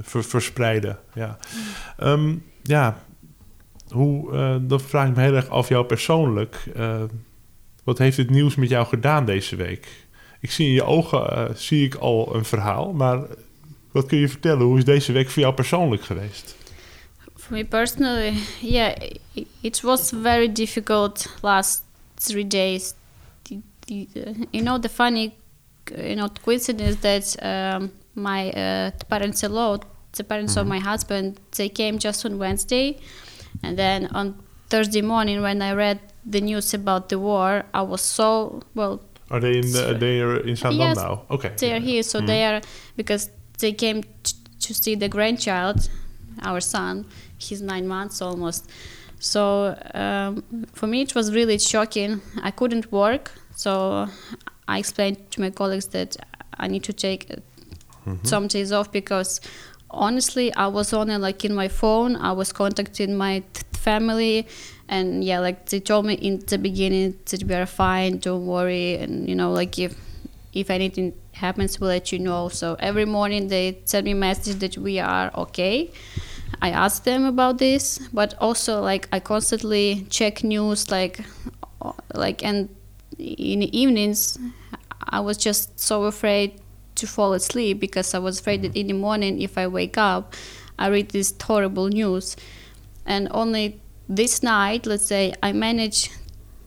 ver- 0.00 0.24
verspreiden. 0.24 0.98
Ja, 1.14 1.38
Ehm, 1.96 2.34
ja 2.62 3.02
hoe, 3.88 4.30
dat 4.66 4.82
vraag 4.82 5.08
ik 5.08 5.16
me 5.16 5.22
heel 5.22 5.34
erg 5.34 5.48
af 5.48 5.68
jou 5.68 5.84
persoonlijk. 5.84 6.64
Wat 7.84 7.98
heeft 7.98 8.16
dit 8.16 8.30
nieuws 8.30 8.54
met 8.54 8.68
jou 8.68 8.86
gedaan 8.86 9.24
deze 9.24 9.56
week? 9.56 10.06
Ik 10.40 10.50
zie 10.50 10.66
in 10.66 10.72
je 10.72 10.84
ogen 10.84 11.50
zie 11.58 11.84
ik 11.84 11.94
al 11.94 12.34
een 12.34 12.44
verhaal, 12.44 12.92
maar 12.92 13.26
wat 13.94 14.07
kun 14.07 14.18
je 14.18 14.28
vertellen? 14.28 14.66
Hoe 14.66 14.78
is 14.78 14.85
deze 14.85 15.12
week 15.12 15.30
voor 15.30 15.42
jou 15.42 15.54
persoonlijk 15.54 16.02
geweest? 16.02 16.54
For 17.37 17.52
me 17.52 17.64
personally, 17.64 18.35
yeah, 18.61 18.96
it 19.61 19.80
was 19.80 20.12
very 20.22 20.52
difficult 20.52 21.26
last 21.42 21.83
three 22.14 22.46
days. 22.46 22.94
The, 23.42 23.61
the, 23.87 24.07
you 24.50 24.62
know, 24.64 24.80
the 24.80 24.88
funny, 24.88 25.33
you 25.96 26.14
know, 26.14 26.28
coincidence 26.42 26.96
that 27.00 27.37
um, 27.42 27.90
my 28.12 28.50
uh, 28.50 28.90
parents-in-law, 29.09 29.78
the 30.11 30.24
parents 30.24 30.57
of 30.57 30.66
my 30.66 30.80
husband, 30.80 31.38
they 31.50 31.68
came 31.68 31.98
just 31.98 32.24
on 32.24 32.38
Wednesday, 32.38 32.96
and 33.62 33.76
then 33.76 34.09
on 34.12 34.35
Thursday 34.68 35.02
morning 35.02 35.42
when 35.42 35.62
I 35.62 35.72
read 35.74 35.98
the 36.30 36.40
news 36.40 36.74
about 36.74 37.09
the 37.09 37.18
war, 37.18 37.64
I 37.72 37.83
was 37.83 38.00
so 38.00 38.61
well. 38.74 38.98
Are 39.30 39.40
they 39.40 39.59
in, 39.59 39.76
uh, 39.76 39.98
they 39.98 40.20
are 40.20 40.40
in 40.40 40.57
Zaandam 40.57 40.78
Yes, 40.78 40.96
now? 40.96 41.22
Okay. 41.28 41.52
They 41.57 41.72
are 41.72 41.80
here, 41.80 42.02
so 42.02 42.20
they 42.20 42.44
are 42.44 42.61
because 42.96 43.30
they 43.58 43.72
came 43.72 44.02
t- 44.02 44.34
to 44.60 44.74
see 44.74 44.94
the 44.94 45.08
grandchild, 45.08 45.88
our 46.42 46.60
son. 46.60 47.06
He's 47.38 47.60
nine 47.62 47.86
months 47.86 48.20
almost. 48.22 48.68
So 49.18 49.76
um, 49.94 50.42
for 50.72 50.86
me, 50.86 51.02
it 51.02 51.14
was 51.14 51.34
really 51.34 51.58
shocking. 51.58 52.20
I 52.42 52.50
couldn't 52.50 52.90
work, 52.92 53.32
so 53.56 54.08
I 54.68 54.78
explained 54.78 55.30
to 55.32 55.40
my 55.40 55.50
colleagues 55.50 55.86
that 55.88 56.16
I 56.58 56.68
need 56.68 56.84
to 56.84 56.92
take 56.92 57.30
uh, 57.30 57.36
some 58.22 58.48
days 58.48 58.70
off 58.72 58.92
because 58.92 59.40
honestly, 59.90 60.52
I 60.54 60.66
was 60.66 60.92
only 60.92 61.16
like 61.16 61.44
in 61.44 61.54
my 61.54 61.68
phone. 61.68 62.16
I 62.16 62.32
was 62.32 62.52
contacting 62.52 63.16
my 63.16 63.42
th- 63.54 63.64
family, 63.72 64.46
and 64.88 65.24
yeah, 65.24 65.38
like 65.40 65.66
they 65.70 65.80
told 65.80 66.04
me 66.06 66.14
in 66.14 66.40
the 66.46 66.58
beginning 66.58 67.16
that 67.26 67.44
we 67.44 67.54
are 67.54 67.66
fine, 67.66 68.18
don't 68.18 68.46
worry, 68.46 68.96
and 68.96 69.28
you 69.28 69.34
know, 69.34 69.52
like 69.52 69.78
if 69.78 69.94
if 70.52 70.70
anything 70.70 71.14
happens, 71.35 71.81
we'll 71.81 71.90
let 71.90 72.12
you 72.12 72.18
know. 72.18 72.49
So 72.49 72.77
every 72.79 73.05
morning 73.05 73.49
they 73.49 73.79
send 73.85 74.05
me 74.05 74.14
message 74.14 74.57
that 74.61 74.79
we 74.79 74.99
are 74.99 75.31
okay. 75.35 75.90
I 76.62 76.70
asked 76.70 77.05
them 77.05 77.25
about 77.25 77.59
this, 77.59 77.99
but 78.12 78.35
also 78.40 78.81
like 78.81 79.09
I 79.12 79.20
constantly 79.20 80.07
check 80.11 80.44
news, 80.44 80.90
like 80.90 81.20
like 82.14 82.44
and 82.44 82.68
in 83.18 83.61
the 83.61 83.79
evenings 83.79 84.38
I 85.09 85.20
was 85.20 85.37
just 85.37 85.79
so 85.79 86.05
afraid 86.05 86.61
to 86.97 87.07
fall 87.07 87.33
asleep 87.33 87.81
because 87.81 88.14
I 88.14 88.18
was 88.18 88.40
afraid 88.40 88.62
that 88.62 88.70
mm-hmm. 88.70 88.79
in 88.79 88.87
the 88.88 88.94
morning 88.94 89.40
if 89.40 89.59
I 89.59 89.66
wake 89.66 89.99
up, 89.99 90.35
I 90.79 90.88
read 90.88 91.11
this 91.11 91.35
horrible 91.40 91.88
news, 91.88 92.37
and 93.07 93.29
only 93.31 93.81
this 94.09 94.42
night, 94.42 94.87
let's 94.87 95.07
say, 95.07 95.35
I 95.42 95.53
managed 95.53 96.12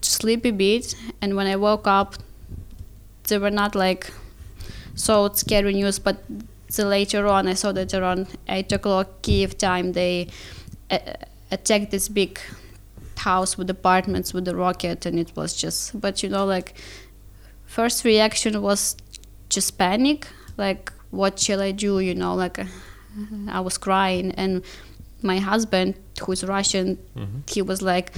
to 0.01 0.09
sleep 0.09 0.45
a 0.45 0.51
bit, 0.51 0.95
and 1.21 1.35
when 1.35 1.47
I 1.47 1.55
woke 1.55 1.87
up, 1.87 2.15
they 3.27 3.37
were 3.37 3.51
not 3.51 3.75
like 3.75 4.11
so 4.97 5.25
it's 5.25 5.41
scary 5.41 5.73
news, 5.73 5.99
but 5.99 6.17
the 6.75 6.85
later 6.85 7.27
on 7.27 7.47
I 7.47 7.53
saw 7.53 7.71
that 7.71 7.93
around 7.93 8.27
eight 8.49 8.71
o'clock 8.71 9.21
Kiev 9.21 9.57
time 9.57 9.93
they 9.93 10.27
uh, 10.91 10.95
uh, 10.95 11.13
attacked 11.51 11.91
this 11.91 12.09
big 12.09 12.39
house 13.17 13.57
with 13.57 13.69
apartments 13.69 14.33
with 14.33 14.45
the 14.45 14.55
rocket, 14.55 15.05
and 15.05 15.19
it 15.19 15.31
was 15.35 15.55
just. 15.55 15.99
But 16.01 16.23
you 16.23 16.29
know, 16.29 16.45
like 16.45 16.73
first 17.65 18.03
reaction 18.03 18.61
was 18.61 18.97
just 19.49 19.77
panic, 19.77 20.27
like 20.57 20.91
what 21.11 21.39
shall 21.39 21.61
I 21.61 21.71
do? 21.71 21.99
You 21.99 22.15
know, 22.15 22.33
like 22.35 22.57
uh, 22.59 22.65
I 23.49 23.59
was 23.61 23.77
crying, 23.77 24.31
and 24.31 24.63
my 25.21 25.37
husband, 25.37 25.95
who's 26.21 26.43
Russian, 26.43 26.97
mm-hmm. 27.15 27.39
he 27.47 27.61
was 27.61 27.81
like, 27.81 28.13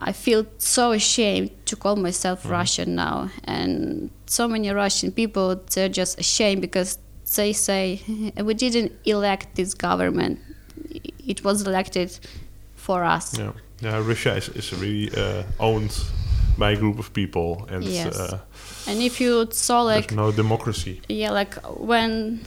I 0.00 0.12
feel 0.12 0.44
so 0.58 0.92
ashamed 0.92 1.50
to 1.66 1.76
call 1.76 1.96
myself 1.96 2.42
Mhm. 2.44 2.50
Russian 2.50 2.94
now, 2.94 3.28
and 3.44 4.10
so 4.26 4.48
many 4.48 4.70
Russian 4.70 5.12
people 5.12 5.56
they're 5.74 5.88
just 5.92 6.18
ashamed 6.20 6.60
because 6.62 6.98
they 7.36 7.52
say 7.52 8.00
we 8.44 8.54
didn't 8.54 8.92
elect 9.04 9.54
this 9.56 9.74
government; 9.74 10.38
it 11.26 11.44
was 11.44 11.62
elected 11.66 12.10
for 12.76 13.04
us. 13.04 13.38
Yeah, 13.38 13.52
yeah. 13.82 14.08
Russia 14.08 14.36
is, 14.36 14.48
is 14.48 14.72
really 14.72 15.10
uh, 15.16 15.42
owned 15.58 15.92
by 16.58 16.72
a 16.72 16.76
group 16.76 16.98
of 16.98 17.12
people, 17.12 17.66
and 17.70 17.84
Yes. 17.84 18.16
uh, 18.18 18.38
And 18.86 19.00
if 19.02 19.20
you 19.20 19.46
saw 19.50 19.82
like 19.82 20.08
there's 20.08 20.16
no 20.16 20.32
democracy. 20.32 21.00
yeah, 21.08 21.30
like 21.40 21.54
when 21.78 22.40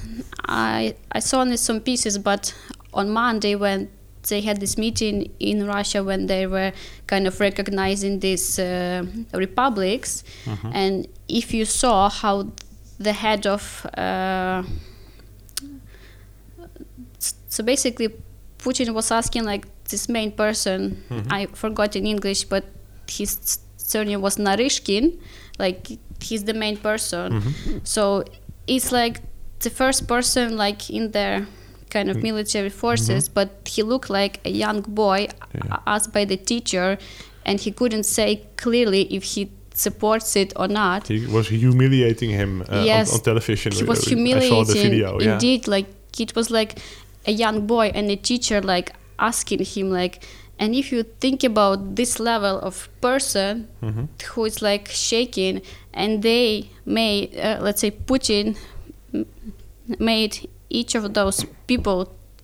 I 0.48 0.96
I 1.18 1.20
saw 1.22 1.42
only 1.42 1.58
some 1.58 1.80
pieces, 1.80 2.18
but 2.18 2.54
on 2.94 3.10
Monday 3.10 3.56
when 3.56 3.88
they 4.30 4.42
had 4.42 4.60
this 4.60 4.78
meeting 4.78 5.30
in 5.40 5.66
Russia 5.68 6.04
when 6.04 6.28
they 6.28 6.48
were 6.48 6.72
kind 7.08 7.28
of 7.28 7.40
recognizing 7.40 8.20
these 8.20 8.60
uh, 8.60 9.04
republics, 9.34 10.24
Mhm. 10.46 10.72
and 10.74 11.08
if 11.28 11.54
you 11.54 11.66
saw 11.66 12.10
how 12.10 12.48
the 13.00 13.14
head 13.14 13.46
of 13.48 13.86
uh, 13.98 14.64
so 17.50 17.64
basically 17.64 18.10
Putin 18.60 18.94
was 18.94 19.12
asking 19.12 19.44
like 19.46 19.66
this 19.90 20.08
main 20.10 20.32
person 20.32 21.04
Mhm. 21.10 21.28
I 21.32 21.46
forgot 21.54 21.96
in 21.96 22.06
English 22.06 22.46
but 22.46 22.64
his 23.08 23.60
surname 23.78 24.22
was 24.22 24.38
Naryshkin 24.38 25.18
like 25.60 25.98
he's 26.22 26.44
the 26.46 26.54
main 26.54 26.78
person 26.78 27.34
Mhm. 27.42 27.82
so 27.84 28.24
it's 28.68 28.92
like 28.92 29.22
the 29.60 29.70
first 29.70 30.08
person 30.08 30.58
like 30.58 30.90
in 30.90 31.12
their 31.12 31.46
kind 31.96 32.08
of 32.12 32.16
Mm. 32.18 32.24
military 32.30 32.70
forces 32.84 33.24
but 33.38 33.50
he 33.76 33.82
looked 33.92 34.10
like 34.22 34.34
a 34.46 34.52
young 34.64 34.80
boy 35.04 35.20
Yeah. 35.54 35.78
asked 35.94 36.12
by 36.18 36.26
the 36.32 36.38
teacher 36.52 36.88
and 37.48 37.56
he 37.66 37.72
couldn't 37.80 38.06
say 38.18 38.28
clearly 38.64 39.02
if 39.18 39.24
he 39.36 39.42
supports 39.86 40.36
it 40.36 40.50
or 40.62 40.68
not 40.68 41.08
He 41.08 41.20
was 41.38 41.46
humiliating 41.50 42.32
him 42.42 42.52
uh, 42.62 42.84
Yes. 42.92 43.10
on, 43.12 43.16
on 43.20 43.24
television. 43.30 43.70
he 43.80 43.84
was 43.84 44.00
I 44.00 44.02
saw 44.02 44.10
the 44.10 44.16
humiliating 44.16 44.82
video. 44.90 45.10
Yeah. 45.20 45.34
indeed 45.34 45.62
like 45.76 45.88
it 46.26 46.32
was 46.36 46.48
like 46.60 46.72
a 47.32 47.32
young 47.44 47.58
boy 47.68 47.88
and 47.96 48.06
the 48.14 48.18
teacher 48.30 48.60
like 48.76 48.88
asking 49.30 49.62
him 49.74 49.88
like 50.02 50.16
and 50.62 50.70
if 50.82 50.86
you 50.94 51.02
think 51.24 51.44
about 51.44 51.78
this 52.00 52.20
level 52.32 52.56
of 52.70 52.76
person 53.02 53.54
Mhm. 53.82 54.08
who 54.36 54.42
is 54.50 54.58
like 54.62 54.86
shaking 55.10 55.62
and 56.02 56.22
they 56.30 56.48
may 56.86 57.14
uh, 57.46 57.58
let's 57.66 57.82
say 57.82 57.92
putin 58.10 58.46
made 60.00 60.34
each 60.80 60.96
of 60.96 61.04
those 61.14 61.46
people 61.68 62.00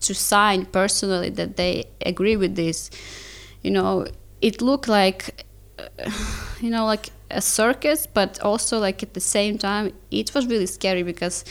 to 0.05 0.13
sign 0.13 0.65
personally 0.79 1.29
that 1.39 1.51
they 1.57 1.73
agree 2.11 2.37
with 2.43 2.53
this 2.55 2.89
you 3.63 3.71
know 3.77 4.05
it 4.41 4.61
looked 4.61 4.87
like 4.87 5.45
you 6.61 6.69
know 6.69 6.85
like 6.85 7.09
a 7.31 7.41
circus 7.41 8.07
but 8.07 8.39
also 8.41 8.79
like 8.79 9.03
at 9.03 9.13
the 9.13 9.19
same 9.37 9.57
time 9.57 9.91
it 10.11 10.33
was 10.33 10.43
really 10.47 10.65
scary 10.65 11.03
because 11.03 11.43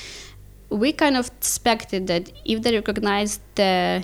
we 0.70 0.92
kind 0.92 1.16
of 1.16 1.26
expected 1.38 2.06
that 2.06 2.30
if 2.44 2.62
they 2.62 2.74
recognize 2.74 3.40
the 3.54 4.02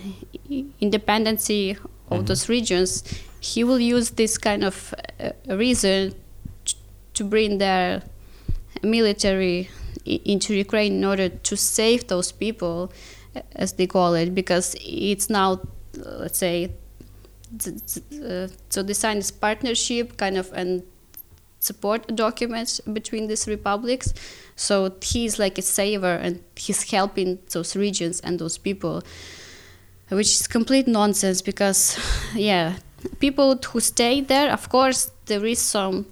independency 0.81 1.77
of 2.11 2.21
Mhm. 2.21 2.27
those 2.27 2.49
regions 2.49 3.03
he 3.41 3.65
will 3.65 3.81
use 3.97 4.11
this 4.23 4.39
kind 4.39 4.63
of 4.65 4.95
uh, 5.21 5.31
reason 5.57 6.15
to 7.15 7.25
bring 7.25 7.59
their 7.59 8.03
military 8.83 9.69
into 10.05 10.55
Ukraine 10.55 10.95
in 10.95 11.05
order 11.05 11.29
to 11.29 11.57
save 11.57 12.09
those 12.09 12.33
people, 12.33 12.93
uh, 13.35 13.41
as 13.57 13.75
they 13.75 13.87
call 13.87 14.15
it, 14.15 14.35
because 14.35 14.77
it's 14.81 15.31
now, 15.31 15.61
let's 15.97 16.39
say, 16.39 16.71
uh, 17.55 18.49
so 18.69 18.83
they 18.83 18.93
signed 18.93 19.21
this 19.21 19.31
partnership 19.31 20.17
kind 20.17 20.37
of 20.37 20.53
and 20.53 20.83
support 21.61 22.15
documents 22.15 22.81
between 22.81 23.27
these 23.29 23.47
republics. 23.49 24.13
So 24.57 24.95
he's 25.01 25.39
like 25.39 25.57
a 25.57 25.63
saver 25.63 26.15
and 26.15 26.43
he's 26.57 26.91
helping 26.91 27.39
those 27.53 27.75
regions 27.75 28.21
and 28.21 28.39
those 28.39 28.59
people, 28.59 29.03
which 30.09 30.27
is 30.27 30.47
complete 30.47 30.87
nonsense 30.87 31.41
because, 31.43 31.99
yeah, 32.35 32.77
people 33.21 33.57
who 33.57 33.81
stay 33.81 34.21
there, 34.21 34.51
of 34.51 34.69
course, 34.69 35.11
there 35.27 35.45
is 35.47 35.59
some 35.59 36.07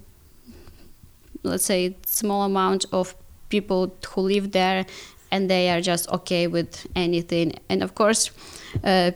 let's 1.43 1.65
say 1.65 1.95
small 2.05 2.43
amount 2.43 2.85
of 2.91 3.15
people 3.55 3.81
who 4.09 4.21
live 4.33 4.47
there 4.59 4.85
and 5.31 5.49
they 5.53 5.63
are 5.73 5.81
just 5.91 6.05
okay 6.17 6.43
with 6.57 6.71
anything 6.95 7.47
and 7.69 7.79
of 7.83 7.91
course 8.01 8.21
uh, 8.91 9.09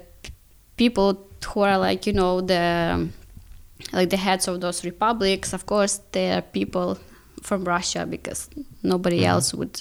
people 0.83 1.09
who 1.49 1.59
are 1.69 1.77
like 1.87 2.01
you 2.09 2.13
know 2.19 2.33
the 2.53 2.63
like 3.97 4.09
the 4.09 4.17
heads 4.27 4.47
of 4.47 4.55
those 4.65 4.79
republics 4.91 5.53
of 5.57 5.61
course 5.65 5.93
they 6.11 6.27
are 6.35 6.41
people 6.59 6.97
from 7.47 7.59
russia 7.75 8.05
because 8.15 8.41
nobody 8.83 9.19
Mhm. 9.21 9.27
else 9.33 9.47
would 9.59 9.75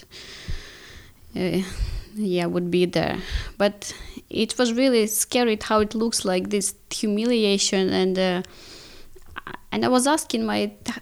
uh, 1.37 1.61
yeah 2.14 2.47
would 2.47 2.71
be 2.71 2.85
there 2.87 3.19
but 3.59 3.92
it 4.31 4.57
was 4.59 4.69
really 4.73 5.07
scary 5.07 5.59
how 5.69 5.81
it 5.81 5.95
looks 5.95 6.25
like 6.25 6.45
this 6.51 6.75
humiliation 6.90 7.85
and 8.03 8.19
uh, 8.19 8.42
and 9.76 9.84
I 9.84 9.88
was 9.88 10.06
asking 10.06 10.46
my 10.46 10.60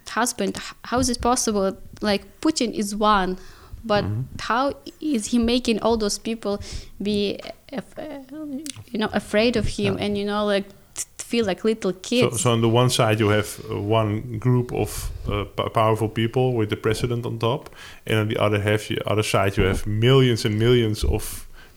husband, 0.08 0.52
how 0.90 0.98
is 0.98 1.08
it 1.08 1.20
possible? 1.20 1.76
Like 2.10 2.22
Putin 2.40 2.72
is 2.82 2.88
one, 2.96 3.38
but 3.84 4.04
Mhm. 4.04 4.24
how 4.48 4.62
is 5.00 5.26
he 5.32 5.38
making 5.38 5.78
all 5.84 5.96
those 5.96 6.18
people 6.18 6.54
be, 7.00 7.38
af- 7.72 7.98
uh, 7.98 8.42
you 8.92 8.98
know, 8.98 9.10
afraid 9.12 9.56
of 9.56 9.66
him 9.78 9.94
Yeah. 9.94 10.04
and 10.04 10.18
you 10.18 10.24
know, 10.24 10.44
like 10.54 10.64
feel 11.18 11.46
like 11.46 11.60
little 11.64 11.92
kids? 12.10 12.40
so 12.42 12.50
on 12.52 12.60
the 12.60 12.68
one 12.82 12.90
side 12.90 13.16
you 13.20 13.28
have 13.30 13.48
uh, 13.70 13.80
one 14.02 14.38
group 14.46 14.72
of 14.72 14.90
uh, 15.28 15.44
p- 15.56 15.68
powerful 15.80 16.08
people 16.08 16.46
with 16.58 16.68
the 16.74 16.76
president 16.76 17.24
on 17.26 17.38
top, 17.38 17.70
and 18.06 18.16
on 18.22 18.26
the 18.28 18.38
other 18.46 18.60
half, 18.60 18.90
you, 18.90 18.96
other 19.12 19.22
side 19.34 19.52
you 19.56 19.64
have 19.70 19.80
millions 19.87 20.44
and 20.46 20.58
millions 20.58 21.04
of 21.04 21.22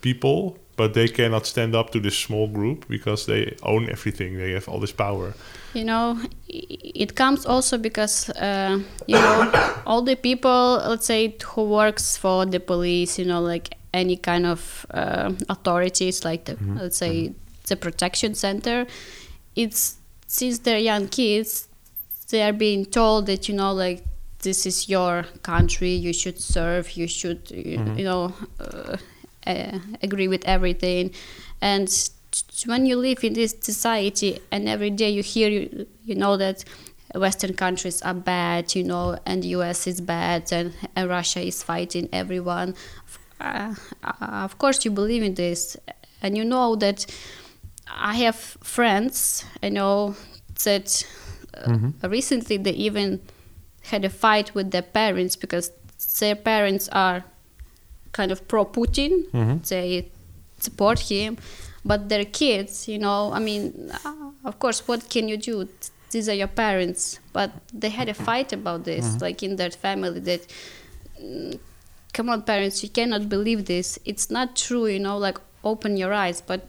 people, 0.02 0.58
but 0.78 0.94
they 0.94 1.08
cannot 1.10 1.46
stand 1.46 1.76
up 1.76 1.90
to 1.92 2.00
this 2.00 2.18
small 2.18 2.48
group 2.48 2.86
because 2.88 3.26
they 3.26 3.56
own 3.64 3.90
everything. 3.90 4.38
They 4.38 4.54
have 4.54 4.70
all 4.72 4.80
this 4.80 4.94
power. 4.94 5.34
you 5.74 5.84
know 5.84 6.18
it 6.48 7.12
comes 7.16 7.46
also 7.46 7.78
because 7.78 8.30
uh, 8.42 8.80
you 9.08 9.16
know 9.20 9.52
all 9.86 10.02
the 10.02 10.16
people 10.16 10.82
let's 10.90 11.06
say 11.06 11.36
who 11.56 11.64
works 11.64 12.18
for 12.18 12.46
the 12.46 12.60
police 12.60 13.20
you 13.22 13.26
know 13.28 13.42
like 13.54 13.68
any 13.94 14.18
kind 14.18 14.46
of 14.46 14.86
uh, 14.94 15.30
authorities 15.50 16.24
like 16.26 16.44
the 16.46 16.56
Mhm, 16.56 16.80
let's 16.82 16.98
say 16.98 17.34
the 17.70 17.76
protection 17.76 18.34
center 18.36 18.86
it's 19.56 19.98
since 20.28 20.60
they're 20.64 20.80
young 20.94 21.08
kids 21.10 21.68
they 22.32 22.42
are 22.42 22.54
being 22.58 22.86
told 22.86 23.26
that 23.28 23.48
you 23.50 23.56
know 23.56 23.74
like 23.86 24.02
this 24.44 24.66
is 24.66 24.90
your 24.90 25.26
country 25.44 25.92
you 26.06 26.14
should 26.14 26.40
serve 26.40 26.86
you 26.98 27.08
should 27.08 27.40
you, 27.52 27.78
Mhm. 27.80 27.98
you 28.00 28.06
know 28.10 28.34
uh, 28.60 28.98
uh, 29.48 29.80
agree 30.04 30.28
with 30.28 30.44
everything 30.46 31.12
and 31.62 31.90
when 32.66 32.86
you 32.86 32.96
live 32.98 33.24
in 33.24 33.34
this 33.34 33.56
society 33.62 34.40
and 34.52 34.68
every 34.70 34.90
day 34.92 35.10
you 35.10 35.24
hear 35.24 35.50
you, 35.50 35.88
you 36.06 36.16
know 36.16 36.38
that 36.38 36.64
western 37.16 37.54
countries 37.54 38.02
are 38.02 38.14
bad 38.14 38.76
you 38.76 38.84
know 38.84 39.18
and 39.26 39.44
the 39.44 39.50
us 39.50 39.88
is 39.88 40.02
bad 40.02 40.52
and, 40.52 40.74
and 40.96 41.10
russia 41.10 41.40
is 41.42 41.64
fighting 41.64 42.10
everyone 42.12 42.76
uh, 43.40 43.74
of 44.20 44.58
course 44.58 44.84
you 44.86 44.92
believe 44.92 45.24
in 45.24 45.34
this 45.36 45.78
and 46.22 46.38
you 46.38 46.44
know 46.44 46.76
that 46.76 47.06
i 47.90 48.16
have 48.16 48.36
friends 48.64 49.46
i 49.64 49.70
know 49.70 50.16
that 50.64 51.06
uh, 51.54 51.68
Mhm. 51.70 51.94
recently 52.12 52.58
they 52.58 52.72
even 52.72 53.20
had 53.92 54.04
a 54.06 54.10
fight 54.10 54.54
with 54.54 54.72
their 54.72 54.82
parents 54.82 55.36
because 55.36 55.72
their 56.20 56.36
parents 56.36 56.90
are 56.92 57.24
kind 58.20 58.32
of 58.36 58.40
pro 58.52 58.66
Putin. 58.78 59.12
Mhm. 59.34 59.56
They 59.70 59.90
support 60.68 61.00
him, 61.12 61.38
but 61.90 62.00
their 62.12 62.26
kids, 62.42 62.88
you 62.92 63.00
know, 63.06 63.20
I 63.38 63.40
mean, 63.50 63.64
uh, 64.06 64.50
of 64.50 64.56
course, 64.64 64.80
what 64.90 65.02
can 65.14 65.26
you 65.32 65.38
do? 65.38 65.68
These 66.14 66.28
are 66.32 66.38
your 66.44 66.52
parents, 66.66 67.20
but 67.38 67.50
they 67.82 67.90
had 68.00 68.08
a 68.10 68.14
fight 68.28 68.50
about 68.60 68.80
this, 68.90 69.06
Mhm. 69.06 69.22
like 69.26 69.40
in 69.48 69.54
their 69.62 69.72
family. 69.86 70.20
That, 70.30 70.42
mm, 71.22 71.60
come 72.16 72.28
on, 72.34 72.42
parents, 72.54 72.78
you 72.84 72.90
cannot 73.00 73.24
believe 73.36 73.62
this. 73.66 74.00
It's 74.12 74.28
not 74.38 74.48
true, 74.66 74.86
you 74.96 75.00
know. 75.06 75.18
Like 75.28 75.38
open 75.64 75.92
your 75.98 76.14
eyes. 76.24 76.38
But 76.52 76.62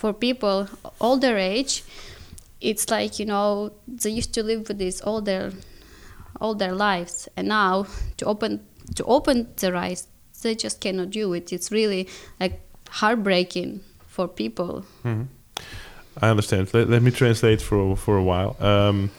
for 0.00 0.12
people 0.26 0.56
older 1.00 1.36
age, 1.54 1.82
it's 2.70 2.84
like 2.96 3.12
you 3.20 3.26
know 3.32 3.70
they 4.02 4.10
used 4.20 4.32
to 4.38 4.42
live 4.50 4.62
with 4.68 4.78
this 4.78 4.96
all 5.06 5.20
their 5.30 5.46
all 6.40 6.54
their 6.62 6.74
lives 6.74 7.28
and 7.36 7.48
now 7.48 7.86
to 8.18 8.24
open 8.32 8.60
to 8.94 9.02
open 9.16 9.36
their 9.60 9.74
eyes 9.76 10.06
they 10.40 10.54
just 10.54 10.78
cannot 10.78 11.12
do 11.12 11.34
it 11.34 11.50
it's 11.52 11.70
really 11.70 12.08
like 12.38 12.54
heartbreaking 12.90 13.80
for 14.06 14.28
people 14.28 14.82
Mhm. 15.02 15.28
I 16.22 16.26
understand. 16.28 16.72
Let, 16.72 17.02
me 17.02 17.10
translate 17.10 17.62
for, 17.62 17.96
for 17.96 18.16
a 18.16 18.22
while. 18.22 18.56
Um, 18.88 19.10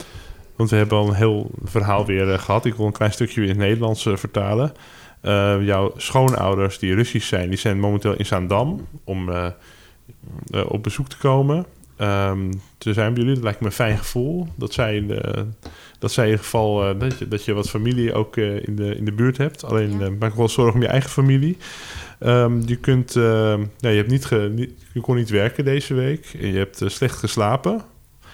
want 0.56 0.70
we 0.70 0.76
hebben 0.76 0.98
al 0.98 1.08
een 1.08 1.14
heel 1.14 1.52
verhaal 1.64 2.06
weer 2.06 2.34
eh, 2.34 2.40
gehad. 2.40 2.66
Ik 2.66 2.76
wil 2.76 2.86
een 2.86 2.92
klein 2.92 3.12
stukje 3.12 3.42
in 3.42 3.48
het 3.48 3.58
Nederlands 3.58 4.06
eh, 4.06 4.16
vertalen. 4.16 4.74
Eh, 5.22 5.58
jouw 5.62 5.94
schoonouders 5.98 6.80
die 6.80 6.94
Russisch 6.96 7.28
zijn, 7.28 7.50
die 7.50 7.58
zijn 7.58 7.80
momenteel 7.80 8.14
in 8.14 8.26
Zaandam 8.26 8.88
om 9.04 9.30
eh, 9.30 9.52
op 10.68 10.84
bezoek 10.84 11.08
te 11.08 11.18
komen. 11.18 11.66
Ehm, 11.98 12.52
te 12.78 12.94
zijn 12.94 13.14
bij 13.14 13.22
jullie. 13.22 13.36
Dat 13.36 13.44
lijkt 13.44 13.60
me 13.60 13.66
een 13.66 13.72
fijn 13.72 13.98
gevoel. 13.98 14.48
Dat 14.56 14.74
zij 14.74 15.06
de, 15.06 15.46
dat 16.00 16.12
zij 16.12 16.24
in 16.24 16.30
ieder 16.30 16.44
geval 16.44 16.90
uh, 16.90 17.00
dat, 17.00 17.20
je, 17.20 17.28
dat 17.28 17.46
je 17.46 17.54
wat 17.54 17.70
familie 17.70 18.14
ook 18.14 18.36
uh, 18.36 18.68
in, 18.68 18.76
de, 18.76 18.96
in 18.96 19.06
de 19.06 19.12
buurt 19.12 19.38
hebt. 19.38 19.64
Alleen 19.64 20.00
ja. 20.00 20.10
maak 20.10 20.36
wel 20.36 20.50
zorgen 20.50 20.76
om 20.76 20.82
je 20.82 20.88
eigen 20.88 21.10
familie. 21.10 21.58
Um, 22.20 22.62
je, 22.66 22.76
kunt, 22.76 23.14
ja, 23.14 23.60
je, 23.80 23.88
hebt 23.88 24.10
niet, 24.10 24.26
ge, 24.26 24.52
niet, 24.56 24.72
je 24.94 25.02
kon 25.02 25.16
niet 25.16 25.30
werken 25.30 25.66
deze 25.66 25.94
week. 25.94 26.36
En 26.42 26.48
je 26.48 26.58
hebt 26.58 26.82
slecht 26.86 27.18
geslapen. 27.18 27.82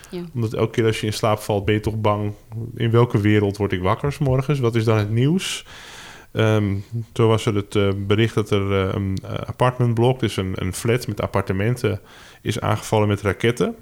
Ja. 0.09 0.23
Omdat 0.33 0.53
elke 0.53 0.71
keer 0.71 0.85
als 0.85 0.99
je 0.99 1.05
in 1.05 1.13
slaap 1.13 1.39
valt, 1.39 1.65
ben 1.65 1.73
je 1.73 1.79
toch 1.79 2.01
bang... 2.01 2.33
in 2.75 2.91
welke 2.91 3.21
wereld 3.21 3.57
word 3.57 3.71
ik 3.71 3.81
wakker 3.81 4.13
s 4.13 4.17
morgens? 4.17 4.59
Wat 4.59 4.75
is 4.75 4.83
dan 4.83 4.97
het 4.97 5.09
nieuws? 5.09 5.65
Um, 6.35 6.83
toen 7.11 7.27
was 7.27 7.45
er 7.45 7.55
het 7.55 7.75
uh, 7.75 7.89
bericht 8.07 8.35
dat 8.35 8.49
er 8.51 8.71
uh, 8.71 8.93
een 8.93 9.17
apartmentblok, 9.45 10.19
dus 10.19 10.37
een, 10.37 10.53
een, 10.55 10.73
flat 10.73 11.07
met 11.07 11.21
appartementen, 11.21 11.99
is 12.43 12.59
aangevallen 12.59 13.07
met 13.07 13.21
raketten. 13.21 13.75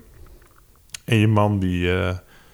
En 1.05 1.17
je 1.17 1.27
man 1.27 1.59
die 1.59 1.85
uh, 1.85 2.09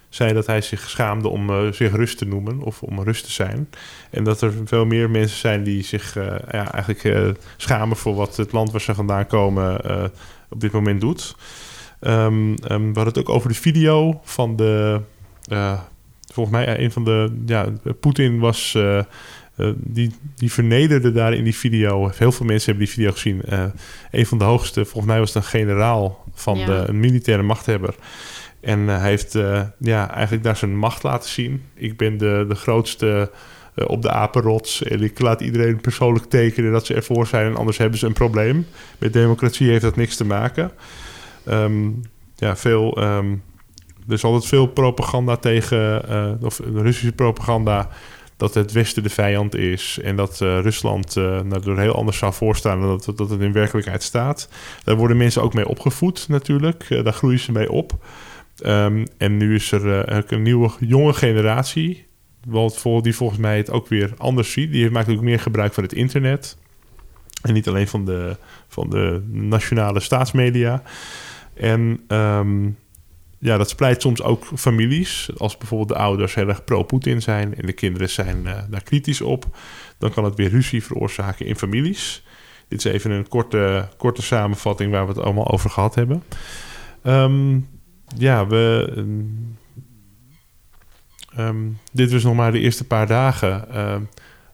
zei 0.10 0.34
dat 0.34 0.46
hij 0.46 0.62
zich 0.62 0.90
schaamde 0.90 1.28
om 1.28 1.74
zich 1.74 1.92
rust 1.92 2.18
te 2.18 2.26
noemen 2.26 2.62
of 2.62 2.84
om 2.84 3.02
rust 3.02 3.26
te 3.26 3.32
zijn. 3.32 3.70
En 4.10 4.24
dat 4.24 4.42
er 4.42 4.54
veel 4.66 4.86
meer 4.86 5.10
mensen 5.10 5.38
zijn 5.38 5.64
die 5.64 5.84
zich 5.84 6.14
ja, 6.52 6.72
eigenlijk 6.72 7.34
schamen 7.58 7.98
voor 7.98 8.16
wat 8.16 8.36
het 8.36 8.52
land 8.52 8.72
waar 8.72 8.82
ze 8.82 8.96
vandaan 8.96 9.28
komen 9.28 9.82
op 10.50 10.62
dit 10.62 10.72
moment 10.72 11.02
doet. 11.02 11.36
Um, 12.02 12.50
um, 12.50 12.56
we 12.94 13.00
hadden 13.00 13.06
het 13.06 13.18
ook 13.18 13.30
over 13.30 13.50
de 13.50 13.56
video 13.56 14.20
van 14.24 14.56
de. 14.56 15.02
volgens 16.34 16.56
mij 16.56 16.80
een 16.80 16.92
van 16.92 17.04
de. 17.04 17.42
Ja, 17.46 17.68
Poetin 18.00 18.40
was 18.40 18.78
uh, 19.58 19.72
die, 19.76 20.12
die 20.36 20.52
vernederde 20.52 21.12
daar 21.12 21.34
in 21.34 21.44
die 21.44 21.56
video. 21.56 22.12
Heel 22.16 22.32
veel 22.32 22.46
mensen 22.46 22.70
hebben 22.70 22.86
die 22.86 22.94
video 22.94 23.12
gezien. 23.12 23.42
Uh, 23.50 23.64
een 24.12 24.26
van 24.26 24.38
de 24.38 24.44
hoogste, 24.44 24.86
volgens 24.86 25.06
mij 25.06 25.20
was 25.20 25.34
het 25.34 25.44
een 25.44 25.50
generaal 25.50 26.24
van 26.34 26.58
ja. 26.58 26.66
de, 26.66 26.88
een 26.88 27.00
militaire 27.00 27.44
machthebber. 27.44 27.96
En 28.60 28.80
uh, 28.80 28.98
hij 29.00 29.10
heeft 29.10 29.38
ja, 29.78 30.12
eigenlijk 30.12 30.44
daar 30.44 30.58
zijn 30.58 30.78
macht 30.78 31.04
laten 31.04 31.30
zien. 31.30 31.64
Ik 31.74 31.98
ben 31.98 32.18
de, 32.18 32.46
de 32.48 32.56
grootste 32.56 33.32
op 33.88 34.02
de 34.02 34.12
apenrots. 34.12 34.84
En 34.84 35.04
ik 35.04 35.20
laat 35.20 35.42
iedereen 35.42 35.82
persoonlijk 35.82 36.26
tekenen 36.26 36.72
dat 36.72 36.86
ze 36.86 36.94
ervoor 36.94 37.28
zijn. 37.28 37.46
En 37.46 37.56
anders 37.56 37.78
hebben 37.78 38.00
ze 38.00 38.06
een 38.06 38.14
probleem. 38.14 38.66
Met 38.98 39.14
democratie 39.14 39.70
heeft 39.70 39.82
dat 39.82 39.96
niks 39.96 40.16
te 40.16 40.26
maken. 40.26 40.72
Um, 41.50 42.02
ja, 42.36 42.56
veel... 42.56 43.04
Um, 43.04 43.44
er 44.08 44.14
is 44.14 44.24
altijd 44.24 44.46
veel 44.46 44.68
propaganda 44.68 45.36
tegen... 45.36 46.02
of 46.42 46.60
Russische 46.74 47.12
propaganda 47.12 47.90
dat 48.38 48.54
het 48.54 48.72
Westen 48.72 49.04
de 49.04 49.10
vijand 49.10 49.56
is 49.56 50.00
en 50.04 50.16
dat 50.16 50.40
uh, 50.44 50.60
Rusland 50.60 51.16
uh, 51.16 51.42
heel 51.66 51.96
anders 51.96 52.18
zou 52.18 52.34
voorstaan 52.34 52.82
dan 52.82 52.90
dat, 52.90 53.18
dat 53.18 53.30
het 53.30 53.42
in 53.42 53.52
werkelijkheid 53.52 54.04
staat. 54.04 54.50
Daar 54.84 54.96
worden 54.96 55.18
mensen 55.18 55.42
ook 55.42 55.54
mee 55.54 55.68
opgevoed 55.68 56.26
natuurlijk, 56.28 56.90
uh, 56.90 57.04
daar 57.04 57.14
groeien 57.14 57.40
ze 57.40 57.52
mee 57.52 57.72
op. 57.72 58.06
Um, 58.66 59.06
en 59.18 59.38
nu 59.38 59.56
is 59.56 59.72
er 59.72 60.12
een 60.34 60.42
nieuwe 60.42 60.70
jonge 60.80 61.14
generatie, 61.14 62.06
die 63.02 63.16
volgens 63.16 63.40
mij 63.40 63.58
het 63.58 63.72
ook 63.72 63.88
weer 63.88 64.14
anders 64.18 64.52
ziet. 64.52 64.72
Die 64.72 64.90
maakt 64.90 65.10
ook 65.10 65.22
meer 65.22 65.40
gebruik 65.40 65.74
van 65.74 65.84
het 65.84 65.94
internet. 65.94 66.58
En 67.42 67.54
niet 67.54 67.68
alleen 67.68 67.88
van 67.88 68.06
de, 68.06 68.38
van 68.68 68.90
de 68.90 69.22
nationale 69.32 70.00
staatsmedia. 70.00 70.84
En 71.54 72.00
um, 72.08 72.78
ja, 73.40 73.58
dat 73.58 73.70
splijt 73.70 74.02
soms 74.02 74.22
ook 74.22 74.46
families. 74.56 75.30
Als 75.38 75.58
bijvoorbeeld 75.58 75.90
de 75.90 75.96
ouders 75.96 76.36
heel 76.36 76.48
erg 76.48 76.64
pro-Poetin 76.64 77.22
zijn 77.22 77.56
en 77.56 77.66
de 77.66 77.74
kinderen 77.74 78.10
zijn 78.10 78.42
uh, 78.46 78.58
daar 78.70 78.84
kritisch 78.84 79.22
op, 79.22 79.58
dan 79.98 80.12
kan 80.12 80.24
het 80.24 80.36
weer 80.36 80.50
ruzie 80.50 80.84
veroorzaken 80.84 81.46
in 81.46 81.56
families. 81.56 82.24
Dit 82.68 82.86
is 82.86 82.92
even 82.92 83.12
een 83.12 83.28
korte, 83.28 83.90
korte 83.98 84.22
samenvatting 84.22 84.92
waar 84.92 85.08
we 85.08 85.14
het 85.14 85.24
allemaal 85.24 85.52
over 85.52 85.70
gehad 85.70 85.96
hebben. 85.96 86.24
Um, 87.04 87.70
ja, 88.18 88.48
we. 88.48 88.94
Um, 91.40 91.80
dit 91.92 92.12
was 92.12 92.24
nog 92.24 92.36
maar 92.36 92.52
de 92.52 92.60
eerste 92.60 92.84
paar 92.84 93.08
dagen. 93.08 93.68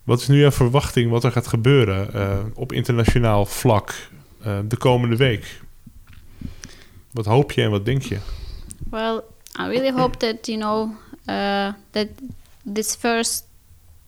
Wat 0.03 0.19
is 0.19 0.27
nu 0.27 0.39
jouw 0.39 0.51
verwachting 0.51 1.09
wat 1.09 1.23
er 1.23 1.31
gaat 1.31 1.47
gebeuren 1.47 2.09
uh, 2.15 2.39
op 2.53 2.71
internationaal 2.71 3.45
vlak 3.45 4.09
uh, 4.45 4.59
de 4.67 4.77
komende 4.77 5.15
week? 5.15 5.61
Wat 7.11 7.25
hoop 7.25 7.51
je 7.51 7.61
en 7.61 7.69
wat 7.69 7.86
denk 7.86 8.01
je? 8.01 8.17
Well, 8.93 9.23
I 9.55 9.69
really 9.69 9.89
hope 9.89 10.19
that 10.19 10.47
you 10.47 10.57
know 10.57 10.95
uh, 11.27 11.73
that 11.93 12.09
this 12.63 12.95
first 12.95 13.45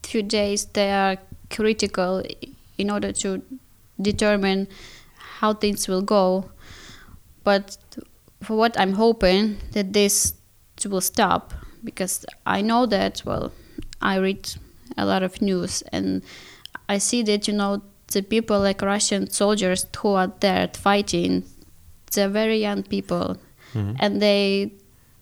few 0.03 0.21
days 0.21 0.65
they 0.65 0.91
are 0.91 1.17
critical 1.49 2.21
in 2.77 2.91
order 2.91 3.11
to 3.11 3.41
determine 3.99 4.67
how 5.39 5.55
things 5.55 5.87
will 5.87 6.03
go. 6.03 6.51
But 7.43 7.77
for 8.43 8.55
what 8.55 8.79
I'm 8.79 8.93
hoping 8.93 9.57
that 9.71 9.93
this 9.93 10.35
will 10.87 11.01
stop 11.01 11.55
because 11.83 12.23
I 12.45 12.61
know 12.61 12.85
that 12.85 13.23
well 13.25 13.51
I 14.03 14.17
read 14.17 14.53
a 14.99 15.05
lot 15.07 15.23
of 15.23 15.41
news 15.41 15.81
and 15.91 16.21
I 16.87 16.99
see 16.99 17.23
that 17.23 17.47
you 17.47 17.55
know 17.55 17.81
the 18.11 18.21
people 18.21 18.59
like 18.59 18.83
Russian 18.83 19.31
soldiers 19.31 19.87
who 19.97 20.09
are 20.09 20.31
there 20.41 20.69
fighting 20.75 21.43
they're 22.11 22.29
very 22.29 22.59
young 22.59 22.83
people 22.83 23.37
mm-hmm. 23.75 23.95
and 23.99 24.21
they 24.21 24.71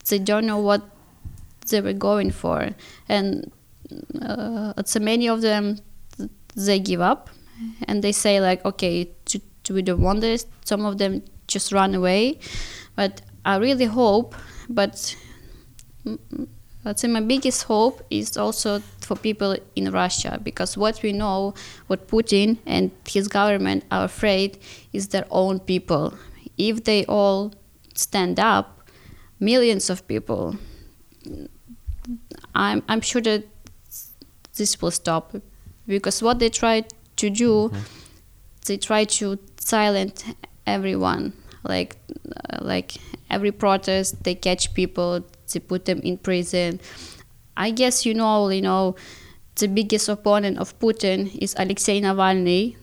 they 0.10 0.20
don't 0.20 0.46
know 0.46 0.60
what 0.60 0.82
they 1.70 1.82
were 1.82 1.94
going 1.94 2.32
for, 2.32 2.70
and 3.10 3.52
uh, 4.22 4.74
so 4.86 5.00
many 5.00 5.28
of 5.28 5.42
them 5.42 5.80
they 6.56 6.80
give 6.80 7.02
up, 7.02 7.30
and 7.88 8.04
they 8.04 8.12
say 8.12 8.40
like, 8.40 8.64
okay, 8.66 9.10
to, 9.26 9.40
to 9.64 9.74
we 9.74 9.82
don't 9.82 10.02
want 10.02 10.22
this. 10.22 10.46
Some 10.66 10.86
of 10.86 10.98
them 10.98 11.24
just 11.48 11.72
run 11.72 11.96
away, 11.96 12.40
but 12.96 13.22
I 13.46 13.58
really 13.58 13.86
hope, 13.86 14.36
but. 14.70 15.16
I'd 16.86 17.00
say 17.00 17.08
my 17.08 17.22
biggest 17.22 17.64
hope 17.64 18.02
is 18.10 18.36
also 18.36 18.82
for 19.00 19.16
people 19.16 19.56
in 19.74 19.90
Russia 19.92 20.38
because 20.44 20.76
what 20.76 21.02
we 21.02 21.14
know, 21.14 21.54
what 21.88 22.10
Putin 22.10 22.58
and 22.66 22.92
his 23.08 23.30
government 23.30 23.86
are 23.90 24.04
afraid 24.04 24.58
is 24.92 25.08
their 25.08 25.26
own 25.32 25.62
people. 25.62 26.14
If 26.58 26.84
they 26.84 27.06
all 27.06 27.54
stand 27.94 28.40
up, 28.40 28.88
millions 29.40 29.90
of 29.90 30.08
people, 30.08 30.56
I'm, 32.56 32.84
I'm 32.88 33.02
sure 33.02 33.22
that 33.22 33.46
this 34.56 34.82
will 34.82 34.92
stop 34.92 35.36
because 35.88 36.22
what 36.22 36.40
they 36.40 36.50
try 36.50 36.86
to 37.18 37.30
do, 37.30 37.70
mm-hmm. 37.70 37.80
they 38.66 38.78
try 38.78 39.06
to 39.06 39.40
silence 39.58 40.24
everyone. 40.66 41.34
Like, 41.64 41.98
like 42.60 42.94
every 43.30 43.52
protest, 43.52 44.24
they 44.24 44.36
catch 44.36 44.74
people, 44.74 45.26
they 45.52 45.60
put 45.60 45.86
them 45.86 46.00
in 46.00 46.18
prison. 46.18 46.80
I 47.56 47.72
guess 47.72 48.06
you 48.06 48.14
know, 48.14 48.50
you 48.50 48.62
know, 48.62 48.96
the 49.56 49.68
biggest 49.68 50.10
opponent 50.10 50.58
of 50.58 50.78
Putin 50.80 51.36
is 51.38 51.56
Alexei 51.58 52.02
Navalny, 52.02 52.76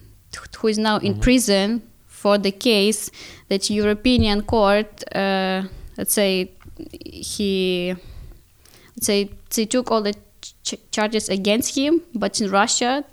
who 0.59 0.69
is 0.69 0.79
now 0.79 0.99
mm-hmm. 0.99 1.07
in 1.07 1.21
prison 1.21 1.89
for 2.21 2.37
the 2.37 2.53
case 2.53 3.11
that 3.49 3.71
European 3.71 4.43
court, 4.43 5.03
uh, 5.16 5.62
let's 5.97 6.12
say, 6.12 6.53
he, 7.03 7.95
let's 8.95 9.07
say, 9.07 9.31
they 9.57 9.64
took 9.64 9.91
all 9.91 10.03
the 10.03 10.14
ch- 10.62 10.75
charges 10.91 11.31
against 11.31 11.75
him, 11.75 12.03
but 12.14 12.39
in 12.39 12.51
Russia, 12.51 13.05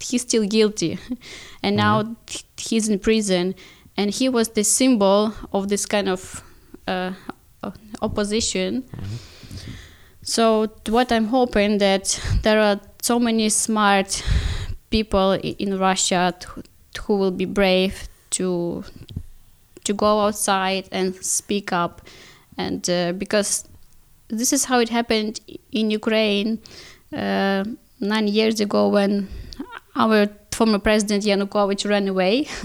he's 0.00 0.22
still 0.22 0.44
guilty, 0.44 0.98
and 1.62 1.78
mm-hmm. 1.78 2.10
now 2.10 2.16
he's 2.56 2.88
in 2.88 2.98
prison, 2.98 3.54
and 3.96 4.10
he 4.10 4.28
was 4.28 4.48
the 4.48 4.64
symbol 4.64 5.32
of 5.52 5.68
this 5.68 5.86
kind 5.86 6.08
of 6.08 6.42
uh, 6.88 7.12
opposition. 8.02 8.82
Mm-hmm. 8.82 9.16
So 10.22 10.66
what 10.88 11.12
I'm 11.12 11.26
hoping 11.26 11.78
that 11.78 12.20
there 12.42 12.60
are 12.60 12.80
so 13.02 13.20
many 13.20 13.48
smart 13.50 14.20
people 14.90 15.32
in 15.34 15.78
Russia 15.78 16.34
who 17.06 17.16
will 17.16 17.30
be 17.30 17.44
brave 17.44 18.08
to 18.30 18.84
to 19.84 19.92
go 19.94 20.20
outside 20.20 20.88
and 20.92 21.14
speak 21.24 21.72
up. 21.72 22.02
And 22.56 22.88
uh, 22.90 23.12
because 23.12 23.66
this 24.28 24.52
is 24.52 24.64
how 24.64 24.80
it 24.80 24.88
happened 24.88 25.40
in 25.72 25.90
Ukraine 25.90 26.60
uh, 27.12 27.64
nine 28.00 28.28
years 28.28 28.60
ago 28.60 28.88
when 28.88 29.28
our 29.96 30.28
former 30.52 30.78
president 30.78 31.24
Yanukovych 31.24 31.88
ran 31.88 32.08
away. 32.08 32.46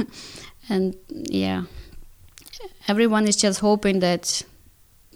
And 0.70 0.96
yeah 1.10 1.64
everyone 2.88 3.28
is 3.28 3.36
just 3.36 3.60
hoping 3.60 4.00
that 4.00 4.44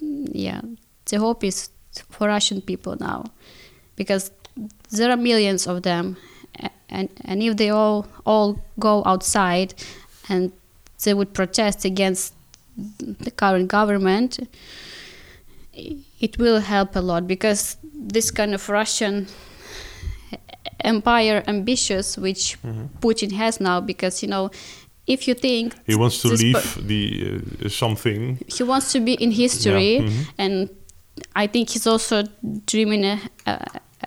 yeah 0.00 0.60
the 1.06 1.18
hope 1.18 1.44
is 1.44 1.70
for 2.10 2.28
Russian 2.28 2.60
people 2.60 2.96
now. 3.00 3.24
Because 3.96 4.30
there 4.90 5.10
are 5.10 5.16
millions 5.16 5.66
of 5.66 5.82
them 5.82 6.16
and 6.88 7.08
and 7.24 7.42
if 7.42 7.56
they 7.56 7.70
all 7.70 8.06
all 8.24 8.60
go 8.78 9.02
outside 9.06 9.74
and 10.28 10.52
they 11.04 11.14
would 11.14 11.32
protest 11.34 11.84
against 11.84 12.34
the 12.76 13.30
current 13.30 13.68
government, 13.68 14.38
it 16.20 16.38
will 16.38 16.60
help 16.60 16.96
a 16.96 17.00
lot 17.00 17.26
because 17.26 17.76
this 17.94 18.30
kind 18.30 18.54
of 18.54 18.68
Russian 18.68 19.26
empire 20.84 21.42
ambitious 21.46 22.16
which 22.16 22.56
mm-hmm. 22.62 22.86
Putin 23.00 23.32
has 23.32 23.60
now 23.60 23.80
because 23.80 24.22
you 24.22 24.28
know 24.28 24.50
if 25.06 25.26
you 25.26 25.34
think 25.34 25.74
he 25.86 25.94
wants 25.94 26.22
to 26.22 26.28
leave 26.28 26.54
per- 26.54 26.80
the 26.82 27.40
uh, 27.64 27.68
something. 27.68 28.38
he 28.46 28.62
wants 28.62 28.92
to 28.92 29.00
be 29.00 29.14
in 29.14 29.30
history 29.32 29.96
Yeah, 29.96 30.02
mhm. 30.02 30.26
and 30.38 30.70
i 31.34 31.46
think 31.48 31.70
he's 31.70 31.86
also 31.86 32.22
dreaming 32.66 33.04
uh, 33.04 33.18
uh, 33.46 33.58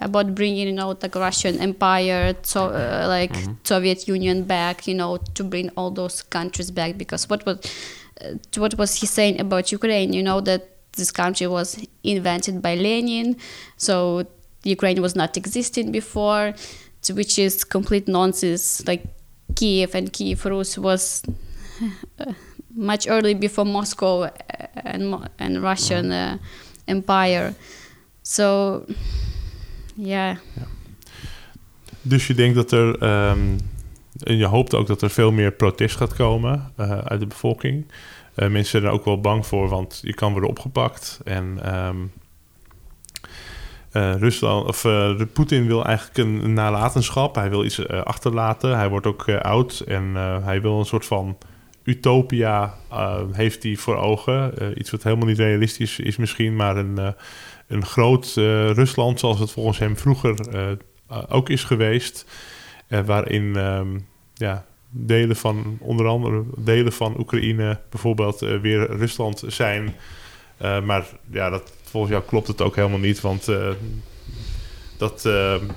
about 0.02 0.36
bringing 0.36 0.68
you 0.68 0.74
know 0.74 0.94
the 0.94 1.10
russian 1.20 1.60
empire 1.60 2.36
so 2.42 2.66
uh, 2.66 3.06
like 3.08 3.34
soviet 3.64 4.08
union 4.08 4.44
back 4.44 4.88
you 4.88 4.94
know 4.94 5.18
to 5.34 5.44
bring 5.44 5.70
all 5.78 5.92
those 5.92 6.22
countries 6.24 6.72
back 6.72 6.98
because 6.98 7.30
what 7.30 7.46
was 7.46 7.58
uh, 8.22 8.34
what 8.58 8.78
was 8.78 8.96
he 8.96 9.08
saying 9.08 9.40
about 9.40 9.72
ukraine? 9.72 10.14
You 10.14 10.22
know 10.22 10.42
that 10.42 10.68
this 10.94 11.10
country 11.10 11.48
was 11.48 11.84
invented 12.04 12.62
by 12.62 12.76
lenin 12.76 13.38
so 13.78 14.26
ukraine 14.64 15.02
was 15.02 15.16
not 15.16 15.38
existing 15.38 15.92
before 15.92 16.54
which 17.10 17.40
is 17.40 17.64
complete 17.64 18.08
nonsense. 18.08 18.86
Like 18.86 19.04
kiev 19.56 19.96
and 19.96 20.14
kiev 20.14 20.46
rus 20.46 20.78
was 20.78 21.24
much 22.76 23.08
early 23.08 23.34
before 23.34 23.66
Moscow 23.66 24.24
uh, 24.24 24.32
and 24.76 25.28
and 25.40 25.64
Russian 25.64 26.12
uh, 26.12 26.38
Empire. 26.88 27.56
So, 28.24 28.86
yeah, 30.08 30.38
Dus 32.02 32.28
je 32.28 32.34
denkt 32.34 32.56
dat 32.56 32.72
er, 32.72 32.98
ehm, 32.98 33.40
en 34.24 34.38
je 34.38 34.46
hoopt 34.46 34.76
ook 34.76 34.88
dat 34.88 35.02
er 35.02 35.10
veel 35.10 35.32
meer 35.32 35.52
protest 35.52 35.96
gaat 35.96 36.14
komen 36.14 36.72
eh, 36.76 36.98
uit 36.98 37.20
de 37.20 37.28
bevolking. 37.28 37.86
Eh, 38.36 38.50
mensen 38.50 38.72
zijn 38.72 38.84
er 38.84 38.90
ook 38.90 39.06
wel 39.06 39.22
bang 39.22 39.46
voor, 39.46 39.70
want 39.70 40.00
je 40.04 40.14
kan 40.14 40.32
worden 40.32 40.50
opgepakt. 40.50 41.20
En 41.24 41.60
ehm, 41.64 41.98
eh, 43.92 44.16
Rusland, 44.16 44.68
of 44.68 44.86
Poetin 45.34 45.68
wil 45.68 45.86
eigenlijk 45.86 46.18
een, 46.18 46.54
nalatenschap. 46.54 47.36
Hij 47.36 47.50
wil 47.50 47.66
iets 47.66 47.88
achterlaten. 47.88 48.78
Hij 48.78 48.90
wordt 48.90 49.06
ook 49.06 49.30
oud 49.30 49.80
en 49.80 50.16
hij 50.44 50.62
wil 50.62 50.80
een 50.80 50.86
soort 50.86 51.06
van 51.06 51.38
utopia 51.84 52.74
heeft 53.32 53.64
hij 53.64 53.76
voor 53.76 53.96
ogen. 53.96 54.54
Iets 54.80 54.92
wat 54.92 55.04
helemaal 55.04 55.28
niet 55.28 55.38
realistisch 55.38 56.00
is 56.00 56.18
misschien, 56.18 56.56
maar 56.56 56.78
een, 56.78 57.16
een 57.72 57.86
groot 57.86 58.26
eh, 58.26 58.72
Rusland 58.72 59.20
zoals 59.20 59.40
het 59.40 59.52
volgens 59.52 59.80
hem 59.80 59.98
vroeger 59.98 60.50
eh, 60.50 60.72
eh, 60.72 61.24
ook 61.30 61.50
is 61.50 61.64
geweest. 61.64 62.26
waarin 63.06 63.56
ehm, 63.56 64.00
ja, 64.34 64.66
delen 64.90 65.36
van, 65.36 65.78
onder 65.80 66.08
andere 66.08 66.44
delen 66.58 66.94
van 66.94 67.20
Oekraïne 67.20 67.80
bijvoorbeeld 67.90 68.40
weer 68.40 68.98
Rusland 68.98 69.44
zijn. 69.48 69.96
Maar 70.60 71.06
ja, 71.32 71.50
dat, 71.50 71.74
volgens 71.84 72.12
jou 72.12 72.24
klopt 72.24 72.48
het 72.48 72.62
ook 72.62 72.76
helemaal 72.76 73.00
niet, 73.00 73.22
want 73.22 73.48
dat, 74.98 75.30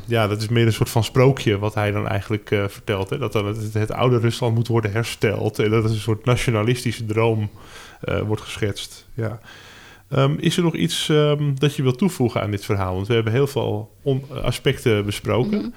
ja, 0.06 0.26
dat 0.26 0.42
is 0.42 0.48
meer 0.48 0.66
een 0.66 0.72
soort 0.72 0.90
van 0.90 1.04
sprookje 1.04 1.58
wat 1.58 1.74
hij 1.74 1.90
dan 1.90 2.08
eigenlijk 2.08 2.48
vertelt. 2.48 3.10
Hè? 3.10 3.18
Dat 3.18 3.32
dan 3.32 3.56
het, 3.72 3.92
oude 3.92 4.18
Rusland 4.18 4.54
moet 4.54 4.68
worden 4.68 4.92
hersteld 4.92 5.58
en 5.58 5.70
dat 5.70 5.84
is 5.84 5.90
een 5.90 5.96
soort 5.96 6.24
nationalistische 6.24 7.04
droom 7.04 7.50
wordt 8.26 8.42
geschetst. 8.42 9.06
Ja. 9.14 9.40
Ehm, 10.14 10.34
is 10.38 10.56
er 10.56 10.62
nog 10.62 10.74
iets 10.74 11.08
ehm, 11.08 11.54
dat 11.54 11.74
je 11.74 11.82
wilt 11.82 11.98
toevoegen 11.98 12.42
aan 12.42 12.50
dit 12.50 12.64
verhaal? 12.64 12.94
Want 12.94 13.06
we 13.06 13.14
hebben 13.14 13.32
heel 13.32 13.46
veel 13.46 13.90
aspecten 14.42 15.04
besproken. 15.04 15.58
Mhm. 15.58 15.68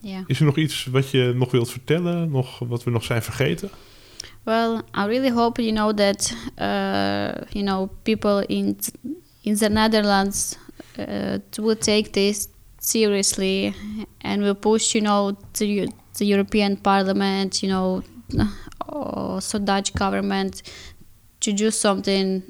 yeah. 0.00 0.22
Is 0.26 0.38
er 0.38 0.44
nog 0.44 0.56
iets 0.56 0.84
wat 0.84 1.10
je 1.10 1.32
nog 1.36 1.50
wilt 1.50 1.70
vertellen? 1.70 2.30
Nog, 2.30 2.58
wat 2.58 2.84
we 2.84 2.90
nog 2.90 3.04
zijn 3.04 3.22
vergeten? 3.22 3.70
Well, 4.42 4.74
I 4.76 5.06
really 5.06 5.30
hope 5.30 5.62
you 5.62 5.74
know 5.74 5.96
that 5.96 6.36
uh, 6.58 7.44
you 7.50 7.64
know 7.64 7.88
people 8.02 8.46
in 8.46 8.78
in 9.40 9.56
the 9.56 9.68
Netherlands 9.68 10.58
uh, 10.98 11.38
will 11.50 11.76
take 11.78 12.10
this 12.10 12.48
seriously 12.78 13.74
and 14.20 14.38
will 14.38 14.54
push 14.54 14.92
you 14.92 15.04
know 15.04 15.32
the 15.52 15.88
the 16.16 16.24
European 16.24 16.80
Parliament, 16.80 17.60
you 17.60 17.72
know, 17.72 18.02
also 18.78 19.58
Dutch 19.58 19.92
government 19.92 20.62
to 21.40 21.52
do 21.52 21.70
something 21.70 22.42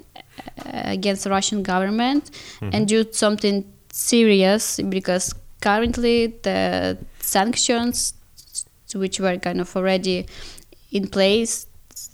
Uh, 0.65 0.81
against 0.85 1.23
the 1.23 1.29
Russian 1.29 1.63
government 1.63 2.31
mm-hmm. 2.31 2.69
and 2.73 2.87
do 2.87 3.05
something 3.11 3.65
serious 3.91 4.79
because 4.89 5.33
currently 5.61 6.27
the 6.43 6.97
sanctions 7.19 8.13
which 8.93 9.19
were 9.19 9.37
kind 9.37 9.61
of 9.61 9.75
already 9.75 10.25
in 10.91 11.07
place 11.07 11.67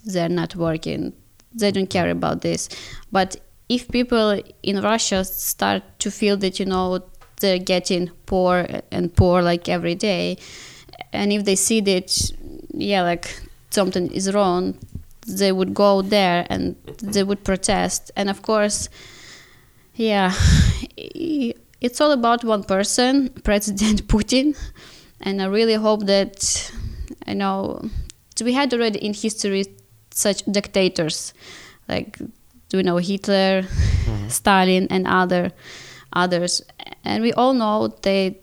they're 0.04 0.28
not 0.28 0.56
working. 0.56 1.12
They 1.54 1.70
don't 1.70 1.88
care 1.88 2.04
mm-hmm. 2.04 2.18
about 2.18 2.42
this. 2.42 2.68
But 3.12 3.36
if 3.68 3.88
people 3.88 4.40
in 4.62 4.82
russia 4.82 5.24
start 5.24 5.82
to 5.98 6.10
feel 6.10 6.36
that 6.36 6.58
you 6.58 6.66
know 6.66 7.02
they're 7.40 7.58
getting 7.58 8.10
poor 8.26 8.66
and 8.90 9.14
poor 9.14 9.42
like 9.42 9.68
every 9.68 9.94
day 9.94 10.36
and 11.12 11.32
if 11.32 11.44
they 11.44 11.56
see 11.56 11.80
that 11.80 12.30
yeah 12.74 13.02
like 13.02 13.40
something 13.70 14.10
is 14.12 14.32
wrong 14.34 14.78
they 15.26 15.52
would 15.52 15.74
go 15.74 16.02
there 16.02 16.46
and 16.50 16.76
they 17.02 17.22
would 17.22 17.44
protest. 17.44 18.10
And 18.16 18.28
of 18.30 18.42
course 18.42 18.88
yeah 19.96 20.34
it's 20.96 22.00
all 22.00 22.10
about 22.10 22.42
one 22.44 22.64
person 22.64 23.28
president 23.44 24.06
putin. 24.08 24.56
And 25.20 25.40
i 25.40 25.46
really 25.46 25.74
hope 25.74 26.06
that 26.06 26.72
you 27.26 27.34
know 27.36 27.80
we 28.42 28.52
had 28.52 28.72
already 28.74 28.98
in 28.98 29.14
history 29.14 29.64
such 30.10 30.44
dictators 30.44 31.32
like 31.88 32.18
you 32.72 32.82
know 32.82 32.96
hitler 32.96 33.62
mm-hmm. 33.62 34.28
stalin 34.38 34.88
and 34.90 35.06
other 35.06 35.52
others. 36.14 36.62
And 37.04 37.22
we 37.22 37.32
all 37.32 37.52
know 37.52 37.88
they 38.02 38.40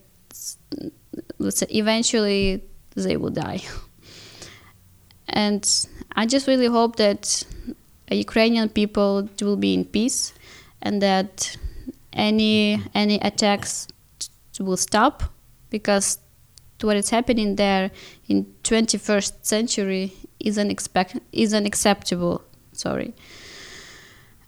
let's 1.40 1.60
say 1.60 1.68
eventually 1.72 2.64
they 2.96 3.18
will 3.18 3.32
die. 3.32 3.62
And 5.34 5.64
i 6.16 6.26
just 6.26 6.48
really 6.48 6.68
hope 6.68 6.96
that 6.98 7.44
ukrainian 8.10 8.70
people 8.70 9.28
will 9.42 9.56
be 9.58 9.74
in 9.74 9.86
peace 9.86 10.34
and 10.82 11.02
that 11.02 11.58
any 12.14 12.82
any 12.94 13.18
attacks 13.22 13.88
t- 14.20 14.64
will 14.64 14.78
stop 14.78 15.24
because 15.70 16.20
what 16.82 16.98
is 16.98 17.10
happening 17.12 17.56
there 17.56 17.92
in 18.28 18.46
21st 18.64 19.34
century 19.44 20.12
is 20.40 20.58
unexpect 20.58 21.20
is 21.32 21.54
unacceptable 21.54 22.42
sorry 22.74 23.14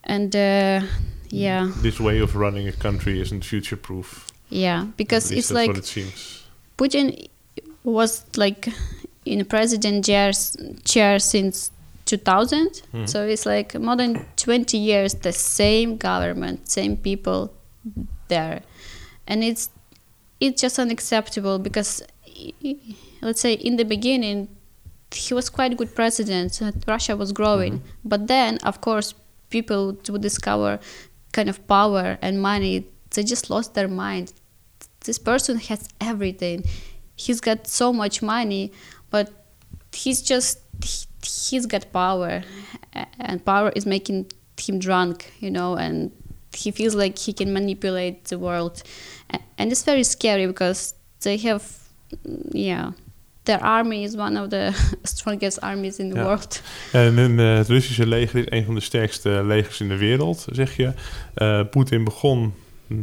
and 0.03 0.35
uh, 0.35 0.81
yeah 1.29 1.71
This 1.81 1.99
way 1.99 2.19
of 2.19 2.35
running 2.35 2.67
a 2.67 2.71
country 2.73 3.21
isn't 3.21 3.45
future 3.45 3.77
proof. 3.77 4.27
yeah 4.49 4.87
because 4.97 5.31
it's 5.31 5.51
like 5.51 5.69
it. 5.77 6.07
Putin 6.77 7.29
was 7.83 8.25
like 8.35 8.67
in 9.25 9.43
president 9.45 10.05
chair, 10.05 10.31
chair 10.85 11.19
since 11.19 11.71
2000 12.05 12.81
Mhm. 12.93 13.07
so 13.07 13.25
it's 13.25 13.45
like 13.45 13.79
more 13.79 13.95
than 13.95 14.25
20 14.35 14.77
years 14.77 15.13
the 15.15 15.31
same 15.31 15.95
government 15.97 16.67
same 16.69 16.97
people 16.97 17.51
there. 18.27 18.61
And 19.27 19.43
it's 19.43 19.69
it's 20.39 20.61
just 20.61 20.77
unacceptable 20.79 21.59
because 21.59 22.03
let's 23.21 23.39
say 23.41 23.53
in 23.53 23.77
the 23.77 23.85
beginning 23.85 24.49
he 25.13 25.33
was 25.33 25.49
quite 25.49 25.71
a 25.71 25.75
good 25.75 25.93
president 25.95 26.59
russia 26.87 27.15
was 27.15 27.31
growing. 27.31 27.81
But 28.03 28.27
then 28.27 28.57
of 28.63 28.81
course 28.81 29.13
people 29.49 29.97
would 30.09 30.21
discover 30.21 30.79
kind 31.31 31.49
of 31.49 31.65
power 31.67 32.17
and 32.21 32.41
money. 32.41 32.85
They 33.11 33.23
just 33.23 33.49
lost 33.49 33.75
their 33.75 33.87
mind. 33.87 34.33
This 35.05 35.19
person 35.19 35.57
has 35.69 35.87
everything. 36.01 36.65
He's 37.15 37.39
got 37.39 37.67
so 37.67 37.93
much 37.93 38.21
money 38.21 38.71
but 39.13 39.27
he's 40.03 40.21
just 40.29 40.57
he- 40.83 41.07
he's 41.49 41.65
got 41.67 41.83
power 41.91 42.41
and 43.19 43.39
power 43.43 43.71
is 43.75 43.85
making 43.85 44.25
him 44.67 44.79
drunk 44.79 45.15
you 45.39 45.51
know 45.51 45.75
and 45.77 46.09
he 46.63 46.71
feels 46.71 46.93
like 46.95 47.17
he 47.25 47.33
can 47.33 47.51
manipulate 47.51 48.15
the 48.29 48.37
world 48.37 48.81
and 49.57 49.71
it's 49.71 49.83
very 49.83 50.03
scary 50.03 50.45
because 50.47 50.93
they 51.19 51.37
have 51.37 51.63
yeah 52.53 52.91
their 53.45 53.59
army 53.63 54.03
is 54.03 54.15
one 54.15 54.39
of 54.41 54.49
the 54.49 54.71
strongest 55.03 55.59
armies 55.61 55.97
in 55.99 56.09
the 56.09 56.15
Ja. 56.17 56.23
world 56.23 56.61
En 56.91 57.17
een, 57.17 57.39
eh, 57.39 57.55
het 57.57 57.67
Russische 57.67 58.07
leger 58.07 58.39
is 58.39 58.45
een 58.59 58.65
van 58.65 58.75
de 58.75 58.81
sterkste 58.81 59.29
legers 59.45 59.79
in 59.79 59.87
de 59.87 59.97
wereld, 59.97 60.45
zeg 60.51 60.75
je. 60.77 60.93
Eh, 61.33 61.61
Poetin 61.69 62.03
begon 62.03 62.53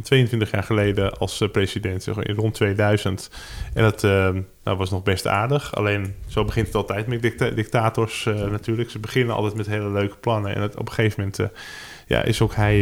22 0.03 0.51
jaar 0.51 0.63
geleden 0.63 1.17
als 1.17 1.41
eh, 1.41 1.49
president, 1.49 2.03
zeg 2.03 2.15
rond 2.35 2.53
2000. 2.53 3.29
En 3.73 3.83
dat 3.83 4.03
eh, 4.03 4.29
nou, 4.63 4.77
was 4.77 4.89
nog 4.91 5.03
best 5.03 5.27
aardig. 5.27 5.75
Alleen, 5.75 6.15
zo 6.27 6.45
begint 6.45 6.65
het 6.67 6.75
altijd 6.75 7.07
met 7.07 7.21
dicta- 7.21 7.49
dictators 7.49 8.25
eh, 8.25 8.35
natuurlijk. 8.35 8.89
Ze 8.89 8.99
beginnen 8.99 9.35
altijd 9.35 9.55
met 9.55 9.65
hele 9.67 9.89
leuke 9.89 10.17
plannen. 10.17 10.55
En 10.55 10.61
het, 10.61 10.75
op 10.77 10.87
een 10.87 10.93
gegeven 10.93 11.19
moment 11.19 11.39
eh, 11.39 11.47
ja, 12.07 12.21
is 12.23 12.41
ook 12.41 12.55
hij, 12.55 12.79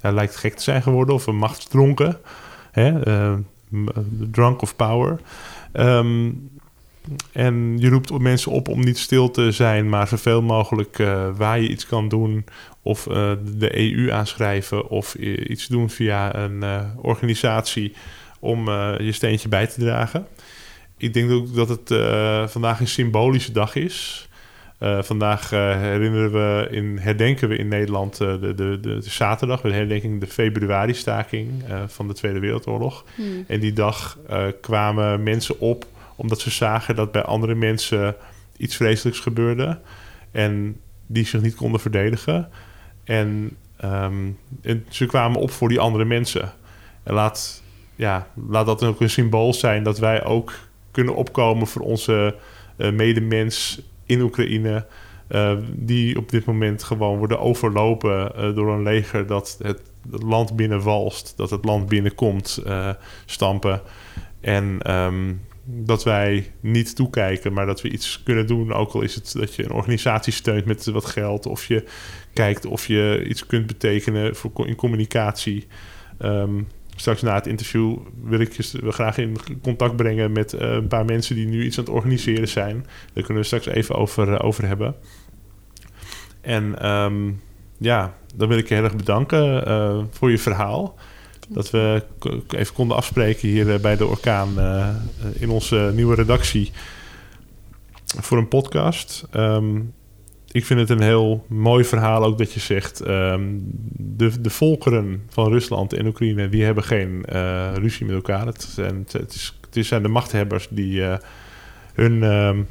hij 0.00 0.12
lijkt 0.12 0.36
gek 0.36 0.54
te 0.54 0.62
zijn 0.62 0.82
geworden 0.82 1.14
of 1.14 1.26
een 1.26 1.36
machtsdronken. 1.36 2.18
Hè? 2.72 3.00
eh, 3.02 3.34
m- 3.68 3.86
drunk 4.30 4.62
of 4.62 4.76
power. 4.76 5.20
Ehm, 5.72 6.30
en 7.32 7.74
je 7.78 7.88
roept 7.88 8.18
mensen 8.18 8.52
op 8.52 8.68
om 8.68 8.80
niet 8.84 8.98
stil 8.98 9.30
te 9.30 9.50
zijn, 9.52 9.88
maar 9.88 10.08
zoveel 10.08 10.42
mogelijk 10.42 10.98
eh, 10.98 11.28
waar 11.36 11.60
je 11.60 11.68
iets 11.68 11.86
kan 11.86 12.08
doen. 12.08 12.44
Of 12.82 13.06
eh, 13.06 13.32
de 13.56 13.78
EU 13.78 14.10
aanschrijven 14.12 14.88
of 14.88 15.14
i- 15.14 15.46
iets 15.48 15.66
doen 15.66 15.90
via 15.90 16.34
een 16.36 16.62
eh, 16.62 16.80
organisatie 17.00 17.92
om 18.40 18.68
eh, 18.68 18.94
je 18.98 19.12
steentje 19.12 19.48
bij 19.48 19.66
te 19.66 19.80
dragen. 19.80 20.26
Ik 20.96 21.14
denk 21.14 21.30
ook 21.30 21.54
dat 21.54 21.68
het 21.68 21.90
eh, 21.90 22.46
vandaag 22.46 22.80
een 22.80 22.88
symbolische 22.88 23.52
dag 23.52 23.74
is. 23.74 24.26
Vandaag 25.00 25.50
herinneren 25.50 26.32
we 26.32 26.68
in, 26.70 26.98
herdenken 27.00 27.48
we 27.48 27.56
in 27.56 27.68
Nederland 27.68 28.16
de, 28.16 28.38
de, 28.40 28.54
de, 28.54 28.78
de, 28.80 28.98
zaterdag, 29.00 29.60
de 29.60 29.72
herdenking 29.72 30.20
de 30.20 30.26
februari-staking 30.26 31.50
van 31.86 32.08
de 32.08 32.14
Tweede 32.14 32.38
Wereldoorlog. 32.38 33.04
Hmm. 33.14 33.44
En 33.46 33.60
die 33.60 33.72
dag 33.72 34.18
kwamen 34.60 35.22
mensen 35.22 35.60
op 35.60 35.86
omdat 36.22 36.40
ze 36.40 36.50
zagen 36.50 36.96
dat 36.96 37.12
bij 37.12 37.22
andere 37.22 37.54
mensen 37.54 38.16
iets 38.56 38.76
vreselijks 38.76 39.18
gebeurde 39.18 39.78
en 40.30 40.80
die 41.06 41.26
zich 41.26 41.42
niet 41.42 41.54
konden 41.54 41.80
verdedigen. 41.80 42.48
En, 43.04 43.56
ehm, 43.76 44.30
en 44.62 44.86
ze 44.88 45.06
kwamen 45.06 45.40
op 45.40 45.50
voor 45.50 45.68
die 45.68 45.80
andere 45.80 46.04
mensen. 46.04 46.52
En 47.02 47.14
laat, 47.14 47.62
ja, 47.94 48.26
laat 48.48 48.66
dat 48.66 48.84
ook 48.84 49.00
een 49.00 49.10
symbool 49.10 49.54
zijn 49.54 49.82
dat 49.82 49.98
wij 49.98 50.24
ook 50.24 50.52
kunnen 50.90 51.14
opkomen 51.14 51.66
voor 51.66 51.82
onze 51.82 52.36
uh, 52.76 52.92
medemens 52.92 53.82
in 54.06 54.20
Oekraïne. 54.20 54.86
Uh, 55.28 55.56
die 55.72 56.16
op 56.16 56.30
dit 56.30 56.44
moment 56.44 56.82
gewoon 56.82 57.18
worden 57.18 57.40
overlopen 57.40 58.32
uh, 58.36 58.54
door 58.54 58.72
een 58.72 58.82
leger 58.82 59.26
dat 59.26 59.56
het, 59.62 59.82
het, 60.10 60.22
land 60.22 60.56
binnenwalst, 60.56 61.32
dat 61.36 61.50
het 61.50 61.64
land 61.64 61.88
binnenkomt 61.88 62.62
stampen. 63.26 63.80
En 64.40 64.94
um, 64.94 65.40
dat 65.64 66.04
wij 66.04 66.52
niet 66.60 66.96
toekijken, 66.96 67.52
maar 67.52 67.66
dat 67.66 67.80
we 67.80 67.90
iets 67.90 68.22
kunnen 68.22 68.46
doen. 68.46 68.72
Ook 68.72 68.92
al 68.92 69.00
is 69.00 69.14
het 69.14 69.32
dat 69.32 69.54
je 69.54 69.64
een 69.64 69.72
organisatie 69.72 70.32
steunt 70.32 70.64
met 70.64 70.84
wat 70.84 71.04
geld, 71.04 71.46
of 71.46 71.66
je 71.66 71.84
kijkt 72.32 72.66
of 72.66 72.86
je 72.86 73.24
iets 73.28 73.46
kunt 73.46 73.66
betekenen 73.66 74.36
voor, 74.36 74.66
in 74.66 74.74
communicatie. 74.74 75.66
Um, 76.22 76.68
straks 76.96 77.22
na 77.22 77.34
het 77.34 77.46
interview 77.46 77.96
wil 78.22 78.40
ik 78.40 78.52
je 78.52 78.92
graag 78.92 79.18
in 79.18 79.36
contact 79.62 79.96
brengen 79.96 80.32
met 80.32 80.52
uh, 80.52 80.60
een 80.60 80.88
paar 80.88 81.04
mensen 81.04 81.34
die 81.34 81.46
nu 81.46 81.64
iets 81.64 81.78
aan 81.78 81.84
het 81.84 81.92
organiseren 81.92 82.48
zijn. 82.48 82.86
Daar 83.12 83.24
kunnen 83.24 83.42
we 83.42 83.48
straks 83.48 83.66
even 83.66 83.94
over, 83.94 84.28
uh, 84.28 84.38
over 84.42 84.66
hebben. 84.66 84.94
En 86.40 86.90
um, 86.90 87.40
ja, 87.78 88.14
dan 88.34 88.48
wil 88.48 88.58
ik 88.58 88.68
je 88.68 88.74
heel 88.74 88.84
erg 88.84 88.96
bedanken 88.96 89.68
uh, 89.68 90.04
voor 90.10 90.30
je 90.30 90.38
verhaal. 90.38 90.94
Dat 91.52 91.70
we 91.70 92.02
even 92.48 92.74
konden 92.74 92.96
afspreken 92.96 93.48
hier 93.48 93.80
bij 93.80 93.96
de 93.96 94.06
Orkaan 94.06 94.48
in 95.32 95.50
onze 95.50 95.92
nieuwe 95.94 96.14
redactie 96.14 96.72
voor 98.20 98.38
een 98.38 98.48
podcast. 98.48 99.24
Um, 99.36 99.94
ik 100.50 100.64
vind 100.64 100.80
het 100.80 100.90
een 100.90 101.00
heel 101.00 101.44
mooi 101.48 101.84
verhaal 101.84 102.24
ook 102.24 102.38
dat 102.38 102.52
je 102.52 102.60
zegt... 102.60 103.08
Um, 103.08 103.62
de, 103.96 104.40
de 104.40 104.50
volkeren 104.50 105.22
van 105.28 105.52
Rusland 105.52 105.92
en 105.92 106.06
Oekraïne... 106.06 106.48
die 106.48 106.64
hebben 106.64 106.84
geen 106.84 107.24
uh, 107.32 107.72
ruzie 107.74 108.06
met 108.06 108.14
elkaar. 108.14 108.46
Het 108.46 108.62
zijn, 108.62 109.06
het, 109.10 109.34
is, 109.34 109.58
het 109.70 109.86
zijn 109.86 110.02
de 110.02 110.08
machthebbers 110.08 110.68
die 110.70 111.02
hun 111.94 112.22
um, 112.22 112.66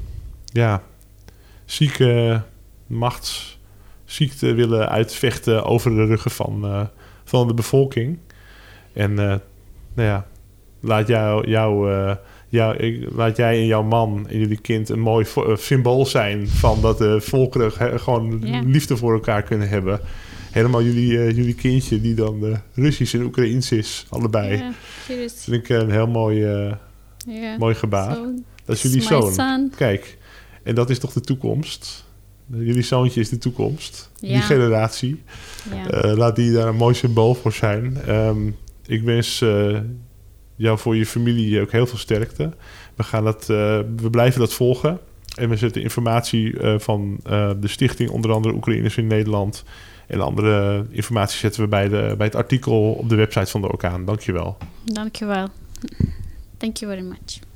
ja, 0.46 0.84
zieke 1.66 2.42
machtsziekte 2.88 4.54
willen 4.54 4.90
uitvechten... 4.90 5.64
over 5.64 5.92
de 5.92 6.06
ruggen 6.06 6.32
van, 6.32 6.90
van 7.24 7.48
de 7.48 7.54
bevolking. 7.54 8.18
En 8.94 9.14
nou 9.14 9.40
ja, 9.96 10.28
laat 10.80 11.08
jou... 11.08 11.50
jou 11.50 11.90
ja, 12.52 12.74
ik, 12.74 13.08
laat 13.16 13.38
jij 13.38 13.60
en 13.60 13.66
jouw 13.66 13.84
man 13.84 14.28
en 14.30 14.40
jullie 14.40 14.62
kind 14.62 14.90
een 14.90 15.00
mooi 15.00 15.26
uh, 15.38 15.56
symbool 15.56 16.06
zijn 16.06 16.48
van 16.48 16.82
dat 16.82 16.98
de 16.98 17.22
volkeren 17.22 17.72
he, 17.78 18.00
gewoon 18.00 18.42
Ja. 18.44 18.62
liefde 18.66 18.98
voor 18.98 19.14
elkaar 19.14 19.44
kunnen 19.44 19.70
hebben. 19.70 20.00
Helemaal 20.52 20.84
jullie, 20.84 21.12
uh, 21.12 21.32
jullie 21.32 21.54
kindje 21.54 22.02
die 22.02 22.16
dan 22.16 22.46
uh, 22.46 22.58
Russisch 22.74 23.14
en 23.14 23.24
Oekraïens 23.24 23.72
is, 23.72 24.06
allebei. 24.10 24.58
Yeah, 24.58 24.72
here 25.08 25.24
is, 25.24 25.34
vind 25.44 25.64
ik 25.64 25.70
een 25.70 25.92
heel 25.92 26.08
mooi, 26.08 26.66
uh, 26.66 26.74
yeah. 27.28 27.60
mooi 27.60 27.76
gebaar. 27.76 28.16
So, 28.16 28.34
dat 28.66 28.76
is 28.76 28.82
jullie 28.82 29.02
zoon. 29.02 29.34
son. 29.34 29.72
Kijk, 29.76 30.18
en 30.64 30.76
dat 30.76 30.90
is 30.90 31.00
toch 31.00 31.14
de 31.14 31.22
toekomst. 31.22 32.06
Jullie 32.48 32.84
zoontje 32.84 33.20
is 33.20 33.30
de 33.30 33.38
toekomst. 33.38 34.12
Die 34.20 34.30
Ja. 34.30 34.40
generatie. 34.40 35.22
Laat 35.90 36.36
die 36.36 36.52
daar 36.52 36.68
een 36.68 36.76
mooi 36.76 36.96
symbool 36.96 37.34
voor 37.34 37.54
zijn. 37.54 37.98
Um, 38.10 38.56
ik 38.86 39.02
wens 39.02 39.42
uh, 39.42 39.80
jou 40.56 40.78
voor 40.78 40.96
je 40.96 41.06
familie 41.06 41.62
ook 41.62 41.72
heel 41.72 41.88
veel 41.88 41.98
sterkte. 41.98 42.54
We, 42.96 43.04
gaan 43.04 43.24
dat, 43.24 43.42
uh, 43.42 43.80
we 43.96 44.10
blijven 44.12 44.40
dat 44.40 44.54
volgen. 44.54 45.00
En 45.36 45.50
we 45.50 45.56
zetten 45.56 45.82
informatie 45.82 46.54
uh, 46.54 46.80
van 46.80 47.20
de 47.60 47.68
stichting, 47.68 48.10
onder 48.10 48.32
andere 48.32 48.56
Oekraïners 48.56 48.98
in 48.98 49.08
Nederland. 49.08 49.64
En 50.08 50.22
andere 50.22 50.86
informatie 50.90 51.40
zetten 51.40 51.62
we 51.62 51.68
bij, 51.68 51.90
de, 51.90 52.14
bij 52.18 52.26
het 52.26 52.36
artikel 52.36 52.94
op 52.94 53.10
de 53.10 53.16
website 53.16 53.52
van 53.52 53.62
de 53.62 53.68
Orkaan. 53.68 54.06
Dankjewel. 54.06 54.58
Dankjewel. 54.84 55.48
Thank 56.58 56.78
you 56.78 56.92
very 56.92 57.08
much. 57.08 57.51